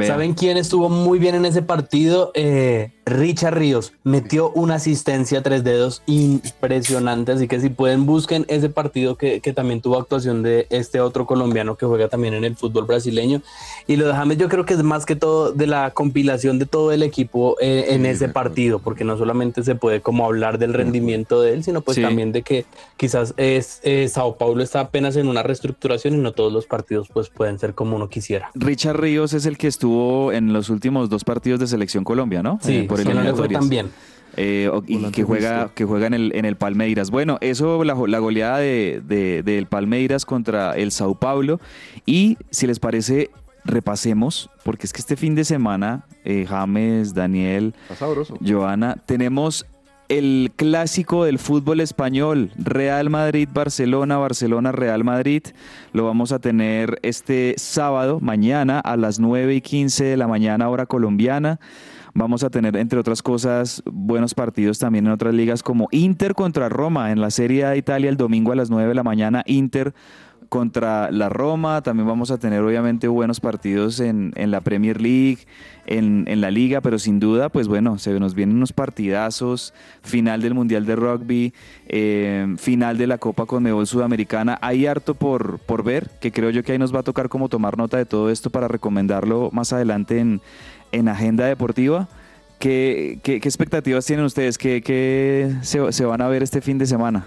¿Saben 0.07 0.35
quién 0.35 0.57
estuvo 0.57 0.88
muy 0.88 1.18
bien 1.18 1.35
en 1.35 1.44
ese 1.44 1.62
partido? 1.62 2.31
Eh, 2.35 2.92
Richard 3.07 3.55
Ríos 3.57 3.92
metió 4.05 4.51
una 4.51 4.74
asistencia 4.74 5.38
a 5.38 5.42
tres 5.42 5.64
dedos 5.64 6.03
impresionante, 6.07 7.33
así 7.33 7.48
que 7.48 7.61
si 7.61 7.68
pueden 7.70 8.05
busquen 8.07 8.44
ese 8.48 8.68
partido 8.68 9.16
que, 9.16 9.40
que 9.40 9.53
también 9.53 9.81
tuvo 9.81 9.96
actuación 9.98 10.42
de 10.42 10.66
este 10.70 11.01
otro 11.01 11.24
colombiano 11.27 11.77
que 11.77 11.87
juega 11.87 12.09
también 12.09 12.35
en 12.35 12.44
el 12.44 12.55
fútbol 12.57 12.85
brasileño. 12.85 13.40
Y 13.87 13.96
lo 13.96 14.07
de 14.07 14.12
James 14.12 14.37
yo 14.38 14.48
creo 14.48 14.66
que 14.66 14.74
es 14.74 14.83
más 14.83 15.07
que 15.07 15.16
todo 15.16 15.53
de 15.53 15.66
la 15.66 15.90
compilación 15.92 16.59
de 16.59 16.66
todo 16.66 16.92
el 16.92 17.03
equipo 17.03 17.57
eh, 17.61 17.87
en 17.88 18.03
Sí, 18.03 18.09
ese 18.09 18.29
partido, 18.29 18.79
porque 18.79 19.05
no 19.05 19.16
solamente 19.16 19.62
se 19.62 19.74
puede 19.74 20.01
como 20.01 20.27
hablar 20.27 20.59
del 20.59 20.74
rendimiento 20.74 21.40
de 21.40 21.55
él, 21.55 21.64
sino 21.64 21.81
pues 21.81 21.94
Sí. 21.96 22.03
también 22.03 22.31
de 22.33 22.42
que 22.42 22.66
quizás 22.96 23.33
es, 23.38 23.81
eh, 23.83 24.09
Sao 24.09 24.37
Paulo 24.37 24.62
está 24.62 24.81
apenas 24.81 25.16
en 25.16 25.29
una 25.29 25.42
reestructuración 25.42 26.14
y 26.14 26.18
no 26.18 26.33
todos 26.33 26.53
los 26.53 26.66
partidos 26.66 27.09
pues 27.12 27.29
pueden 27.31 27.59
ser 27.59 27.74
como 27.74 27.96
uno 27.96 28.09
quisiera. 28.09 28.51
Richard 28.55 28.98
Ríos 29.01 29.33
es 29.33 29.46
el 29.46 29.57
que 29.57 29.66
estuvo 29.66 29.88
en 30.33 30.53
los 30.53 30.70
últimos 30.70 31.09
dos 31.11 31.24
partidos 31.24 31.61
de 31.61 31.66
Selección 31.66 32.05
Colombia, 32.05 32.42
¿no? 32.42 32.59
Sí, 32.62 32.77
Eh, 32.79 32.85
por 32.88 32.98
que 33.03 33.05
no 33.14 33.22
le 33.22 33.33
fue 33.35 33.46
eliminatorias. 33.46 33.61
tan 33.61 33.68
bien. 33.68 33.87
Eh, 34.37 34.70
y 34.87 34.98
que 35.11 35.24
juega, 35.24 35.70
que 35.74 35.85
juega 35.85 36.07
en 36.07 36.14
el, 36.14 36.33
en 36.35 36.44
el 36.44 36.55
Palmeiras. 36.57 37.11
Bueno, 37.11 37.38
eso, 37.40 37.83
la, 37.83 37.94
la 38.07 38.18
goleada 38.20 38.59
de, 38.59 39.03
de- 39.05 39.42
del 39.42 39.66
Palmeiras 39.66 40.24
contra 40.24 40.77
el 40.77 40.92
Sao 40.92 41.14
Paulo. 41.16 41.61
Y 42.07 42.37
si 42.51 42.66
les 42.68 42.79
parece, 42.79 43.31
repasemos, 43.64 44.48
porque 44.64 44.87
es 44.87 44.92
que 44.92 45.01
este 45.01 45.16
fin 45.16 45.35
de 45.35 45.44
semana, 45.44 46.05
eh, 46.24 46.46
James, 46.48 47.14
Daniel. 47.14 47.74
Joana, 48.46 48.96
tenemos 49.07 49.66
el 50.09 50.51
clásico 50.57 51.25
del 51.25 51.38
fútbol 51.38 51.81
español, 51.81 52.51
Real 52.57 53.11
Madrid-Barcelona, 53.11 54.16
Barcelona-Real 54.16 55.05
Madrid. 55.05 55.42
Lo 55.92 56.05
vamos 56.05 56.33
a 56.33 56.38
tener 56.38 56.99
este 57.03 57.55
sábado, 57.59 58.18
mañana, 58.21 58.81
a 58.81 58.97
las 58.97 59.21
9 59.21 59.55
y 59.57 59.61
15 59.61 60.05
de 60.05 60.16
la 60.16 60.27
mañana, 60.27 60.68
hora 60.71 60.87
colombiana. 60.87 61.61
Vamos 62.14 62.42
a 62.42 62.51
tener, 62.51 62.75
entre 62.77 62.99
otras 62.99 63.23
cosas, 63.23 63.83
buenos 63.85 64.35
partidos 64.35 64.79
también 64.79 65.07
en 65.07 65.12
otras 65.12 65.35
ligas 65.35 65.62
como 65.62 65.88
Inter 65.90 66.35
contra 66.35 66.68
Roma 66.68 67.12
en 67.12 67.21
la 67.21 67.31
Serie 67.31 67.64
A 67.64 67.71
de 67.71 67.79
Italia 67.79 68.09
el 68.09 68.16
domingo 68.16 68.53
a 68.53 68.57
las 68.57 68.71
9 68.71 68.88
de 68.88 68.94
la 68.94 69.05
mañana. 69.05 69.42
Inter 69.47 69.94
contra 70.48 71.11
la 71.11 71.28
Roma. 71.28 71.82
También 71.82 72.06
vamos 72.06 72.30
a 72.30 72.38
tener 72.38 72.62
obviamente 72.62 73.08
buenos 73.08 73.40
partidos 73.40 74.00
en, 74.00 74.32
en 74.37 74.50
la 74.50 74.61
Premier 74.61 75.00
League, 75.00 75.38
en, 75.87 76.24
en 76.28 76.40
la 76.40 76.50
liga, 76.50 76.80
pero 76.80 76.98
sin 76.98 77.20
duda, 77.20 77.48
pues 77.48 77.68
bueno, 77.68 77.98
se 77.98 78.18
nos 78.18 78.34
vienen 78.34 78.56
unos 78.56 78.72
partidazos, 78.72 79.74
final 80.02 80.42
del 80.42 80.54
Mundial 80.54 80.87
de 80.87 80.96
Rugby, 80.96 81.54
eh, 81.87 82.54
final 82.58 82.98
de 82.98 83.06
la 83.06 83.18
Copa 83.18 83.46
Conmebol 83.46 83.87
Sudamericana. 83.87 84.58
Hay 84.61 84.87
harto 84.87 85.14
por, 85.14 85.58
por 85.61 85.84
ver, 85.84 86.11
que 86.20 86.32
creo 86.32 86.50
yo 86.50 86.62
que 86.62 86.72
ahí 86.72 86.78
nos 86.78 86.94
va 86.94 87.00
a 87.00 87.04
tocar 87.04 87.28
como 87.28 87.48
tomar 87.48 87.76
nota 87.78 87.96
de 87.96 88.06
todo 88.06 88.30
esto 88.30 88.50
para 88.50 88.68
recomendarlo 88.68 89.50
más 89.52 89.72
adelante 89.72 90.18
en, 90.18 90.40
en 90.92 91.08
Agenda 91.08 91.46
Deportiva. 91.46 92.08
¿Qué, 92.58 93.20
qué, 93.22 93.40
qué 93.40 93.48
expectativas 93.48 94.04
tienen 94.04 94.24
ustedes? 94.24 94.58
¿Qué, 94.58 94.82
qué 94.82 95.54
se, 95.62 95.92
se 95.92 96.04
van 96.04 96.20
a 96.20 96.28
ver 96.28 96.42
este 96.42 96.61
fin 96.61 96.76
de 96.76 96.87
semana? 96.87 97.26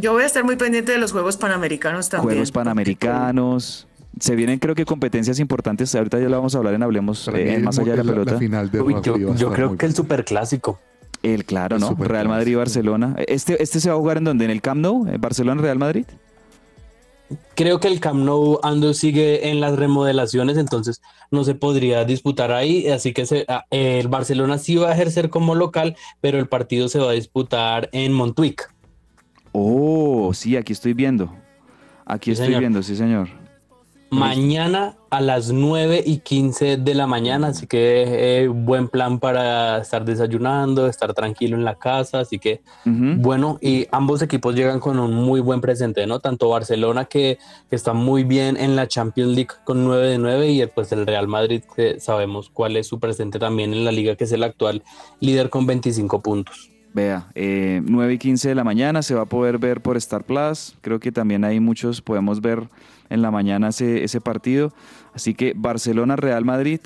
Yo 0.00 0.12
voy 0.12 0.22
a 0.22 0.26
estar 0.26 0.44
muy 0.44 0.56
pendiente 0.56 0.92
de 0.92 0.98
los 0.98 1.12
Juegos 1.12 1.36
Panamericanos 1.36 2.08
también. 2.08 2.30
Juegos 2.36 2.52
Panamericanos. 2.52 3.86
Se 4.18 4.34
vienen 4.34 4.58
creo 4.58 4.74
que 4.74 4.84
competencias 4.84 5.38
importantes. 5.38 5.94
Ahorita 5.94 6.18
ya 6.18 6.28
lo 6.28 6.36
vamos 6.36 6.54
a 6.54 6.58
hablar 6.58 6.74
en 6.74 6.82
Hablemos 6.82 7.28
eh, 7.28 7.54
en 7.54 7.64
más 7.64 7.78
allá 7.78 7.96
de 7.96 8.04
la 8.04 8.12
pelota. 8.12 8.38
final 8.38 8.70
de 8.70 8.80
Uy, 8.80 8.94
rugby 8.94 9.36
yo, 9.36 9.52
creo 9.52 9.76
que 9.76 9.86
el 9.86 9.94
superclásico. 9.94 10.78
El 11.22 11.44
claro, 11.44 11.76
El 11.76 11.82
¿no? 11.82 11.94
Real 11.98 12.28
Madrid 12.28 12.52
y 12.52 12.54
Clásico. 12.54 12.58
Barcelona. 12.58 13.14
Este, 13.26 13.62
este 13.62 13.78
se 13.80 13.88
va 13.90 13.96
a 13.96 13.98
jugar 13.98 14.16
en 14.18 14.24
donde? 14.24 14.44
¿En 14.46 14.50
el 14.50 14.60
Camp 14.62 14.80
Nou? 14.80 15.06
¿En 15.06 15.20
Barcelona 15.20 15.60
Real 15.62 15.78
Madrid? 15.78 16.04
Creo 17.54 17.78
que 17.78 17.86
el 17.88 18.00
Camp 18.00 18.20
Nou 18.24 18.58
ando 18.64 18.92
sigue 18.94 19.50
en 19.50 19.60
las 19.60 19.76
remodelaciones, 19.76 20.56
entonces 20.56 21.00
no 21.30 21.44
se 21.44 21.54
podría 21.54 22.04
disputar 22.04 22.50
ahí, 22.50 22.88
así 22.88 23.12
que 23.12 23.24
se- 23.26 23.44
ah, 23.48 23.66
el 23.70 24.08
Barcelona 24.08 24.58
sí 24.58 24.74
va 24.76 24.88
a 24.90 24.94
ejercer 24.94 25.30
como 25.30 25.54
local, 25.54 25.96
pero 26.20 26.38
el 26.38 26.48
partido 26.48 26.88
se 26.88 26.98
va 26.98 27.10
a 27.10 27.12
disputar 27.12 27.88
en 27.92 28.12
Montjuic. 28.12 28.72
Oh, 29.52 30.32
sí, 30.34 30.56
aquí 30.56 30.72
estoy 30.72 30.94
viendo. 30.94 31.32
Aquí 32.06 32.26
Sí, 32.26 32.32
estoy 32.32 32.46
señor. 32.46 32.60
viendo, 32.60 32.82
sí, 32.82 32.96
señor. 32.96 33.28
Mañana 34.12 34.96
a 35.10 35.20
las 35.20 35.52
9 35.52 36.02
y 36.04 36.18
15 36.18 36.78
de 36.78 36.94
la 36.96 37.06
mañana, 37.06 37.48
así 37.48 37.68
que 37.68 38.42
eh, 38.42 38.48
buen 38.48 38.88
plan 38.88 39.20
para 39.20 39.78
estar 39.78 40.04
desayunando, 40.04 40.88
estar 40.88 41.14
tranquilo 41.14 41.56
en 41.56 41.64
la 41.64 41.76
casa, 41.76 42.18
así 42.18 42.40
que 42.40 42.60
bueno, 42.84 43.58
y 43.60 43.86
ambos 43.92 44.20
equipos 44.22 44.56
llegan 44.56 44.80
con 44.80 44.98
un 44.98 45.14
muy 45.14 45.38
buen 45.40 45.60
presente, 45.60 46.08
¿no? 46.08 46.18
Tanto 46.18 46.48
Barcelona 46.48 47.04
que, 47.04 47.38
que 47.68 47.76
está 47.76 47.92
muy 47.92 48.24
bien 48.24 48.56
en 48.56 48.74
la 48.74 48.88
Champions 48.88 49.32
League 49.32 49.50
con 49.64 49.84
9 49.84 50.08
de 50.08 50.18
9 50.18 50.50
y 50.50 50.66
pues 50.66 50.90
el 50.90 51.06
Real 51.06 51.28
Madrid 51.28 51.62
que 51.76 52.00
sabemos 52.00 52.50
cuál 52.52 52.76
es 52.76 52.88
su 52.88 52.98
presente 52.98 53.38
también 53.38 53.72
en 53.72 53.84
la 53.84 53.92
liga 53.92 54.16
que 54.16 54.24
es 54.24 54.32
el 54.32 54.42
actual 54.42 54.82
líder 55.20 55.50
con 55.50 55.66
25 55.66 56.20
puntos. 56.20 56.72
Vea, 56.92 57.28
eh, 57.34 57.82
9 57.84 58.14
y 58.14 58.18
15 58.18 58.48
de 58.48 58.54
la 58.54 58.64
mañana 58.64 59.02
se 59.02 59.14
va 59.14 59.22
a 59.22 59.26
poder 59.26 59.58
ver 59.58 59.80
por 59.80 59.96
Star 59.96 60.24
Plus. 60.24 60.76
Creo 60.80 60.98
que 60.98 61.12
también 61.12 61.44
hay 61.44 61.60
muchos, 61.60 62.02
podemos 62.02 62.40
ver 62.40 62.68
en 63.10 63.22
la 63.22 63.30
mañana 63.30 63.68
ese, 63.68 64.02
ese 64.02 64.20
partido. 64.20 64.72
Así 65.14 65.34
que 65.34 65.52
Barcelona-Real 65.56 66.44
Madrid 66.44 66.80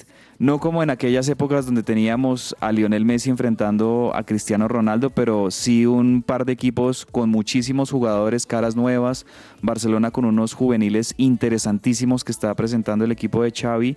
no 0.44 0.58
como 0.58 0.82
en 0.82 0.90
aquellas 0.90 1.26
épocas 1.30 1.64
donde 1.64 1.82
teníamos 1.82 2.54
a 2.60 2.70
Lionel 2.70 3.06
Messi 3.06 3.30
enfrentando 3.30 4.12
a 4.14 4.24
Cristiano 4.24 4.68
Ronaldo, 4.68 5.08
pero 5.08 5.50
sí 5.50 5.86
un 5.86 6.20
par 6.20 6.44
de 6.44 6.52
equipos 6.52 7.06
con 7.06 7.30
muchísimos 7.30 7.90
jugadores, 7.90 8.44
caras 8.44 8.76
nuevas. 8.76 9.24
Barcelona 9.62 10.10
con 10.10 10.26
unos 10.26 10.52
juveniles 10.52 11.14
interesantísimos 11.16 12.24
que 12.24 12.32
está 12.32 12.54
presentando 12.54 13.06
el 13.06 13.12
equipo 13.12 13.42
de 13.42 13.52
Xavi 13.52 13.96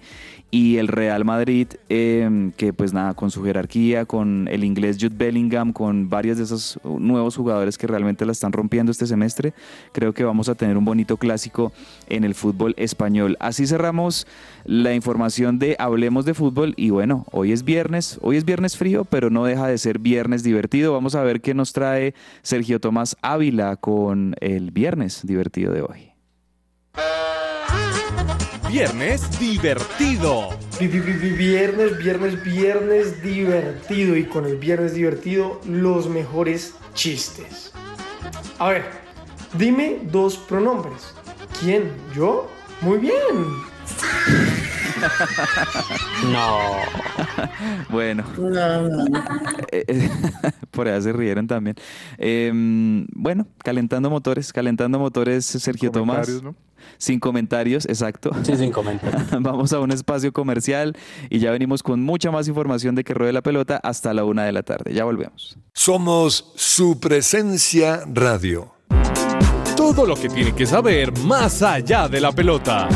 y 0.50 0.78
el 0.78 0.88
Real 0.88 1.26
Madrid, 1.26 1.68
em, 1.90 2.54
que 2.54 2.72
pues 2.72 2.94
nada, 2.94 3.14
con 3.14 3.30
su 3.30 3.44
jerarquía, 3.44 4.06
con 4.06 4.48
el 4.50 4.64
inglés 4.64 4.96
Jude 4.98 5.18
Bellingham, 5.18 5.74
con 5.74 6.08
varios 6.08 6.38
de 6.38 6.46
esos 6.46 6.80
nuevos 6.86 7.36
jugadores 7.36 7.78
que 7.78 7.88
realmente 7.88 8.26
la 8.26 8.32
están 8.32 8.54
rompiendo 8.54 8.94
este 8.94 9.06
semestre, 9.06 9.54
creo 9.92 10.14
que 10.14 10.24
vamos 10.24 10.48
a 10.48 10.56
tener 10.56 10.78
un 10.78 10.86
bonito 10.86 11.18
clásico 11.18 11.74
en 12.08 12.24
el 12.24 12.34
fútbol 12.34 12.74
español. 12.78 13.36
Así 13.42 13.67
cerramos 13.67 14.26
la 14.68 14.94
información 14.94 15.60
de 15.60 15.78
Hablemos 15.80 16.26
de 16.26 16.34
Fútbol 16.34 16.74
y 16.76 16.90
bueno, 16.90 17.26
hoy 17.32 17.54
es 17.54 17.63
viernes, 17.63 18.20
hoy 18.22 18.36
es 18.36 18.46
viernes 18.46 18.78
frío, 18.78 19.06
pero 19.06 19.30
no 19.30 19.46
deja 19.46 19.68
de 19.68 19.78
ser 19.78 19.98
viernes 19.98 20.44
divertido. 20.44 20.94
Vamos 20.94 21.15
a 21.15 21.24
ver 21.24 21.42
qué 21.42 21.54
nos 21.54 21.72
trae 21.72 22.13
Sergio 22.42 22.80
Tomás 22.80 23.15
Ávila 23.22 23.78
con 23.78 24.36
el 24.42 24.72
viernes 24.72 25.22
divertido 25.26 25.72
de 25.72 25.82
hoy. 25.82 26.12
Viernes 28.70 29.40
divertido. 29.40 30.50
Viernes, 30.80 31.98
viernes, 31.98 32.44
viernes 32.44 33.24
divertido. 33.24 34.18
Y 34.18 34.26
con 34.26 34.46
el 34.46 34.58
viernes 34.58 34.94
divertido, 34.94 35.62
los 35.65 36.10
mejores 36.10 36.76
chistes. 36.94 37.72
A 38.60 38.70
ver, 38.70 38.86
dime 39.58 40.02
dos 40.12 40.38
pronombres. 40.38 41.13
¿Quién? 41.62 41.90
¿Yo? 42.13 42.50
Muy 42.82 42.98
bien. 42.98 43.13
No. 46.32 46.60
Bueno. 47.90 48.24
Eh, 49.72 49.86
eh, 49.88 50.10
Por 50.72 50.88
allá 50.88 51.02
se 51.02 51.13
rieron 51.13 51.48
también. 51.48 51.76
Em, 52.18 53.06
bueno, 53.13 53.48
calentando 53.60 54.10
motores, 54.10 54.52
calentando 54.52 55.00
motores, 55.00 55.46
Sergio 55.46 55.92
Tomás. 55.92 56.28
Comentarios, 56.28 56.44
¿no? 56.44 56.56
Sin 56.98 57.20
comentarios, 57.20 57.86
exacto. 57.86 58.32
Sí, 58.44 58.56
sin 58.56 58.72
comentarios. 58.72 59.24
Vamos 59.42 59.74
a 59.74 59.80
un 59.80 59.92
espacio 59.92 60.32
comercial 60.34 60.96
y 61.30 61.40
ya 61.40 61.52
venimos 61.52 61.84
con 61.84 62.02
mucha 62.02 62.32
más 62.32 62.48
información 62.48 62.96
de 62.96 63.04
que 63.04 63.13
ruede 63.13 63.34
la 63.34 63.42
pelota 63.42 63.80
hasta 63.84 64.13
la 64.13 64.24
una 64.24 64.46
de 64.46 64.52
la 64.52 64.63
tarde. 64.63 64.94
Ya 64.94 65.04
volvemos. 65.04 65.58
Somos 65.74 66.54
su 66.56 67.00
presencia 67.00 68.04
radio. 68.08 68.74
Todo 69.76 70.06
lo 70.06 70.15
que 70.15 70.30
tiene 70.30 70.54
que 70.56 70.65
saber 70.65 71.15
más 71.20 71.62
allá 71.62 72.08
de 72.08 72.20
la 72.20 72.32
pelota. 72.32 72.88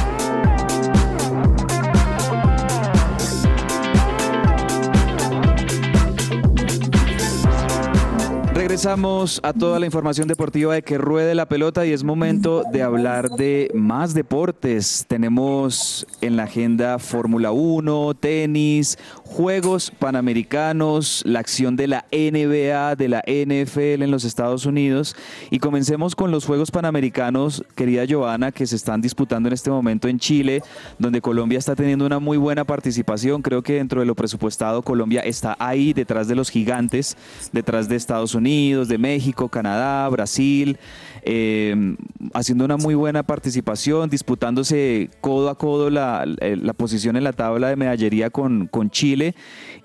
Regresamos 8.62 9.40
a 9.42 9.54
toda 9.54 9.80
la 9.80 9.88
información 9.88 10.28
deportiva 10.28 10.76
de 10.76 10.84
que 10.84 11.00
ruede 11.00 11.34
la 11.34 11.48
pelota 11.48 11.84
y 11.84 11.94
es 11.94 12.04
momento 12.04 12.62
de 12.72 12.84
hablar 12.84 13.32
de 13.32 13.72
más 13.74 14.14
deportes. 14.14 15.04
Tenemos 15.08 16.06
en 16.22 16.36
la 16.36 16.44
agenda 16.44 17.00
Fórmula 17.00 17.52
1, 17.52 18.14
tenis, 18.20 19.00
Juegos 19.32 19.94
Panamericanos, 19.98 21.24
la 21.26 21.40
acción 21.40 21.78
de 21.78 21.88
la 21.88 22.06
NBA, 22.12 22.98
de 22.98 23.08
la 23.08 23.24
NFL 23.26 24.04
en 24.04 24.12
los 24.12 24.26
Estados 24.26 24.66
Unidos. 24.66 25.16
Y 25.50 25.60
comencemos 25.60 26.18
con 26.18 26.32
los 26.32 26.46
Juegos 26.46 26.70
Panamericanos, 26.70 27.64
querida 27.76 28.04
Joana, 28.08 28.52
que 28.52 28.68
se 28.68 28.76
están 28.76 29.00
disputando 29.00 29.48
en 29.48 29.54
este 29.54 29.70
momento 29.70 30.10
en 30.10 30.20
Chile, 30.20 30.62
donde 31.00 31.22
Colombia 31.22 31.60
está 31.60 31.78
teniendo 31.78 32.06
una 32.06 32.20
muy 32.20 32.38
buena 32.38 32.66
participación. 32.66 33.42
Creo 33.42 33.62
que 33.62 33.76
dentro 33.76 34.02
de 34.02 34.06
lo 34.06 34.16
presupuestado 34.16 34.82
Colombia 34.82 35.22
está 35.22 35.56
ahí 35.60 35.94
detrás 35.94 36.28
de 36.28 36.36
los 36.36 36.50
gigantes, 36.50 37.16
detrás 37.54 37.88
de 37.88 37.96
Estados 37.96 38.36
Unidos, 38.36 38.90
de 38.90 38.98
México, 38.98 39.48
Canadá, 39.48 40.10
Brasil, 40.10 40.78
eh, 41.24 41.96
haciendo 42.34 42.66
una 42.66 42.78
muy 42.78 42.96
buena 42.96 43.24
participación, 43.24 44.10
disputándose 44.10 45.10
codo 45.22 45.50
a 45.50 45.58
codo 45.58 45.90
la, 45.90 46.26
la 46.26 46.74
posición 46.74 47.16
en 47.16 47.24
la 47.24 47.34
tabla 47.34 47.70
de 47.70 47.76
medallería 47.76 48.30
con, 48.30 48.68
con 48.68 48.90
Chile. 48.90 49.36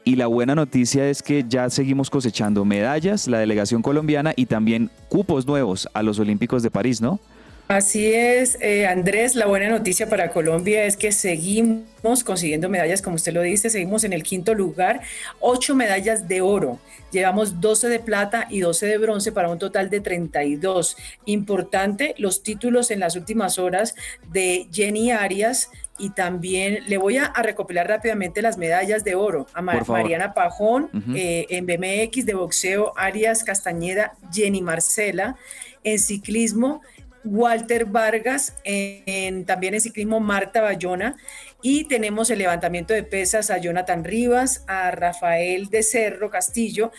Y 0.05 0.17
la 0.17 0.29
buena 0.29 0.55
noticia 0.55 1.09
es 1.09 1.23
que 1.23 1.45
ya 1.49 1.69
seguimos 1.71 2.11
cosechando 2.11 2.65
medallas, 2.65 3.27
la 3.27 3.39
delegación 3.39 3.83
colombiana, 3.83 4.33
y 4.37 4.47
también 4.47 4.91
cupos 5.09 5.47
nuevos 5.47 5.89
a 5.95 6.03
los 6.03 6.19
Olímpicos 6.19 6.63
de 6.63 6.71
París, 6.71 7.01
¿no? 7.01 7.21
Así 7.69 8.15
es, 8.15 8.59
eh, 8.61 8.87
Andrés, 8.87 9.35
la 9.35 9.47
buena 9.47 9.69
noticia 9.69 10.09
para 10.09 10.31
Colombia 10.31 10.85
es 10.85 10.97
que 10.97 11.11
seguimos 11.11 12.23
consiguiendo 12.23 12.69
medallas, 12.69 13.03
como 13.03 13.17
usted 13.17 13.33
lo 13.33 13.43
dice, 13.43 13.71
seguimos 13.71 14.05
en 14.05 14.13
el 14.13 14.23
quinto 14.23 14.55
lugar, 14.55 15.01
ocho 15.41 15.75
medallas 15.75 16.29
de 16.29 16.43
oro, 16.43 16.79
llevamos 17.11 17.61
12 17.61 17.89
de 17.89 17.99
plata 17.99 18.47
y 18.51 18.61
12 18.61 18.87
de 18.87 18.99
bronce 18.99 19.33
para 19.33 19.49
un 19.49 19.59
total 19.59 19.91
de 19.91 20.01
32. 20.01 20.97
Importante 21.25 22.15
los 22.19 22.45
títulos 22.45 22.93
en 22.93 23.01
las 23.01 23.17
últimas 23.17 23.59
horas 23.59 23.97
de 24.31 24.69
Jenny 24.73 25.11
Arias, 25.11 25.71
y 25.99 26.11
también 26.11 26.81
le 26.87 26.99
voy 26.99 27.17
a, 27.17 27.25
a 27.25 27.43
recopilar 27.43 27.89
rápidamente 27.89 28.43
las 28.43 28.59
medallas 28.59 29.03
de 29.03 29.15
oro 29.15 29.47
a. 29.55 29.63
Mariana 29.63 30.35
Pajón 30.35 30.91
eh, 31.15 31.47
en 31.49 31.67
BMX 31.67 32.27
de 32.27 32.35
boxeo, 32.35 32.93
Arias 32.97 33.45
Castañeda, 33.45 34.15
Jenny 34.33 34.61
Marcela, 34.61 35.37
en 35.85 35.99
ciclismo, 35.99 36.83
Walter 37.27 37.85
Vargas, 37.87 38.55
en, 38.65 39.45
también 39.45 39.75
en 39.75 39.81
ciclismo, 39.81 40.21
Marta 40.21 40.61
Bayona, 40.61 41.17
y 41.63 41.85
tenemos 41.85 42.31
el 42.31 42.39
levantamiento 42.39 42.95
de 42.95 43.03
pesas 43.03 43.51
a 43.51 43.59
Jonathan 43.59 44.05
Rivas, 44.05 44.65
a 44.67 44.91
Rafael 44.93 45.67
de 45.69 45.83
Cerro 45.83 46.31
Castillo, 46.31 46.93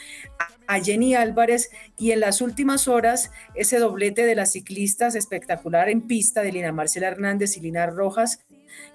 a 0.67 0.79
Jenny 0.81 1.15
Álvarez, 1.15 1.71
y 1.97 2.11
en 2.11 2.19
las 2.19 2.41
últimas 2.41 2.87
horas 2.87 3.31
ese 3.55 3.79
doblete 3.79 4.25
de 4.25 4.35
las 4.35 4.51
ciclistas 4.51 5.15
espectacular 5.15 5.89
en 5.89 6.01
pista 6.01 6.41
de 6.41 6.51
Lina 6.51 6.71
Marcela 6.71 7.07
Hernández 7.07 7.57
y 7.57 7.61
Lina 7.61 7.87
Rojas, 7.87 8.45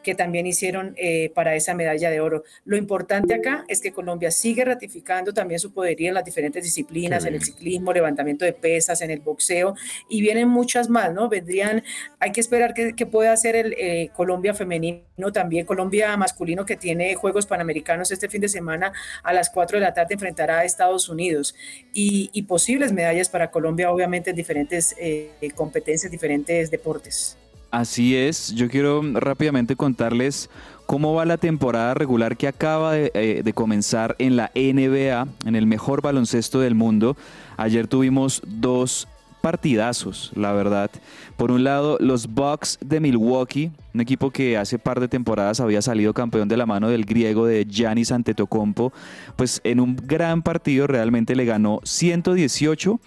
que 0.03 0.14
también 0.14 0.47
hicieron 0.47 0.95
eh, 0.97 1.30
para 1.35 1.55
esa 1.55 1.74
medalla 1.74 2.11
de 2.11 2.20
oro. 2.20 2.45
Lo 2.64 2.76
importante 2.76 3.35
acá 3.35 3.64
es 3.68 3.80
que 3.80 3.93
Colombia 3.93 4.30
sigue 4.30 4.64
ratificando 4.64 5.33
también 5.33 5.61
su 5.61 5.72
poderío 5.72 6.09
en 6.09 6.14
las 6.14 6.24
diferentes 6.24 6.64
disciplinas, 6.64 7.24
en 7.24 7.35
el 7.35 7.43
ciclismo, 7.43 7.93
levantamiento 7.93 8.45
de 8.45 8.53
pesas, 8.53 9.01
en 9.03 9.11
el 9.11 9.20
boxeo, 9.20 9.74
y 10.09 10.20
vienen 10.20 10.49
muchas 10.49 10.89
más, 10.89 11.12
¿no? 11.12 11.28
Vendrían, 11.28 11.83
hay 12.18 12.33
que 12.33 12.41
esperar 12.41 12.74
que, 12.74 12.95
que 12.95 13.07
pueda 13.07 13.33
hacer 13.33 13.57
el 13.57 13.74
eh, 13.78 14.11
Colombia 14.14 14.55
femenino 14.55 15.03
también, 15.33 15.66
Colombia 15.66 16.16
masculino 16.16 16.64
que 16.64 16.76
tiene 16.76 17.14
Juegos 17.14 17.47
Panamericanos 17.47 18.11
este 18.11 18.28
fin 18.28 18.41
de 18.41 18.49
semana 18.49 18.93
a 19.22 19.33
las 19.33 19.51
4 19.51 19.78
de 19.78 19.85
la 19.85 19.95
tarde 19.95 20.14
enfrentará 20.14 20.61
a 20.61 20.64
Estados 20.64 21.09
Unidos 21.09 21.55
y, 21.93 22.30
y 22.33 22.43
posibles 22.43 22.93
medallas 22.93 23.28
para 23.28 23.51
Colombia, 23.51 23.91
obviamente 23.91 24.30
en 24.30 24.37
diferentes 24.37 24.95
eh, 24.99 25.30
competencias, 25.55 26.11
diferentes 26.11 26.70
deportes. 26.70 27.37
Así 27.72 28.14
es, 28.14 28.54
yo 28.54 28.68
quiero 28.68 29.00
rápidamente 29.14 29.76
contarles 29.76 30.50
cómo 30.84 31.14
va 31.14 31.24
la 31.24 31.38
temporada 31.38 31.94
regular 31.94 32.36
que 32.36 32.46
acaba 32.46 32.92
de, 32.92 33.10
eh, 33.14 33.52
comenzar 33.54 34.14
en 34.18 34.36
la 34.36 34.50
NBA, 34.54 35.26
en 35.46 35.56
el 35.56 35.66
mejor 35.66 36.02
baloncesto 36.02 36.60
del 36.60 36.74
mundo. 36.74 37.16
Ayer 37.56 37.86
tuvimos 37.86 38.42
dos 38.44 39.08
partidazos, 39.40 40.32
la 40.34 40.52
verdad. 40.52 40.90
Por 41.38 41.50
un 41.50 41.64
lado, 41.64 41.96
los 41.98 42.26
Bucks 42.28 42.78
de 42.80 43.00
Milwaukee, 43.00 43.70
un 43.94 44.02
equipo 44.02 44.30
que 44.30 44.58
hace 44.58 44.78
par 44.78 45.00
de 45.00 45.08
temporadas 45.08 45.58
había 45.58 45.80
salido 45.80 46.12
campeón 46.12 46.48
de 46.48 46.58
la 46.58 46.66
mano 46.66 46.90
del 46.90 47.06
griego 47.06 47.46
de 47.46 47.64
Giannis 47.64 48.12
Antetokounmpo, 48.12 48.92
pues 49.36 49.62
en 49.64 49.80
un 49.80 49.96
gran 49.96 50.42
partido 50.42 50.86
realmente 50.86 51.34
le 51.34 51.46
ganó 51.46 51.80
118 51.84 53.00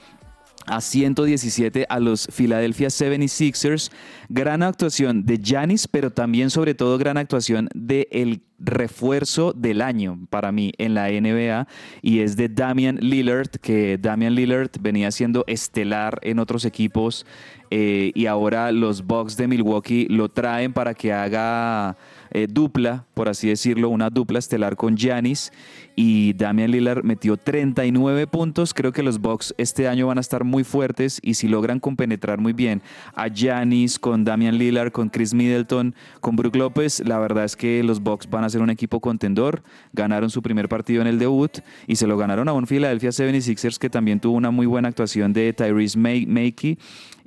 a 0.66 0.82
117 0.82 1.86
a 1.88 2.00
los 2.00 2.28
Philadelphia 2.28 2.88
76ers. 2.88 3.92
Gran 4.30 4.64
actuación 4.64 5.26
de 5.26 5.38
Giannis, 5.38 5.88
pero 5.88 6.12
también 6.12 6.50
sobre 6.50 6.74
todo 6.74 6.98
gran 6.98 7.18
actuación 7.18 7.70
de 7.74 8.08
el 8.12 8.42
refuerzo 8.58 9.54
del 9.54 9.82
año 9.82 10.20
para 10.30 10.52
mí 10.52 10.72
en 10.78 10.94
la 10.94 11.10
NBA 11.10 11.68
y 12.02 12.20
es 12.20 12.38
de 12.38 12.50
Damian 12.50 12.98
Lillard, 12.98 13.50
que 13.62 13.98
Damian 13.98 14.34
Lillard 14.34 14.70
venía 14.80 15.12
siendo 15.12 15.44
estelar 15.48 16.20
en 16.22 16.40
otros 16.40 16.66
equipos 16.66 17.26
eh, 17.72 18.12
y 18.16 18.26
ahora 18.28 18.72
los 18.72 19.06
Bucks 19.06 19.36
de 19.38 19.48
Milwaukee 19.48 20.08
lo 20.10 20.30
traen 20.30 20.74
para 20.74 20.94
que 20.94 21.12
haga 21.12 21.98
eh, 22.36 22.48
dupla, 22.50 23.06
por 23.14 23.30
así 23.30 23.48
decirlo, 23.48 23.88
una 23.88 24.10
dupla 24.10 24.40
estelar 24.40 24.76
con 24.76 24.98
Giannis 24.98 25.54
y 25.96 26.34
Damian 26.34 26.70
Lillard 26.70 27.02
metió 27.06 27.38
39 27.38 28.28
puntos. 28.28 28.74
Creo 28.74 28.92
que 28.92 29.04
los 29.04 29.22
Bucks 29.22 29.56
este 29.58 29.88
año 29.88 30.08
van 30.08 30.18
a 30.18 30.22
estar 30.22 30.44
muy 30.44 30.66
fuertes 30.66 31.22
y 31.24 31.36
si 31.36 31.48
logran 31.48 31.80
compenetrar 31.80 32.40
muy 32.40 32.52
bien 32.52 32.82
a 33.14 33.30
Giannis 33.30 33.98
con 33.98 34.26
Damian 34.26 34.58
Lillard, 34.58 34.92
con 34.92 35.08
Chris 35.08 35.34
Middleton, 35.34 35.96
con 36.20 36.36
Brook 36.36 36.58
López, 36.58 37.02
la 37.06 37.20
verdad 37.20 37.46
es 37.46 37.56
que 37.56 37.82
los 37.84 38.02
Bucks 38.02 38.30
van 38.30 38.44
a 38.44 38.50
ser 38.50 38.62
un 38.62 38.70
equipo 38.70 39.00
contendor. 39.00 39.64
Ganaron 39.94 40.30
su 40.30 40.42
primer 40.42 40.68
partido 40.68 41.02
en 41.02 41.08
el 41.08 41.20
debut 41.20 41.60
y 41.88 41.96
se 41.96 42.06
lo 42.06 42.18
ganaron 42.18 42.50
a 42.50 42.54
un 42.54 42.68
Philadelphia 42.68 43.12
76ers 43.12 43.78
que 43.78 43.90
también 43.90 44.20
tuvo 44.20 44.36
una 44.36 44.52
muy 44.52 44.66
buena 44.66 44.90
actuación 44.90 45.32
de 45.32 45.54
Tyrese 45.54 45.98
Makey 45.98 46.78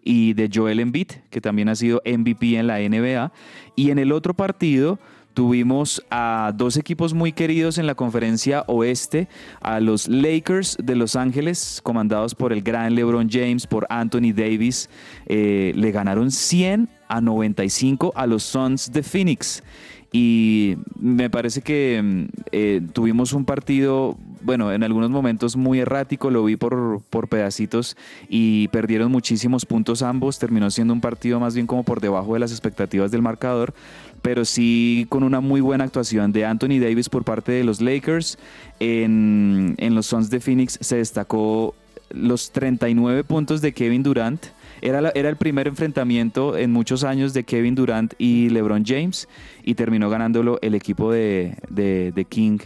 y 0.08 0.32
de 0.32 0.48
Joel 0.50 0.80
Embiid, 0.80 1.08
que 1.28 1.42
también 1.42 1.68
ha 1.68 1.76
sido 1.76 2.00
MVP 2.06 2.56
en 2.56 2.66
la 2.66 2.78
NBA. 2.78 3.30
Y 3.76 3.90
en 3.90 3.98
el 3.98 4.10
otro 4.10 4.32
partido 4.32 4.98
tuvimos 5.34 6.02
a 6.10 6.50
dos 6.56 6.78
equipos 6.78 7.12
muy 7.12 7.32
queridos 7.32 7.76
en 7.76 7.86
la 7.86 7.94
conferencia 7.94 8.64
oeste, 8.68 9.28
a 9.60 9.80
los 9.80 10.08
Lakers 10.08 10.78
de 10.82 10.96
Los 10.96 11.14
Ángeles, 11.14 11.80
comandados 11.82 12.34
por 12.34 12.54
el 12.54 12.62
gran 12.62 12.94
LeBron 12.94 13.28
James, 13.30 13.66
por 13.66 13.86
Anthony 13.90 14.32
Davis, 14.34 14.88
eh, 15.26 15.74
le 15.76 15.90
ganaron 15.90 16.30
100 16.30 16.88
a 17.06 17.20
95 17.20 18.14
a 18.16 18.26
los 18.26 18.44
Suns 18.44 18.90
de 18.90 19.02
Phoenix. 19.02 19.62
Y 20.10 20.76
me 20.98 21.28
parece 21.28 21.60
que 21.60 22.00
mm, 22.02 22.24
eh, 22.52 22.80
tuvimos 22.92 23.32
un 23.32 23.44
partido, 23.44 24.16
bueno, 24.40 24.72
en 24.72 24.82
algunos 24.82 25.10
momentos 25.10 25.56
muy 25.56 25.80
errático, 25.80 26.30
lo 26.30 26.44
vi 26.44 26.56
por, 26.56 27.02
por 27.10 27.28
pedacitos 27.28 27.96
y 28.28 28.68
perdieron 28.68 29.12
muchísimos 29.12 29.66
puntos 29.66 30.02
ambos. 30.02 30.38
Terminó 30.38 30.70
siendo 30.70 30.94
un 30.94 31.00
partido 31.00 31.40
más 31.40 31.54
bien 31.54 31.66
como 31.66 31.82
por 31.82 32.00
debajo 32.00 32.34
de 32.34 32.40
las 32.40 32.52
expectativas 32.52 33.10
del 33.10 33.20
marcador, 33.20 33.74
pero 34.22 34.44
sí 34.44 35.06
con 35.10 35.22
una 35.22 35.40
muy 35.40 35.60
buena 35.60 35.84
actuación 35.84 36.32
de 36.32 36.46
Anthony 36.46 36.80
Davis 36.80 37.08
por 37.08 37.24
parte 37.24 37.52
de 37.52 37.64
los 37.64 37.80
Lakers. 37.80 38.38
En, 38.80 39.74
en 39.76 39.94
los 39.94 40.06
Suns 40.06 40.30
de 40.30 40.40
Phoenix 40.40 40.78
se 40.80 40.96
destacó 40.96 41.74
los 42.10 42.50
39 42.52 43.24
puntos 43.24 43.60
de 43.60 43.72
Kevin 43.72 44.02
Durant 44.02 44.46
era, 44.82 45.10
era 45.14 45.28
el 45.28 45.36
primer 45.36 45.68
enfrentamiento 45.68 46.56
en 46.56 46.72
muchos 46.72 47.04
años 47.04 47.34
de 47.34 47.44
Kevin 47.44 47.74
Durant 47.74 48.14
y 48.18 48.48
LeBron 48.50 48.84
James 48.86 49.28
y 49.62 49.74
terminó 49.74 50.10
ganándolo 50.10 50.58
el 50.62 50.74
equipo 50.74 51.12
de, 51.12 51.56
de- 51.68 52.24
King, 52.28 52.58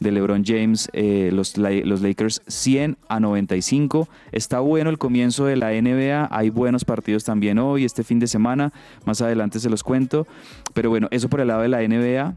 de 0.00 0.12
LeBron 0.12 0.44
James, 0.44 0.88
eh, 0.92 1.30
los, 1.32 1.56
los 1.56 2.00
Lakers 2.02 2.42
100 2.46 2.96
a 3.08 3.20
95. 3.20 4.08
Está 4.32 4.60
bueno 4.60 4.90
el 4.90 4.98
comienzo 4.98 5.44
de 5.46 5.56
la 5.56 5.70
NBA, 5.72 6.28
hay 6.30 6.50
buenos 6.50 6.84
partidos 6.84 7.24
también 7.24 7.58
hoy, 7.58 7.84
este 7.84 8.04
fin 8.04 8.18
de 8.20 8.26
semana, 8.28 8.72
más 9.04 9.20
adelante 9.22 9.58
se 9.60 9.70
los 9.70 9.82
cuento. 9.82 10.26
Pero 10.74 10.90
bueno, 10.90 11.08
eso 11.10 11.28
por 11.28 11.40
el 11.40 11.48
lado 11.48 11.62
de 11.62 11.68
la 11.68 11.80
NBA. 11.82 12.36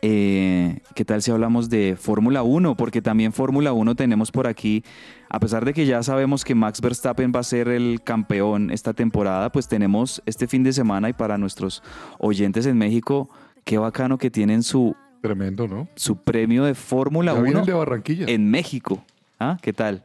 Eh, 0.00 0.80
¿Qué 0.94 1.04
tal 1.04 1.22
si 1.22 1.30
hablamos 1.30 1.68
de 1.70 1.96
Fórmula 1.98 2.42
1? 2.42 2.76
Porque 2.76 3.02
también 3.02 3.32
Fórmula 3.32 3.72
1 3.72 3.94
tenemos 3.94 4.30
por 4.32 4.46
aquí, 4.46 4.82
a 5.28 5.38
pesar 5.38 5.64
de 5.64 5.72
que 5.72 5.86
ya 5.86 6.02
sabemos 6.02 6.44
que 6.44 6.54
Max 6.54 6.80
Verstappen 6.80 7.32
va 7.34 7.40
a 7.40 7.44
ser 7.44 7.68
el 7.68 8.00
campeón 8.02 8.70
esta 8.70 8.92
temporada, 8.94 9.50
pues 9.52 9.68
tenemos 9.68 10.22
este 10.26 10.46
fin 10.48 10.62
de 10.64 10.72
semana 10.72 11.08
y 11.08 11.12
para 11.12 11.38
nuestros 11.38 11.82
oyentes 12.18 12.66
en 12.66 12.78
México, 12.78 13.28
qué 13.64 13.78
bacano 13.78 14.18
que 14.18 14.30
tienen 14.30 14.62
su, 14.62 14.96
Tremendo, 15.20 15.68
¿no? 15.68 15.86
su 15.94 16.16
premio 16.16 16.64
de 16.64 16.74
Fórmula 16.74 17.32
Ya 17.34 17.40
viene 17.40 17.50
1 17.50 17.60
el 17.60 17.66
de 17.66 17.72
Barranquilla. 17.72 18.26
en 18.28 18.50
México. 18.50 19.04
¿Ah? 19.38 19.56
¿Qué 19.60 19.72
tal? 19.72 20.02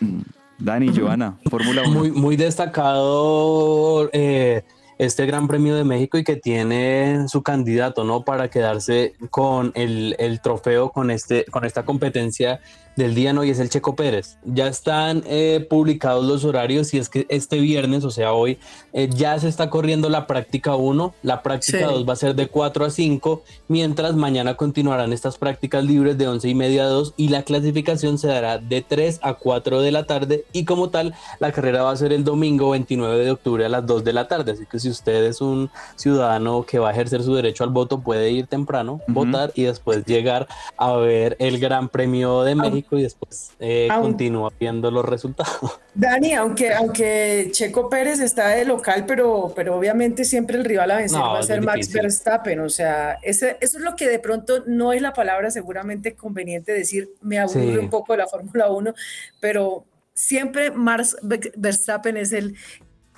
Mm, 0.00 0.20
Dani, 0.58 0.92
Joana, 0.96 1.36
Fórmula 1.50 1.82
1. 1.82 1.90
Muy, 1.90 2.10
muy 2.10 2.36
destacado 2.36 4.08
eh, 4.12 4.62
este 4.98 5.26
Gran 5.26 5.46
Premio 5.48 5.76
de 5.76 5.84
México 5.84 6.18
y 6.18 6.24
que 6.24 6.36
tiene 6.36 7.26
su 7.28 7.42
candidato, 7.42 8.04
¿no? 8.04 8.24
Para 8.24 8.48
quedarse 8.48 9.14
con 9.30 9.72
el, 9.74 10.16
el 10.18 10.40
trofeo, 10.40 10.90
con, 10.90 11.10
este, 11.10 11.44
con 11.46 11.64
esta 11.64 11.84
competencia 11.84 12.60
del 12.96 13.14
día, 13.14 13.32
¿no? 13.32 13.44
Y 13.44 13.50
es 13.50 13.60
el 13.60 13.70
Checo 13.70 13.94
Pérez. 13.94 14.38
Ya 14.44 14.66
están 14.66 15.22
eh, 15.26 15.66
publicados 15.68 16.24
los 16.24 16.44
horarios 16.44 16.92
y 16.94 16.98
es 16.98 17.08
que 17.08 17.26
este 17.28 17.58
viernes, 17.58 18.04
o 18.04 18.10
sea, 18.10 18.32
hoy, 18.32 18.58
eh, 18.92 19.08
ya 19.14 19.38
se 19.38 19.48
está 19.48 19.70
corriendo 19.70 20.08
la 20.08 20.26
práctica 20.26 20.74
1, 20.74 21.14
la 21.22 21.42
práctica 21.42 21.78
Sí. 21.78 21.84
2 21.84 22.08
va 22.08 22.12
a 22.14 22.16
ser 22.16 22.34
de 22.34 22.48
4 22.48 22.84
a 22.86 22.90
5, 22.90 23.42
mientras 23.68 24.14
mañana 24.14 24.56
continuarán 24.56 25.12
estas 25.12 25.36
prácticas 25.36 25.84
libres 25.84 26.16
de 26.16 26.26
11 26.28 26.48
y 26.48 26.54
media 26.54 26.84
a 26.84 26.88
2 26.88 27.14
y 27.16 27.28
la 27.28 27.42
clasificación 27.42 28.18
se 28.18 28.28
dará 28.28 28.58
de 28.58 28.82
3 28.82 29.20
a 29.22 29.34
4 29.34 29.80
de 29.82 29.90
la 29.92 30.04
tarde 30.06 30.44
y 30.52 30.64
como 30.64 30.88
tal 30.90 31.14
la 31.38 31.52
carrera 31.52 31.82
va 31.82 31.90
a 31.90 31.96
ser 31.96 32.12
el 32.12 32.24
domingo 32.24 32.70
29 32.70 33.24
de 33.24 33.30
octubre 33.30 33.66
a 33.66 33.68
las 33.68 33.86
2 33.86 34.04
de 34.04 34.12
la 34.12 34.28
tarde, 34.28 34.52
así 34.52 34.64
que 34.64 34.78
si 34.78 34.88
usted 34.88 35.24
es 35.24 35.40
un 35.40 35.70
ciudadano 35.96 36.64
que 36.64 36.78
va 36.78 36.90
a 36.90 36.92
ejercer 36.92 37.22
su 37.22 37.34
derecho 37.34 37.64
al 37.64 37.70
voto 37.70 38.00
puede 38.00 38.30
ir 38.30 38.46
temprano, 38.46 39.00
votar 39.08 39.52
y 39.54 39.64
después 39.64 40.04
llegar 40.06 40.46
a 40.76 40.92
ver 40.92 41.36
el 41.40 41.58
Gran 41.58 41.88
Premio 41.88 42.42
de 42.42 42.54
México 42.54 42.85
y 42.92 43.02
después 43.02 43.50
eh, 43.58 43.88
continúa 44.00 44.52
viendo 44.60 44.90
los 44.90 45.04
resultados. 45.04 45.80
Dani, 45.94 46.34
aunque, 46.34 46.72
aunque 46.74 47.48
Checo 47.52 47.88
Pérez 47.90 48.20
está 48.20 48.48
de 48.48 48.64
local, 48.64 49.04
pero, 49.06 49.52
pero 49.56 49.76
obviamente 49.76 50.24
siempre 50.24 50.56
el 50.58 50.64
rival 50.64 50.90
a 50.90 50.96
vencer 50.98 51.18
No, 51.18 51.32
va 51.32 51.38
a 51.38 51.42
ser 51.42 51.62
Max. 51.62 51.92
Verstappen. 51.92 52.60
O 52.60 52.68
sea, 52.68 53.18
ese- 53.22 53.56
eso 53.60 53.78
es 53.78 53.82
lo 53.84 53.96
que 53.96 54.08
de 54.08 54.18
pronto 54.18 54.62
no 54.66 54.92
es 54.92 55.02
la 55.02 55.12
palabra 55.12 55.50
seguramente 55.50 56.14
conveniente 56.14 56.72
decir, 56.72 57.08
me 57.22 57.38
aburre 57.38 57.72
Sí. 57.72 57.78
un 57.78 57.90
poco 57.90 58.12
de 58.12 58.18
la 58.18 58.26
Fórmula 58.28 58.70
1, 58.70 58.94
pero 59.40 59.84
siempre 60.14 60.70
Max 60.70 61.16
Ve- 61.22 61.52
Verstappen 61.56 62.16
es 62.16 62.32
el, 62.32 62.56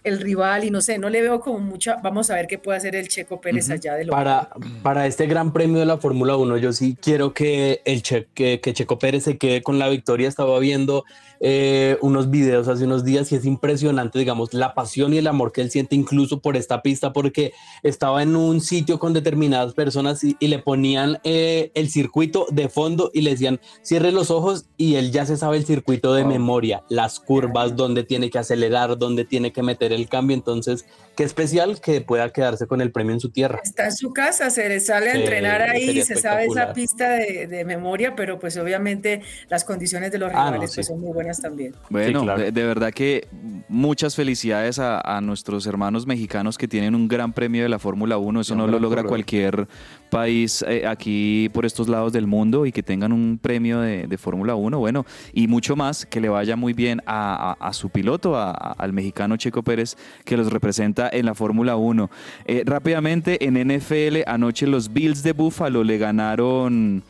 el 0.05 0.21
rival 0.21 0.65
y 0.65 0.71
no 0.71 0.81
sé, 0.81 0.99
no 0.99 1.09
le 1.09 1.23
veo 1.23 1.41
como 1.41 1.59
mucha, 1.59 1.97
vamos 2.03 2.31
a 2.31 2.35
ver 2.35 2.47
qué 2.47 2.59
puede 2.59 2.79
hacer 2.79 2.95
el 2.95 3.09
Checo 3.09 3.41
Pérez 3.41 3.71
allá 3.71 3.95
de 3.95 4.05
local. 4.05 4.25
Para, 4.25 4.51
para 4.83 5.07
este 5.07 5.27
gran 5.27 5.53
premio 5.53 5.79
de 5.79 5.87
la 5.87 5.99
Fórmula 5.99 6.37
1, 6.37 6.57
yo 6.59 6.73
sí 6.73 6.97
quiero 7.01 7.35
que, 7.35 7.83
el 7.85 8.03
che, 8.03 8.29
que, 8.35 8.61
que 8.61 8.73
Checo 8.73 8.99
Pérez 8.99 9.25
se 9.25 9.39
quede 9.39 9.63
con 9.63 9.79
la 9.79 9.89
victoria. 9.89 10.29
Estaba 10.29 10.59
viendo 10.59 11.05
eh, 11.41 11.97
unos 12.01 12.31
videos 12.31 12.67
hace 12.69 12.85
unos 12.85 13.05
días 13.05 13.31
y 13.31 13.37
es 13.37 13.45
impresionante, 13.45 14.19
digamos, 14.19 14.55
la 14.55 14.75
pasión 14.75 15.15
y 15.15 15.19
el 15.19 15.27
amor 15.27 15.53
que 15.53 15.61
él 15.61 15.71
siente 15.71 15.95
incluso 15.95 16.41
por 16.41 16.57
esta 16.57 16.83
pista, 16.83 17.13
porque 17.13 17.53
estaba 17.83 18.23
en 18.23 18.35
un 18.35 18.61
sitio 18.61 18.99
con 18.99 19.13
determinadas 19.13 19.75
personas 19.75 20.25
y, 20.25 20.37
y 20.41 20.49
le 20.49 20.59
ponían 20.59 21.19
eh, 21.25 21.71
el 21.75 21.91
circuito 21.91 22.47
de 22.51 22.69
fondo 22.69 23.11
y 23.15 23.23
le 23.23 23.31
decían, 23.31 23.61
cierre 23.83 24.13
los 24.13 24.31
ojos 24.31 24.67
y 24.77 24.97
él 24.97 25.13
ya 25.13 25.27
se 25.27 25.37
sabe 25.37 25.59
el 25.59 25.67
circuito 25.67 26.13
de 26.15 26.25
memoria, 26.25 26.83
las 26.89 27.21
curvas, 27.21 27.77
donde 27.77 28.03
tiene 28.03 28.31
que 28.31 28.39
acelerar, 28.39 28.99
donde 28.99 29.25
tiene 29.25 29.53
que 29.53 29.63
meter 29.63 29.88
el 29.93 30.09
cambio. 30.09 30.35
Entonces, 30.35 30.85
qué 31.19 31.25
especial 31.25 31.81
que 31.81 32.01
pueda 32.01 32.31
quedarse 32.31 32.69
con 32.69 32.81
el 32.81 32.93
premio 32.93 33.13
en 33.13 33.19
su 33.19 33.31
tierra. 33.31 33.59
Está 33.65 33.87
en 33.87 33.93
su 33.93 34.13
casa, 34.13 34.51
se 34.51 34.69
le 34.69 34.79
sale 34.79 35.11
a 35.11 35.15
Sí, 35.15 35.19
entrenar 35.19 35.63
ahí, 35.63 36.01
se 36.03 36.15
sabe 36.15 36.45
esa 36.47 36.73
pista 36.73 37.11
de, 37.11 37.49
de 37.49 37.65
memoria, 37.65 38.15
pero 38.15 38.39
pues 38.39 38.57
obviamente 38.57 39.23
las 39.49 39.65
condiciones 39.65 40.13
de 40.13 40.19
los 40.19 40.31
Ah, 40.33 40.45
no, 40.45 40.51
rivales 40.53 40.71
sí. 40.71 40.77
pues, 40.77 40.87
son 40.87 41.01
muy 41.01 41.13
buenas 41.13 41.41
también. 41.43 41.75
Bueno, 41.91 42.21
Sí, 42.21 42.25
claro. 42.25 42.41
de, 42.41 42.53
de 42.53 42.65
verdad 42.65 42.93
que 42.93 43.27
muchas 43.69 44.15
felicidades 44.15 44.79
a, 44.79 45.01
a 45.01 45.21
nuestros 45.21 45.67
hermanos 45.67 46.07
mexicanos 46.07 46.57
que 46.57 46.69
tienen 46.69 46.95
un 46.95 47.09
gran 47.09 47.33
premio 47.33 47.65
de 47.65 47.69
la 47.69 47.81
Fórmula 47.81 48.17
1. 48.17 48.41
Eso 48.43 48.55
no 48.55 48.69
lo 48.69 48.79
logra 48.79 49.03
cualquier 49.03 49.67
país 50.11 50.65
eh, 50.69 50.87
aquí 50.87 51.51
por 51.53 51.67
estos 51.67 51.89
lados 51.89 52.13
del 52.13 52.29
mundo 52.29 52.65
y 52.65 52.71
que 52.71 52.85
tengan 52.85 53.13
un 53.13 53.39
premio 53.43 53.81
de, 53.81 54.07
de 54.07 54.19
Fórmula 54.19 54.55
1. 54.55 54.79
Bueno, 54.79 55.05
y 55.33 55.49
mucho 55.49 55.75
más, 55.75 56.07
que 56.07 56.21
le 56.21 56.29
vaya 56.29 56.55
muy 56.55 56.75
bien 56.75 57.03
a, 57.07 57.57
a- 57.61 57.69
a 57.69 57.73
su 57.73 57.91
piloto, 57.91 58.37
a- 58.37 58.51
a- 58.53 58.73
al 58.79 58.93
mexicano 58.93 59.37
Checo 59.37 59.65
Pérez, 59.65 59.97
que 60.25 60.37
los 60.37 60.53
representa 60.53 61.08
en 61.13 61.27
la 61.27 61.35
Fórmula 61.35 61.77
1. 61.77 62.11
Eh, 62.45 62.63
rápidamente, 62.65 63.47
en 63.47 63.55
NFL, 63.55 64.23
anoche 64.27 64.67
los 64.67 64.93
Bills 64.93 65.23
de 65.23 65.33
Buffalo 65.33 65.85
le 65.85 65.99
ganaron 65.99 67.03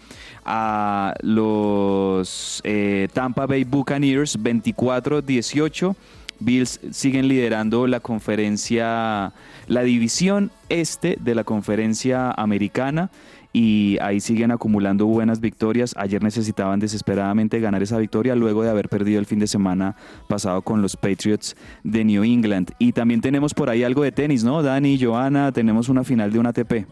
a 0.44 1.14
los 1.20 2.60
eh, 2.64 3.08
Tampa 3.12 3.46
Bay 3.46 3.64
Buccaneers 3.64 4.38
24-18. 4.38 5.94
Bills 6.40 6.80
siguen 6.92 7.28
liderando 7.28 7.86
la 7.86 8.00
conferencia, 8.00 9.32
la 9.66 9.82
división 9.82 10.50
este 10.68 11.16
de 11.20 11.34
la 11.34 11.44
conferencia 11.44 12.30
americana 12.30 13.10
y 13.58 13.98
ahí 14.00 14.20
siguen 14.20 14.52
acumulando 14.52 15.06
buenas 15.06 15.40
victorias. 15.40 15.92
Ayer 15.96 16.22
necesitaban 16.22 16.78
desesperadamente 16.78 17.58
ganar 17.58 17.82
esa 17.82 17.98
victoria 17.98 18.36
luego 18.36 18.62
de 18.62 18.70
haber 18.70 18.88
perdido 18.88 19.18
el 19.18 19.26
fin 19.26 19.40
de 19.40 19.48
semana 19.48 19.96
pasado 20.28 20.62
con 20.62 20.80
los 20.80 20.94
Patriots 20.94 21.56
de 21.82 22.04
New 22.04 22.22
England. 22.22 22.70
Y 22.78 22.92
también 22.92 23.20
tenemos 23.20 23.54
por 23.54 23.68
ahí 23.68 23.82
algo 23.82 24.04
de 24.04 24.12
tenis, 24.12 24.44
¿no? 24.44 24.62
Dani, 24.62 24.96
Joana, 25.02 25.50
tenemos 25.50 25.88
una 25.88 26.04
final 26.04 26.30
de 26.30 26.38
una 26.38 26.50
ATP. 26.50 26.86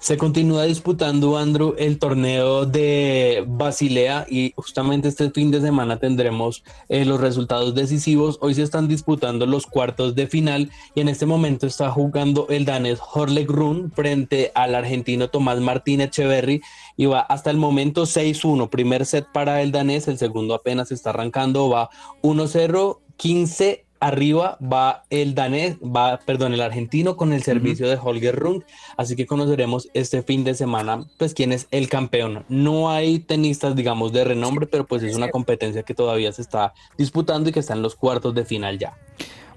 Se 0.00 0.16
continúa 0.16 0.64
disputando, 0.64 1.36
Andrew, 1.36 1.74
el 1.78 1.98
torneo 1.98 2.66
de 2.66 3.44
Basilea 3.46 4.26
y 4.28 4.52
justamente 4.56 5.08
este 5.08 5.30
fin 5.30 5.50
de 5.50 5.60
semana 5.60 5.98
tendremos 5.98 6.64
eh, 6.88 7.04
los 7.04 7.20
resultados 7.20 7.74
decisivos. 7.74 8.38
Hoy 8.40 8.54
se 8.54 8.62
están 8.62 8.88
disputando 8.88 9.46
los 9.46 9.66
cuartos 9.66 10.14
de 10.14 10.26
final 10.26 10.70
y 10.94 11.00
en 11.00 11.08
este 11.08 11.26
momento 11.26 11.66
está 11.66 11.90
jugando 11.90 12.46
el 12.48 12.64
danés 12.64 12.98
Horlek 13.12 13.48
Run 13.48 13.92
frente 13.92 14.50
al 14.54 14.74
argentino 14.74 15.30
Tomás 15.30 15.60
Martín 15.60 16.00
Echeverry 16.00 16.62
y 16.96 17.06
va 17.06 17.20
hasta 17.20 17.50
el 17.50 17.56
momento 17.56 18.02
6-1. 18.02 18.70
Primer 18.70 19.06
set 19.06 19.26
para 19.32 19.62
el 19.62 19.72
danés, 19.72 20.08
el 20.08 20.18
segundo 20.18 20.54
apenas 20.54 20.90
está 20.90 21.10
arrancando, 21.10 21.68
va 21.68 21.90
1-0, 22.22 22.98
15 23.16 23.86
arriba 24.02 24.58
va 24.60 25.04
el 25.10 25.34
danés, 25.34 25.76
va, 25.78 26.18
perdón, 26.26 26.52
el 26.52 26.60
argentino 26.60 27.16
con 27.16 27.32
el 27.32 27.42
servicio 27.42 27.88
de 27.88 27.96
Holger 27.96 28.34
Rung, 28.34 28.62
así 28.96 29.14
que 29.14 29.26
conoceremos 29.26 29.88
este 29.94 30.22
fin 30.22 30.42
de 30.42 30.54
semana, 30.54 31.04
pues 31.18 31.34
quién 31.34 31.52
es 31.52 31.68
el 31.70 31.88
campeón. 31.88 32.44
No 32.48 32.90
hay 32.90 33.20
tenistas, 33.20 33.76
digamos, 33.76 34.12
de 34.12 34.24
renombre, 34.24 34.66
pero 34.66 34.86
pues 34.86 35.04
es 35.04 35.14
una 35.14 35.30
competencia 35.30 35.84
que 35.84 35.94
todavía 35.94 36.32
se 36.32 36.42
está 36.42 36.74
disputando 36.98 37.48
y 37.48 37.52
que 37.52 37.60
está 37.60 37.74
en 37.74 37.82
los 37.82 37.94
cuartos 37.94 38.34
de 38.34 38.44
final 38.44 38.78
ya. 38.78 38.98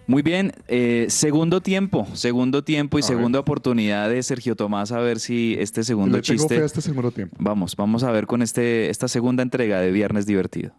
Muy 0.08 0.22
bien, 0.22 0.54
eh, 0.68 1.08
segundo 1.10 1.62
tiempo, 1.62 2.06
segundo 2.14 2.64
tiempo 2.64 3.00
y 3.00 3.02
A 3.02 3.06
ver. 3.08 3.18
segunda 3.18 3.40
oportunidad 3.40 4.08
de 4.08 4.22
Sergio 4.22 4.56
Tomás 4.56 4.92
a 4.92 5.00
ver 5.00 5.20
si 5.20 5.56
este 5.58 5.84
segundo 5.84 6.18
Le 6.18 6.22
tengo 6.22 6.44
fe 6.44 6.48
chiste. 6.50 6.62
a 6.62 6.66
este 6.66 6.82
segundo 6.82 7.10
tiempo. 7.10 7.36
Vamos, 7.40 7.76
vamos 7.76 8.04
a 8.04 8.12
ver 8.12 8.28
con 8.28 8.44
este, 8.44 8.92
esta 8.92 9.08
segunda 9.08 9.42
entrega 9.42 9.80
de 9.80 9.92
Viernes 9.92 10.28
Divertido. 10.28 10.74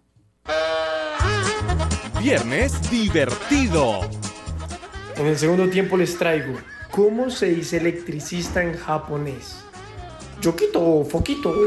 Viernes 2.27 2.91
divertido. 2.91 4.01
En 5.17 5.27
el 5.27 5.39
segundo 5.39 5.69
tiempo 5.69 5.97
les 5.97 6.19
traigo 6.19 6.55
¿Cómo 6.91 7.31
se 7.31 7.47
dice 7.51 7.77
electricista 7.77 8.65
en 8.65 8.77
japonés? 8.77 9.63
Yokito, 10.43 11.05
foquito. 11.05 11.55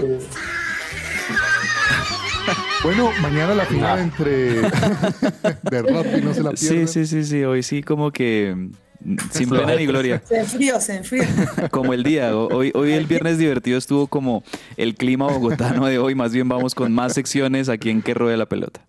Bueno, 2.83 3.09
mañana 3.21 3.53
la 3.55 3.65
final 3.65 3.99
entre 3.99 4.55
de 5.63 5.81
rugby, 5.81 6.21
no 6.23 6.33
se 6.33 6.43
la 6.43 6.51
Sí, 6.57 6.87
sí, 6.87 7.05
sí, 7.05 7.23
sí. 7.23 7.43
Hoy 7.45 7.63
sí 7.63 7.81
como 7.81 8.11
que 8.11 8.53
mm, 8.99 9.15
sin 9.31 9.49
pena 9.49 9.75
ni 9.75 9.85
gloria. 9.85 10.21
Se 10.27 10.39
enfrió, 10.41 10.81
se 10.81 10.95
enfrió. 10.97 11.23
Como 11.71 11.93
el 11.93 12.03
día. 12.03 12.35
O- 12.35 12.47
Hoy, 12.53 12.73
hoy 12.75 12.91
el 12.93 13.05
viernes 13.05 13.37
divertido 13.37 13.77
estuvo 13.77 14.07
como 14.07 14.43
el 14.75 14.95
clima 14.95 15.27
bogotano 15.27 15.85
de 15.85 15.99
hoy. 15.99 16.15
Más 16.15 16.33
bien 16.33 16.49
vamos 16.49 16.75
con 16.75 16.91
más 16.93 17.13
secciones 17.13 17.69
aquí 17.69 17.89
en 17.89 18.01
Que 18.01 18.13
Ruede 18.13 18.35
la 18.35 18.45
Pelota. 18.47 18.81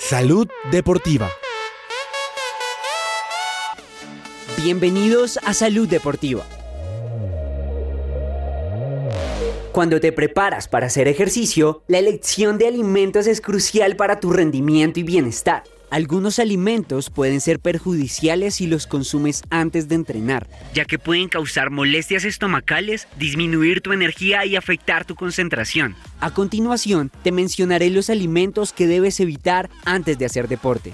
Salud 0.00 0.48
Deportiva. 0.72 1.30
Bienvenidos 4.56 5.38
a 5.44 5.52
Salud 5.52 5.86
Deportiva. 5.86 6.42
Cuando 9.72 10.00
te 10.00 10.10
preparas 10.10 10.68
para 10.68 10.86
hacer 10.86 11.06
ejercicio, 11.06 11.82
la 11.86 11.98
elección 11.98 12.56
de 12.56 12.66
alimentos 12.66 13.26
es 13.26 13.42
crucial 13.42 13.94
para 13.94 14.18
tu 14.20 14.32
rendimiento 14.32 14.98
y 14.98 15.02
bienestar. 15.02 15.64
Algunos 15.90 16.38
alimentos 16.38 17.10
pueden 17.10 17.40
ser 17.40 17.58
perjudiciales 17.58 18.54
si 18.54 18.68
los 18.68 18.86
consumes 18.86 19.42
antes 19.50 19.88
de 19.88 19.96
entrenar, 19.96 20.48
ya 20.72 20.84
que 20.84 21.00
pueden 21.00 21.28
causar 21.28 21.70
molestias 21.70 22.24
estomacales, 22.24 23.08
disminuir 23.18 23.80
tu 23.80 23.92
energía 23.92 24.46
y 24.46 24.54
afectar 24.54 25.04
tu 25.04 25.16
concentración. 25.16 25.96
A 26.20 26.32
continuación, 26.32 27.10
te 27.24 27.32
mencionaré 27.32 27.90
los 27.90 28.08
alimentos 28.08 28.72
que 28.72 28.86
debes 28.86 29.18
evitar 29.18 29.68
antes 29.84 30.16
de 30.16 30.26
hacer 30.26 30.46
deporte. 30.46 30.92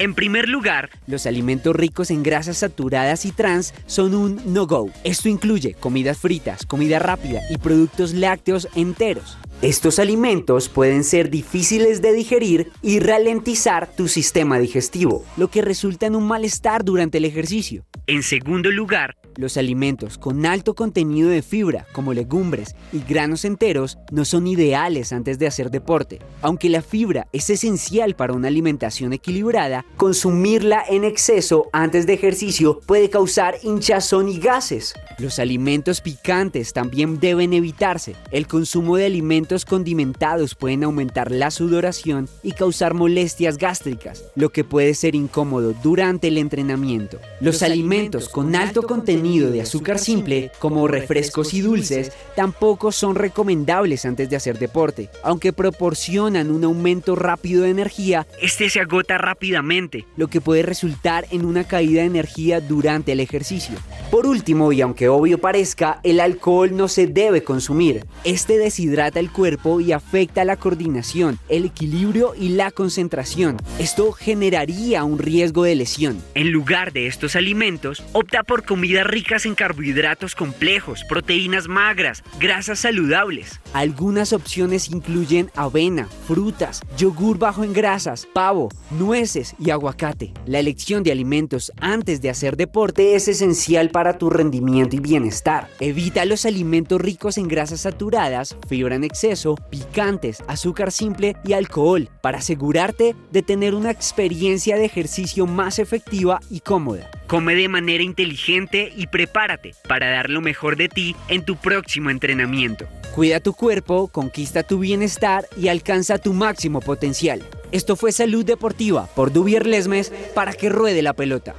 En 0.00 0.14
primer 0.14 0.48
lugar, 0.48 0.88
los 1.06 1.26
alimentos 1.26 1.76
ricos 1.76 2.10
en 2.10 2.22
grasas 2.22 2.56
saturadas 2.56 3.26
y 3.26 3.32
trans 3.32 3.74
son 3.86 4.14
un 4.14 4.40
no-go. 4.46 4.88
Esto 5.04 5.28
incluye 5.28 5.74
comidas 5.74 6.16
fritas, 6.16 6.64
comida 6.64 6.98
rápida 6.98 7.42
y 7.50 7.58
productos 7.58 8.14
lácteos 8.14 8.66
enteros. 8.74 9.36
Estos 9.60 9.98
alimentos 9.98 10.70
pueden 10.70 11.04
ser 11.04 11.28
difíciles 11.28 12.00
de 12.00 12.14
digerir 12.14 12.72
y 12.80 12.98
ralentizar 12.98 13.90
tu 13.94 14.08
sistema 14.08 14.58
digestivo, 14.58 15.22
lo 15.36 15.48
que 15.48 15.60
resulta 15.60 16.06
en 16.06 16.16
un 16.16 16.26
malestar 16.26 16.82
durante 16.82 17.18
el 17.18 17.26
ejercicio. 17.26 17.84
En 18.06 18.22
segundo 18.22 18.70
lugar, 18.70 19.16
los 19.36 19.56
alimentos 19.56 20.18
con 20.18 20.46
alto 20.46 20.74
contenido 20.74 21.28
de 21.28 21.42
fibra, 21.42 21.86
como 21.92 22.12
legumbres 22.12 22.74
y 22.92 23.00
granos 23.00 23.44
enteros, 23.44 23.98
no 24.10 24.24
son 24.24 24.46
ideales 24.46 25.12
antes 25.12 25.38
de 25.38 25.46
hacer 25.46 25.70
deporte. 25.70 26.18
Aunque 26.42 26.68
la 26.68 26.82
fibra 26.82 27.28
es 27.32 27.50
esencial 27.50 28.16
para 28.16 28.32
una 28.32 28.48
alimentación 28.48 29.12
equilibrada, 29.12 29.84
consumirla 29.96 30.82
en 30.88 31.04
exceso 31.04 31.68
antes 31.72 32.06
de 32.06 32.14
ejercicio 32.14 32.80
puede 32.86 33.10
causar 33.10 33.56
hinchazón 33.62 34.28
y 34.28 34.38
gases. 34.38 34.94
Los 35.18 35.38
alimentos 35.38 36.00
picantes 36.00 36.72
también 36.72 37.20
deben 37.20 37.52
evitarse. 37.52 38.16
El 38.30 38.46
consumo 38.46 38.96
de 38.96 39.06
alimentos 39.06 39.64
condimentados 39.64 40.54
pueden 40.54 40.84
aumentar 40.84 41.30
la 41.30 41.50
sudoración 41.50 42.28
y 42.42 42.52
causar 42.52 42.94
molestias 42.94 43.58
gástricas, 43.58 44.24
lo 44.34 44.50
que 44.50 44.64
puede 44.64 44.94
ser 44.94 45.14
incómodo 45.14 45.74
durante 45.82 46.28
el 46.28 46.38
entrenamiento. 46.38 47.18
Los 47.40 47.62
alimentos 47.62 48.28
con 48.28 48.54
alto 48.54 48.82
contenido 48.82 49.19
de 49.20 49.60
azúcar 49.60 49.98
simple, 49.98 50.50
como 50.58 50.88
refrescos 50.88 51.52
y 51.52 51.60
dulces, 51.60 52.12
tampoco 52.34 52.90
son 52.90 53.14
recomendables 53.14 54.06
antes 54.06 54.30
de 54.30 54.36
hacer 54.36 54.58
deporte. 54.58 55.10
Aunque 55.22 55.52
proporcionan 55.52 56.50
un 56.50 56.64
aumento 56.64 57.16
rápido 57.16 57.62
de 57.62 57.70
energía, 57.70 58.26
este 58.40 58.70
se 58.70 58.80
agota 58.80 59.18
rápidamente, 59.18 60.06
lo 60.16 60.28
que 60.28 60.40
puede 60.40 60.62
resultar 60.62 61.26
en 61.30 61.44
una 61.44 61.64
caída 61.64 62.00
de 62.00 62.06
energía 62.06 62.60
durante 62.60 63.12
el 63.12 63.20
ejercicio. 63.20 63.76
Por 64.10 64.26
último, 64.26 64.72
y 64.72 64.80
aunque 64.80 65.08
obvio 65.08 65.38
parezca, 65.38 66.00
el 66.02 66.18
alcohol 66.18 66.74
no 66.74 66.88
se 66.88 67.06
debe 67.06 67.44
consumir. 67.44 68.06
Este 68.24 68.58
deshidrata 68.58 69.20
el 69.20 69.30
cuerpo 69.30 69.80
y 69.80 69.92
afecta 69.92 70.44
la 70.44 70.56
coordinación, 70.56 71.38
el 71.48 71.66
equilibrio 71.66 72.34
y 72.34 72.50
la 72.50 72.70
concentración. 72.70 73.58
Esto 73.78 74.12
generaría 74.12 75.04
un 75.04 75.18
riesgo 75.18 75.64
de 75.64 75.76
lesión. 75.76 76.22
En 76.34 76.50
lugar 76.50 76.92
de 76.92 77.06
estos 77.06 77.36
alimentos, 77.36 78.02
opta 78.12 78.42
por 78.42 78.64
comidas 78.64 79.06
ricas 79.10 79.44
en 79.44 79.54
carbohidratos 79.54 80.34
complejos, 80.34 81.04
proteínas 81.04 81.66
magras, 81.66 82.22
grasas 82.38 82.78
saludables. 82.78 83.60
Algunas 83.72 84.32
opciones 84.32 84.88
incluyen 84.90 85.50
avena, 85.56 86.08
frutas, 86.26 86.80
yogur 86.96 87.38
bajo 87.38 87.64
en 87.64 87.72
grasas, 87.72 88.26
pavo, 88.32 88.68
nueces 88.90 89.54
y 89.58 89.70
aguacate. 89.70 90.32
La 90.46 90.60
elección 90.60 91.02
de 91.02 91.12
alimentos 91.12 91.72
antes 91.80 92.20
de 92.22 92.30
hacer 92.30 92.56
deporte 92.56 93.16
es 93.16 93.26
esencial 93.28 93.90
para 93.90 94.16
tu 94.16 94.30
rendimiento 94.30 94.96
y 94.96 95.00
bienestar. 95.00 95.68
Evita 95.80 96.24
los 96.24 96.46
alimentos 96.46 97.00
ricos 97.00 97.36
en 97.36 97.48
grasas 97.48 97.80
saturadas, 97.80 98.56
fibra 98.68 98.94
en 98.94 99.04
exceso, 99.04 99.56
picantes, 99.70 100.42
azúcar 100.46 100.92
simple 100.92 101.36
y 101.44 101.54
alcohol 101.54 102.08
para 102.22 102.38
asegurarte 102.38 103.16
de 103.32 103.42
tener 103.42 103.74
una 103.74 103.90
experiencia 103.90 104.76
de 104.76 104.84
ejercicio 104.84 105.46
más 105.46 105.78
efectiva 105.78 106.40
y 106.50 106.60
cómoda. 106.60 107.10
Come 107.26 107.54
de 107.54 107.68
manera 107.68 108.02
inteligente 108.02 108.92
y 109.00 109.06
prepárate 109.06 109.74
para 109.88 110.10
dar 110.10 110.28
lo 110.28 110.42
mejor 110.42 110.76
de 110.76 110.90
ti 110.90 111.16
en 111.28 111.42
tu 111.42 111.56
próximo 111.56 112.10
entrenamiento. 112.10 112.86
Cuida 113.14 113.40
tu 113.40 113.54
cuerpo, 113.54 114.08
conquista 114.08 114.62
tu 114.62 114.78
bienestar 114.78 115.46
y 115.56 115.68
alcanza 115.68 116.18
tu 116.18 116.34
máximo 116.34 116.82
potencial. 116.82 117.42
Esto 117.72 117.96
fue 117.96 118.12
Salud 118.12 118.44
Deportiva 118.44 119.08
por 119.16 119.32
Dubier 119.32 119.66
Lesmes 119.66 120.12
para 120.34 120.52
que 120.52 120.68
ruede 120.68 121.00
la 121.00 121.14
pelota. 121.14 121.54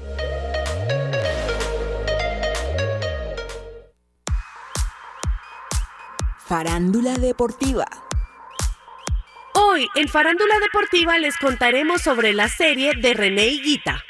Farándula 6.47 7.15
deportiva. 7.15 7.85
Hoy 9.55 9.87
en 9.95 10.07
Farándula 10.07 10.59
Deportiva 10.59 11.17
les 11.17 11.37
contaremos 11.37 12.01
sobre 12.01 12.33
la 12.33 12.49
serie 12.49 12.93
de 12.93 13.13
René 13.15 13.47
Higuita. 13.47 14.03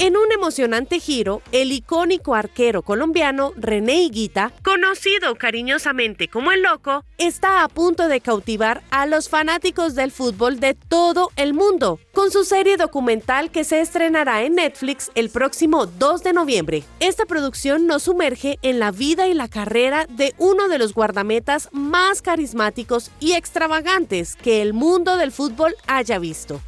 En 0.00 0.16
un 0.16 0.32
emocionante 0.32 1.00
giro, 1.00 1.42
el 1.52 1.72
icónico 1.72 2.34
arquero 2.34 2.82
colombiano 2.82 3.52
René 3.56 4.02
Higuita, 4.02 4.52
conocido 4.62 5.34
cariñosamente 5.36 6.28
como 6.28 6.52
el 6.52 6.62
Loco, 6.62 7.04
está 7.16 7.62
a 7.62 7.68
punto 7.68 8.08
de 8.08 8.20
cautivar 8.20 8.82
a 8.90 9.06
los 9.06 9.28
fanáticos 9.28 9.94
del 9.94 10.12
fútbol 10.12 10.60
de 10.60 10.74
todo 10.74 11.30
el 11.36 11.54
mundo 11.54 11.98
con 12.12 12.30
su 12.30 12.44
serie 12.44 12.76
documental 12.76 13.50
que 13.50 13.64
se 13.64 13.80
estrenará 13.80 14.42
en 14.42 14.56
Netflix 14.56 15.10
el 15.14 15.30
próximo 15.30 15.86
2 15.86 16.22
de 16.22 16.32
noviembre. 16.32 16.84
Esta 17.00 17.26
producción 17.26 17.86
nos 17.86 18.04
sumerge 18.04 18.58
en 18.62 18.78
la 18.78 18.90
vida 18.90 19.26
y 19.26 19.34
la 19.34 19.48
carrera 19.48 20.06
de 20.08 20.34
uno 20.38 20.68
de 20.68 20.78
los 20.78 20.94
guardametas 20.94 21.68
más 21.72 22.22
carismáticos 22.22 23.10
y 23.20 23.32
extravagantes 23.32 24.36
que 24.36 24.62
el 24.62 24.72
mundo 24.72 25.16
del 25.16 25.32
fútbol 25.32 25.74
haya 25.86 26.18
visto. 26.18 26.60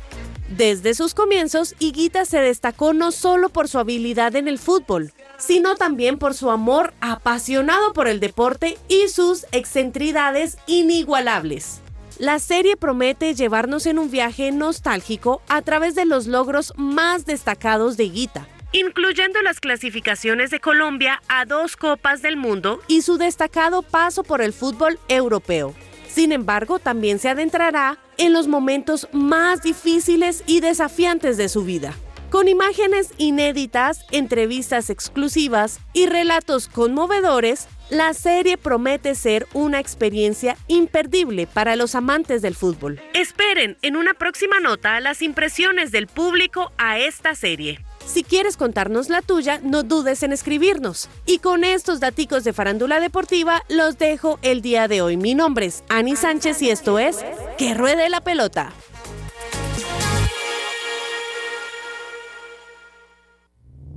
Desde 0.51 0.95
sus 0.95 1.15
comienzos, 1.15 1.77
Higuita 1.79 2.25
se 2.25 2.41
destacó 2.41 2.93
no 2.93 3.13
solo 3.13 3.51
por 3.51 3.69
su 3.69 3.79
habilidad 3.79 4.35
en 4.35 4.49
el 4.49 4.59
fútbol, 4.59 5.13
sino 5.39 5.77
también 5.77 6.19
por 6.19 6.35
su 6.35 6.51
amor 6.51 6.93
apasionado 7.01 7.93
por 7.93 8.09
el 8.09 8.19
deporte 8.19 8.77
y 8.89 9.09
sus 9.09 9.47
excentridades 9.53 10.59
inigualables. 10.67 11.83
La 12.19 12.41
serie 12.41 12.77
promete 12.77 13.35
llevarnos 13.35 13.87
en 13.87 14.01
un 14.01 14.11
viaje 14.11 14.51
nostálgico 14.51 15.41
a 15.49 15.63
través 15.63 15.95
de 15.95 16.05
los 16.05 16.27
logros 16.27 16.73
más 16.77 17.27
destacados 17.27 17.97
de 17.97 18.05
Higuita, 18.05 18.49
incluyendo 18.73 19.41
las 19.43 19.61
clasificaciones 19.61 20.51
de 20.51 20.59
Colombia 20.59 21.23
a 21.29 21.45
dos 21.45 21.77
Copas 21.77 22.23
del 22.23 22.37
Mundo 22.37 22.81
y 22.89 23.03
su 23.03 23.19
destacado 23.19 23.83
paso 23.83 24.25
por 24.25 24.43
el 24.43 24.53
fútbol 24.53 24.99
europeo. 25.07 25.77
Sin 26.13 26.33
embargo, 26.33 26.79
también 26.79 27.19
se 27.19 27.29
adentrará 27.29 27.99
en 28.19 28.33
los 28.33 28.49
momentos 28.49 29.09
más 29.13 29.63
difíciles 29.63 30.43
y 30.47 30.61
desafiantes 30.61 31.37
de 31.37 31.49
su 31.49 31.65
vida. 31.65 31.95
Con 32.31 32.47
imágenes 32.47 33.13
inéditas, 33.17 34.05
entrevistas 34.13 34.89
exclusivas 34.89 35.81
y 35.93 36.07
relatos 36.07 36.69
conmovedores, 36.69 37.69
la 37.91 38.15
serie 38.15 38.57
promete 38.57 39.17
ser 39.17 39.49
una 39.53 39.81
experiencia 39.81 40.57
imperdible 40.69 41.49
para 41.49 41.75
los 41.75 41.97
amantes 41.97 42.41
del 42.41 42.55
fútbol. 42.55 43.01
Esperen 43.15 43.79
en 43.83 43.97
una 43.97 44.15
próxima 44.15 44.61
nota 44.61 45.01
las 45.01 45.23
impresiones 45.23 45.91
del 45.91 46.07
público 46.07 46.71
a 46.79 46.99
esta 46.99 47.35
serie. 47.35 47.81
Si 48.05 48.25
quieres 48.25 48.57
contarnos 48.57 49.09
la 49.09 49.23
tuya, 49.23 49.61
no 49.63 49.83
dudes 49.83 50.23
en 50.23 50.33
escribirnos. 50.33 51.09
Y 51.27 51.39
con 51.39 51.65
estos 51.65 52.01
daticos 52.01 52.45
de 52.45 52.53
farándula 52.53 53.01
deportiva, 53.01 53.63
los 53.69 53.99
dejo 53.99 54.39
el 54.43 54.63
día 54.63 54.89
de 54.89 55.03
hoy. 55.03 55.17
Mi 55.17 55.35
nombre 55.35 55.67
es 55.67 55.85
Ani 55.89 56.17
Sánchez 56.17 56.61
y 56.63 56.71
esto 56.71 56.99
es 56.99 57.19
Que 57.57 57.75
Ruede 57.75 58.09
la 58.09 58.21
Pelota. 58.21 58.73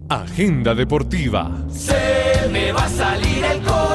Agenda 0.10 0.76
deportiva. 0.76 1.50
Se 1.70 2.48
me 2.52 2.72
va 2.72 2.86
a 2.86 2.90
salir 2.90 3.44
el 3.44 3.62
corazón. 3.64 3.93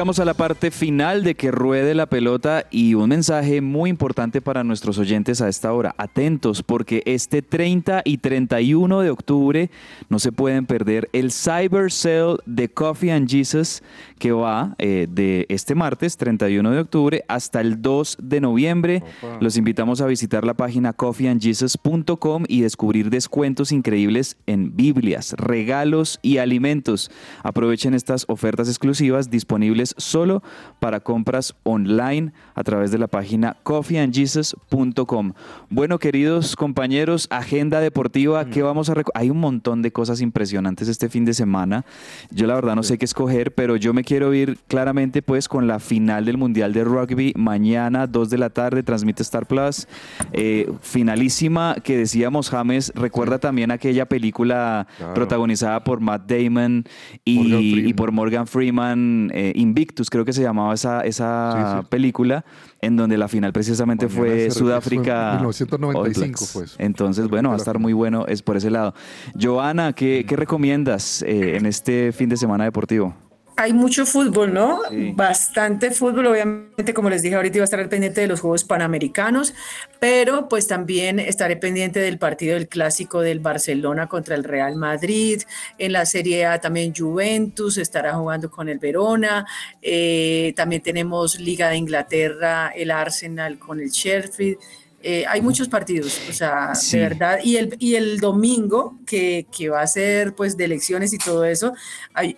Llegamos 0.00 0.18
a 0.18 0.24
la 0.24 0.32
parte 0.32 0.70
final 0.70 1.24
de 1.24 1.34
que 1.34 1.50
ruede 1.50 1.94
la 1.94 2.06
pelota 2.06 2.64
y 2.70 2.94
un 2.94 3.10
mensaje 3.10 3.60
muy 3.60 3.90
importante 3.90 4.40
para 4.40 4.64
nuestros 4.64 4.96
oyentes 4.96 5.42
a 5.42 5.48
esta 5.50 5.74
hora. 5.74 5.94
Atentos 5.98 6.62
porque 6.62 7.02
este 7.04 7.42
30 7.42 8.00
y 8.06 8.16
31 8.16 9.00
de 9.00 9.10
octubre 9.10 9.70
no 10.08 10.18
se 10.18 10.32
pueden 10.32 10.64
perder 10.64 11.10
el 11.12 11.30
Cyber 11.30 11.92
Sale 11.92 12.38
de 12.46 12.70
Coffee 12.70 13.12
and 13.12 13.28
Jesus 13.28 13.82
que 14.18 14.32
va 14.32 14.74
eh, 14.78 15.06
de 15.10 15.44
este 15.50 15.74
martes 15.74 16.16
31 16.16 16.70
de 16.70 16.78
octubre 16.78 17.24
hasta 17.28 17.60
el 17.60 17.82
2 17.82 18.18
de 18.22 18.40
noviembre. 18.40 19.02
Los 19.40 19.58
invitamos 19.58 20.00
a 20.00 20.06
visitar 20.06 20.46
la 20.46 20.54
página 20.54 20.94
coffeeandjesus.com 20.94 22.44
y 22.48 22.62
descubrir 22.62 23.10
descuentos 23.10 23.70
increíbles 23.70 24.38
en 24.46 24.76
Biblias, 24.76 25.34
regalos 25.36 26.20
y 26.22 26.38
alimentos. 26.38 27.10
Aprovechen 27.42 27.92
estas 27.92 28.24
ofertas 28.28 28.68
exclusivas 28.68 29.30
disponibles 29.30 29.89
solo 29.98 30.42
para 30.78 31.00
compras 31.00 31.54
online 31.62 32.32
a 32.54 32.64
través 32.64 32.90
de 32.90 32.98
la 32.98 33.06
página 33.06 33.56
coffeeandjesus.com. 33.62 35.32
Bueno, 35.68 35.98
queridos 35.98 36.56
compañeros, 36.56 37.26
agenda 37.30 37.80
deportiva, 37.80 38.44
¿qué 38.46 38.62
vamos 38.62 38.90
a 38.90 38.94
Hay 39.14 39.30
un 39.30 39.38
montón 39.38 39.82
de 39.82 39.92
cosas 39.92 40.20
impresionantes 40.20 40.88
este 40.88 41.08
fin 41.08 41.24
de 41.24 41.34
semana. 41.34 41.84
Yo 42.30 42.46
la 42.46 42.54
verdad 42.54 42.74
no 42.74 42.82
sé 42.82 42.98
qué 42.98 43.04
escoger, 43.04 43.54
pero 43.54 43.76
yo 43.76 43.92
me 43.92 44.04
quiero 44.04 44.34
ir 44.34 44.58
claramente 44.68 45.22
pues 45.22 45.48
con 45.48 45.66
la 45.66 45.78
final 45.78 46.24
del 46.24 46.36
Mundial 46.36 46.72
de 46.72 46.84
Rugby 46.84 47.32
mañana, 47.36 48.06
2 48.06 48.30
de 48.30 48.38
la 48.38 48.50
tarde, 48.50 48.82
transmite 48.82 49.22
Star 49.22 49.46
Plus. 49.46 49.86
Eh, 50.32 50.70
finalísima 50.80 51.76
que 51.82 51.96
decíamos, 51.96 52.50
James, 52.50 52.92
recuerda 52.94 53.38
también 53.38 53.70
aquella 53.70 54.06
película 54.06 54.86
protagonizada 55.14 55.84
por 55.84 56.00
Matt 56.00 56.30
Damon 56.30 56.84
y, 57.24 57.92
por 57.94 58.12
Morgan 58.12 58.46
Freeman, 58.46 59.30
eh, 59.34 59.52
Invictus, 59.80 60.10
creo 60.10 60.26
que 60.26 60.32
se 60.34 60.42
llamaba 60.42 60.74
esa, 60.74 61.00
esa 61.02 61.84
película 61.88 62.44
en 62.82 62.96
donde 62.96 63.16
la 63.16 63.28
final 63.28 63.52
precisamente 63.52 64.08
fue 64.08 64.50
Sudáfrica. 64.50 65.36
1995 65.36 66.44
pues. 66.52 66.76
Entonces, 66.78 67.28
bueno, 67.28 67.48
va 67.48 67.54
a 67.54 67.58
estar 67.58 67.78
muy 67.78 67.94
bueno 67.94 68.26
es 68.26 68.42
por 68.42 68.56
ese 68.56 68.70
lado. 68.70 68.94
Joana, 69.40 69.94
¿qué, 69.94 70.26
qué 70.28 70.36
recomiendas 70.36 71.22
eh, 71.22 71.56
en 71.56 71.64
este 71.64 72.12
fin 72.12 72.28
de 72.28 72.36
semana 72.36 72.64
deportivo? 72.64 73.14
Hay 73.60 73.74
mucho 73.74 74.06
fútbol, 74.06 74.54
¿no? 74.54 74.80
Bastante 75.14 75.90
fútbol, 75.90 76.28
obviamente, 76.28 76.94
como 76.94 77.10
les 77.10 77.20
dije 77.20 77.34
ahorita, 77.34 77.58
iba 77.58 77.64
a 77.64 77.66
estar 77.66 77.88
pendiente 77.90 78.22
de 78.22 78.26
los 78.26 78.40
Juegos 78.40 78.64
Panamericanos, 78.64 79.52
pero 79.98 80.48
pues 80.48 80.66
también 80.66 81.18
estaré 81.18 81.56
pendiente 81.56 82.00
del 82.00 82.18
partido 82.18 82.54
del 82.54 82.68
clásico 82.68 83.20
del 83.20 83.40
Barcelona 83.40 84.06
contra 84.06 84.34
el 84.34 84.44
Real 84.44 84.76
Madrid, 84.76 85.42
en 85.76 85.92
la 85.92 86.06
Serie 86.06 86.46
A 86.46 86.58
también 86.58 86.94
Juventus 86.96 87.76
estará 87.76 88.14
jugando 88.14 88.50
con 88.50 88.70
el 88.70 88.78
Verona, 88.78 89.46
eh, 89.82 90.54
también 90.56 90.80
tenemos 90.80 91.38
Liga 91.38 91.68
de 91.68 91.76
Inglaterra, 91.76 92.72
el 92.74 92.90
Arsenal 92.90 93.58
con 93.58 93.78
el 93.78 93.90
Sheffield, 93.90 94.56
eh, 95.02 95.24
hay 95.26 95.40
muchos 95.40 95.68
partidos, 95.68 96.20
o 96.28 96.32
sea, 96.32 96.72
de 96.92 96.98
verdad. 96.98 97.38
Y 97.42 97.56
el, 97.56 97.74
y 97.78 97.94
el 97.94 98.20
domingo, 98.20 98.98
que, 99.06 99.46
que, 99.56 99.70
va 99.70 99.80
a 99.80 99.86
ser 99.86 100.34
pues 100.34 100.56
de 100.56 100.64
elecciones 100.64 101.12
y 101.14 101.18
todo 101.18 101.44
eso, 101.44 101.72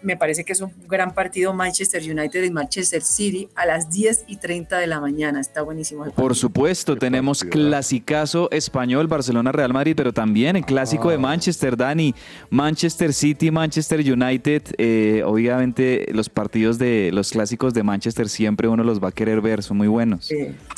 me 0.02 0.16
parece 0.16 0.44
que 0.44 0.52
es 0.52 0.60
un 0.60 0.72
gran 0.86 1.12
partido 1.12 1.52
Manchester 1.52 2.02
United 2.02 2.44
y 2.44 2.50
Manchester 2.50 3.02
City 3.02 3.48
a 3.56 3.66
las 3.66 3.90
10 3.90 4.24
y 4.28 4.36
30 4.36 4.78
de 4.78 4.86
la 4.86 5.00
mañana. 5.00 5.40
Está 5.40 5.62
buenísimo. 5.62 6.04
Por 6.12 6.36
supuesto, 6.36 6.96
tenemos 6.96 7.42
clasicazo 7.42 8.48
español, 8.52 9.08
Barcelona-Real 9.08 9.72
Madrid, 9.72 9.94
pero 9.96 10.12
también 10.12 10.56
el 10.56 10.64
clásico 10.64 11.08
de 11.10 11.16
ah. 11.16 11.20
Manchester, 11.20 11.76
Dani, 11.76 12.14
Manchester 12.50 13.12
City, 13.12 13.50
Manchester 13.50 14.00
United. 14.00 14.62
Eh, 14.78 15.22
obviamente 15.26 16.06
los 16.12 16.28
partidos 16.28 16.78
de 16.78 17.10
los 17.12 17.30
clásicos 17.30 17.74
de 17.74 17.82
Manchester 17.82 18.28
siempre 18.28 18.68
uno 18.68 18.84
los 18.84 19.02
va 19.02 19.08
a 19.08 19.12
querer 19.12 19.40
ver, 19.40 19.62
son 19.64 19.78
muy 19.78 19.88
buenos. 19.88 20.30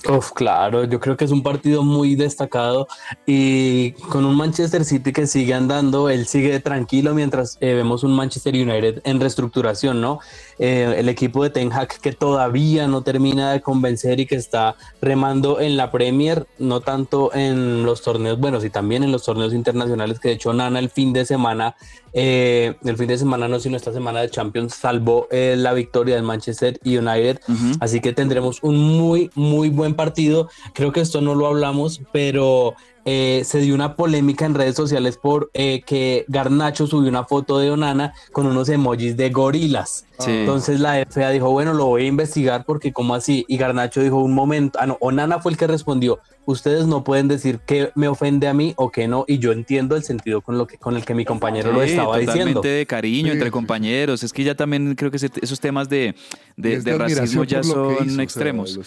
Uf, 0.08 0.32
claro, 0.32 0.84
yo 0.84 0.98
creo 0.98 1.16
que 1.16 1.24
es 1.24 1.30
un 1.30 1.42
partido 1.42 1.73
muy 1.82 2.14
destacado 2.14 2.86
y 3.26 3.92
con 4.10 4.24
un 4.24 4.36
Manchester 4.36 4.84
City 4.84 5.12
que 5.12 5.26
sigue 5.26 5.54
andando, 5.54 6.08
él 6.08 6.26
sigue 6.26 6.60
tranquilo 6.60 7.14
mientras 7.14 7.58
eh, 7.60 7.74
vemos 7.74 8.04
un 8.04 8.12
Manchester 8.12 8.54
United 8.54 9.00
en 9.04 9.20
reestructuración, 9.20 10.00
¿no? 10.00 10.20
Eh, 10.58 10.94
el 10.98 11.08
equipo 11.08 11.42
de 11.42 11.50
Ten 11.50 11.72
Hag 11.72 12.00
que 12.00 12.12
todavía 12.12 12.86
no 12.86 13.02
termina 13.02 13.52
de 13.52 13.60
convencer 13.60 14.20
y 14.20 14.26
que 14.26 14.36
está 14.36 14.76
remando 15.00 15.60
en 15.60 15.76
la 15.76 15.90
Premier, 15.90 16.46
no 16.58 16.80
tanto 16.80 17.34
en 17.34 17.84
los 17.84 18.02
torneos 18.02 18.38
buenos 18.38 18.64
y 18.64 18.70
también 18.70 19.02
en 19.02 19.10
los 19.10 19.24
torneos 19.24 19.52
internacionales 19.52 20.20
que 20.20 20.28
de 20.28 20.34
hecho 20.34 20.52
Nana 20.52 20.78
el 20.78 20.90
fin 20.90 21.12
de 21.12 21.24
semana, 21.24 21.74
eh, 22.12 22.76
el 22.84 22.96
fin 22.96 23.08
de 23.08 23.18
semana 23.18 23.48
no, 23.48 23.58
sino 23.58 23.76
esta 23.76 23.92
semana 23.92 24.20
de 24.20 24.30
Champions 24.30 24.74
salvó 24.74 25.26
la 25.30 25.72
victoria 25.72 26.14
del 26.14 26.24
Manchester 26.24 26.78
United, 26.84 27.40
así 27.80 28.00
que 28.00 28.12
tendremos 28.12 28.62
un 28.62 28.76
muy, 28.76 29.30
muy 29.34 29.70
buen 29.70 29.94
partido. 29.94 30.48
Creo 30.72 30.92
que 30.92 31.00
esto 31.00 31.20
no 31.20 31.34
lo 31.34 31.46
hablamos 31.46 31.63
pero 32.12 32.74
eh, 33.04 33.42
se 33.44 33.58
dio 33.58 33.74
una 33.74 33.96
polémica 33.96 34.46
en 34.46 34.54
redes 34.54 34.74
sociales 34.74 35.18
por 35.18 35.50
eh, 35.52 35.82
que 35.84 36.24
Garnacho 36.28 36.86
subió 36.86 37.08
una 37.08 37.24
foto 37.24 37.58
de 37.58 37.70
Onana 37.70 38.14
con 38.32 38.46
unos 38.46 38.68
emojis 38.68 39.16
de 39.16 39.30
gorilas. 39.30 40.06
Entonces 40.26 40.80
la 40.80 41.04
FA 41.08 41.30
dijo, 41.30 41.50
bueno, 41.50 41.74
lo 41.74 41.86
voy 41.86 42.04
a 42.04 42.06
investigar 42.06 42.64
porque 42.64 42.92
como 42.92 43.14
así. 43.14 43.44
Y 43.48 43.58
Garnacho 43.58 44.00
dijo 44.00 44.16
un 44.16 44.32
momento, 44.32 44.78
ah 44.80 44.86
no, 44.86 44.96
Onana 45.00 45.38
fue 45.38 45.52
el 45.52 45.58
que 45.58 45.66
respondió, 45.66 46.18
ustedes 46.46 46.86
no 46.86 47.04
pueden 47.04 47.28
decir 47.28 47.60
que 47.60 47.90
me 47.94 48.08
ofende 48.08 48.48
a 48.48 48.54
mí 48.54 48.74
o 48.76 48.90
que 48.90 49.08
no, 49.08 49.24
y 49.26 49.38
yo 49.38 49.52
entiendo 49.52 49.96
el 49.96 50.02
sentido 50.02 50.40
con 50.40 50.58
lo 50.58 50.66
que 50.66 50.78
con 50.78 50.96
el 50.96 51.04
que 51.04 51.14
mi 51.14 51.24
compañero 51.24 51.72
lo 51.72 51.82
estaba 51.82 52.18
diciendo. 52.18 52.60
de 52.60 52.86
cariño 52.86 53.32
entre 53.32 53.50
compañeros, 53.50 54.22
es 54.22 54.32
que 54.32 54.44
ya 54.44 54.54
también 54.54 54.94
creo 54.94 55.10
que 55.10 55.16
esos 55.16 55.60
temas 55.60 55.88
de, 55.88 56.14
de, 56.56 56.98
racismo 56.98 57.44
ya 57.44 57.62
son 57.62 58.20
extremos. 58.20 58.78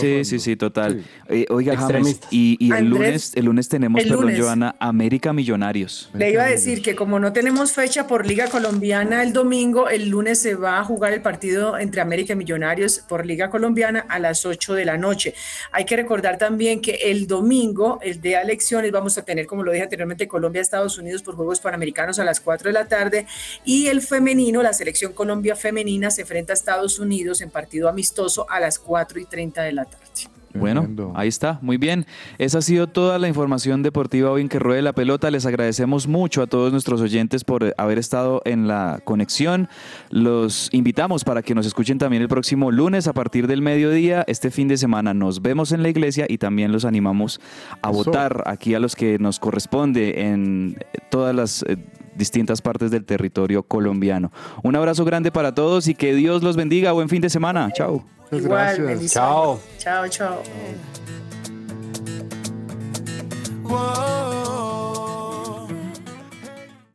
sí, 0.00 0.24
sí, 0.24 0.38
sí, 0.38 0.56
total. 0.56 1.04
Eh, 1.28 1.46
oiga, 1.50 1.76
James, 1.76 2.20
y, 2.30 2.72
el 2.72 2.86
lunes, 2.86 3.32
el 3.34 3.46
lunes 3.46 3.68
tenemos, 3.68 4.02
perdón, 4.02 4.34
Joana, 4.36 4.76
América 4.78 5.32
Millonarios. 5.32 6.10
Le 6.14 6.30
iba 6.30 6.44
a 6.44 6.48
decir 6.48 6.82
que 6.82 6.94
como 6.94 7.18
no 7.18 7.32
tenemos 7.32 7.72
fecha 7.72 8.06
por 8.06 8.26
Liga 8.26 8.48
Colombiana 8.48 9.22
el 9.22 9.32
domingo, 9.32 9.88
el 9.88 10.08
lunes 10.08 10.40
se 10.40 10.54
va 10.54 10.78
a 10.78 10.84
jugar 10.84 11.12
el 11.12 11.22
partido 11.22 11.78
entre 11.78 12.00
América 12.00 12.32
y 12.32 12.36
Millonarios 12.36 13.00
por 13.08 13.26
Liga 13.26 13.50
Colombiana 13.50 14.04
a 14.08 14.18
las 14.18 14.44
8 14.44 14.74
de 14.74 14.84
la 14.84 14.98
noche. 14.98 15.34
Hay 15.72 15.84
que 15.84 15.96
recordar 15.96 16.38
también 16.38 16.80
que 16.80 16.87
el 16.90 17.26
domingo, 17.26 17.98
el 18.02 18.20
día 18.20 18.38
de 18.38 18.44
elecciones, 18.44 18.90
vamos 18.92 19.16
a 19.18 19.24
tener, 19.24 19.46
como 19.46 19.62
lo 19.62 19.72
dije 19.72 19.84
anteriormente, 19.84 20.28
Colombia, 20.28 20.62
Estados 20.62 20.98
Unidos 20.98 21.22
por 21.22 21.34
Juegos 21.34 21.60
Panamericanos 21.60 22.18
a 22.18 22.24
las 22.24 22.40
4 22.40 22.68
de 22.68 22.72
la 22.72 22.86
tarde 22.86 23.26
y 23.64 23.86
el 23.86 24.02
femenino, 24.02 24.62
la 24.62 24.72
selección 24.72 25.12
Colombia 25.12 25.56
femenina 25.56 26.10
se 26.10 26.22
enfrenta 26.22 26.52
a 26.52 26.54
Estados 26.54 26.98
Unidos 26.98 27.40
en 27.40 27.50
partido 27.50 27.88
amistoso 27.88 28.46
a 28.50 28.60
las 28.60 28.78
4 28.78 29.20
y 29.20 29.24
30 29.24 29.62
de 29.62 29.72
la 29.72 29.84
tarde. 29.84 30.06
Bueno, 30.54 31.12
ahí 31.14 31.28
está, 31.28 31.58
muy 31.62 31.76
bien. 31.76 32.06
Esa 32.38 32.58
ha 32.58 32.62
sido 32.62 32.86
toda 32.86 33.18
la 33.18 33.28
información 33.28 33.82
deportiva 33.82 34.30
hoy 34.30 34.42
en 34.42 34.48
que 34.48 34.58
ruede 34.58 34.82
la 34.82 34.92
pelota. 34.92 35.30
Les 35.30 35.46
agradecemos 35.46 36.06
mucho 36.06 36.42
a 36.42 36.46
todos 36.46 36.72
nuestros 36.72 37.00
oyentes 37.00 37.44
por 37.44 37.74
haber 37.76 37.98
estado 37.98 38.42
en 38.44 38.66
la 38.66 39.00
conexión. 39.04 39.68
Los 40.10 40.68
invitamos 40.72 41.24
para 41.24 41.42
que 41.42 41.54
nos 41.54 41.66
escuchen 41.66 41.98
también 41.98 42.22
el 42.22 42.28
próximo 42.28 42.70
lunes 42.70 43.06
a 43.08 43.12
partir 43.12 43.46
del 43.46 43.62
mediodía. 43.62 44.24
Este 44.26 44.50
fin 44.50 44.68
de 44.68 44.76
semana 44.76 45.14
nos 45.14 45.42
vemos 45.42 45.72
en 45.72 45.82
la 45.82 45.88
iglesia 45.88 46.26
y 46.28 46.38
también 46.38 46.72
los 46.72 46.84
animamos 46.84 47.40
a 47.82 47.90
votar 47.90 48.42
aquí 48.46 48.74
a 48.74 48.80
los 48.80 48.96
que 48.96 49.18
nos 49.18 49.38
corresponde 49.38 50.28
en 50.28 50.78
todas 51.10 51.34
las 51.34 51.62
eh, 51.62 51.76
distintas 52.16 52.62
partes 52.62 52.90
del 52.90 53.04
territorio 53.04 53.62
colombiano. 53.62 54.32
Un 54.62 54.76
abrazo 54.76 55.04
grande 55.04 55.30
para 55.30 55.54
todos 55.54 55.88
y 55.88 55.94
que 55.94 56.14
Dios 56.14 56.42
los 56.42 56.56
bendiga. 56.56 56.92
Buen 56.92 57.08
fin 57.08 57.22
de 57.22 57.30
semana. 57.30 57.70
Chao. 57.72 58.17
Igual, 58.30 58.76
gracias. 58.76 59.12
Chao. 59.12 59.60
Chao, 59.78 60.08
chao. 60.08 60.42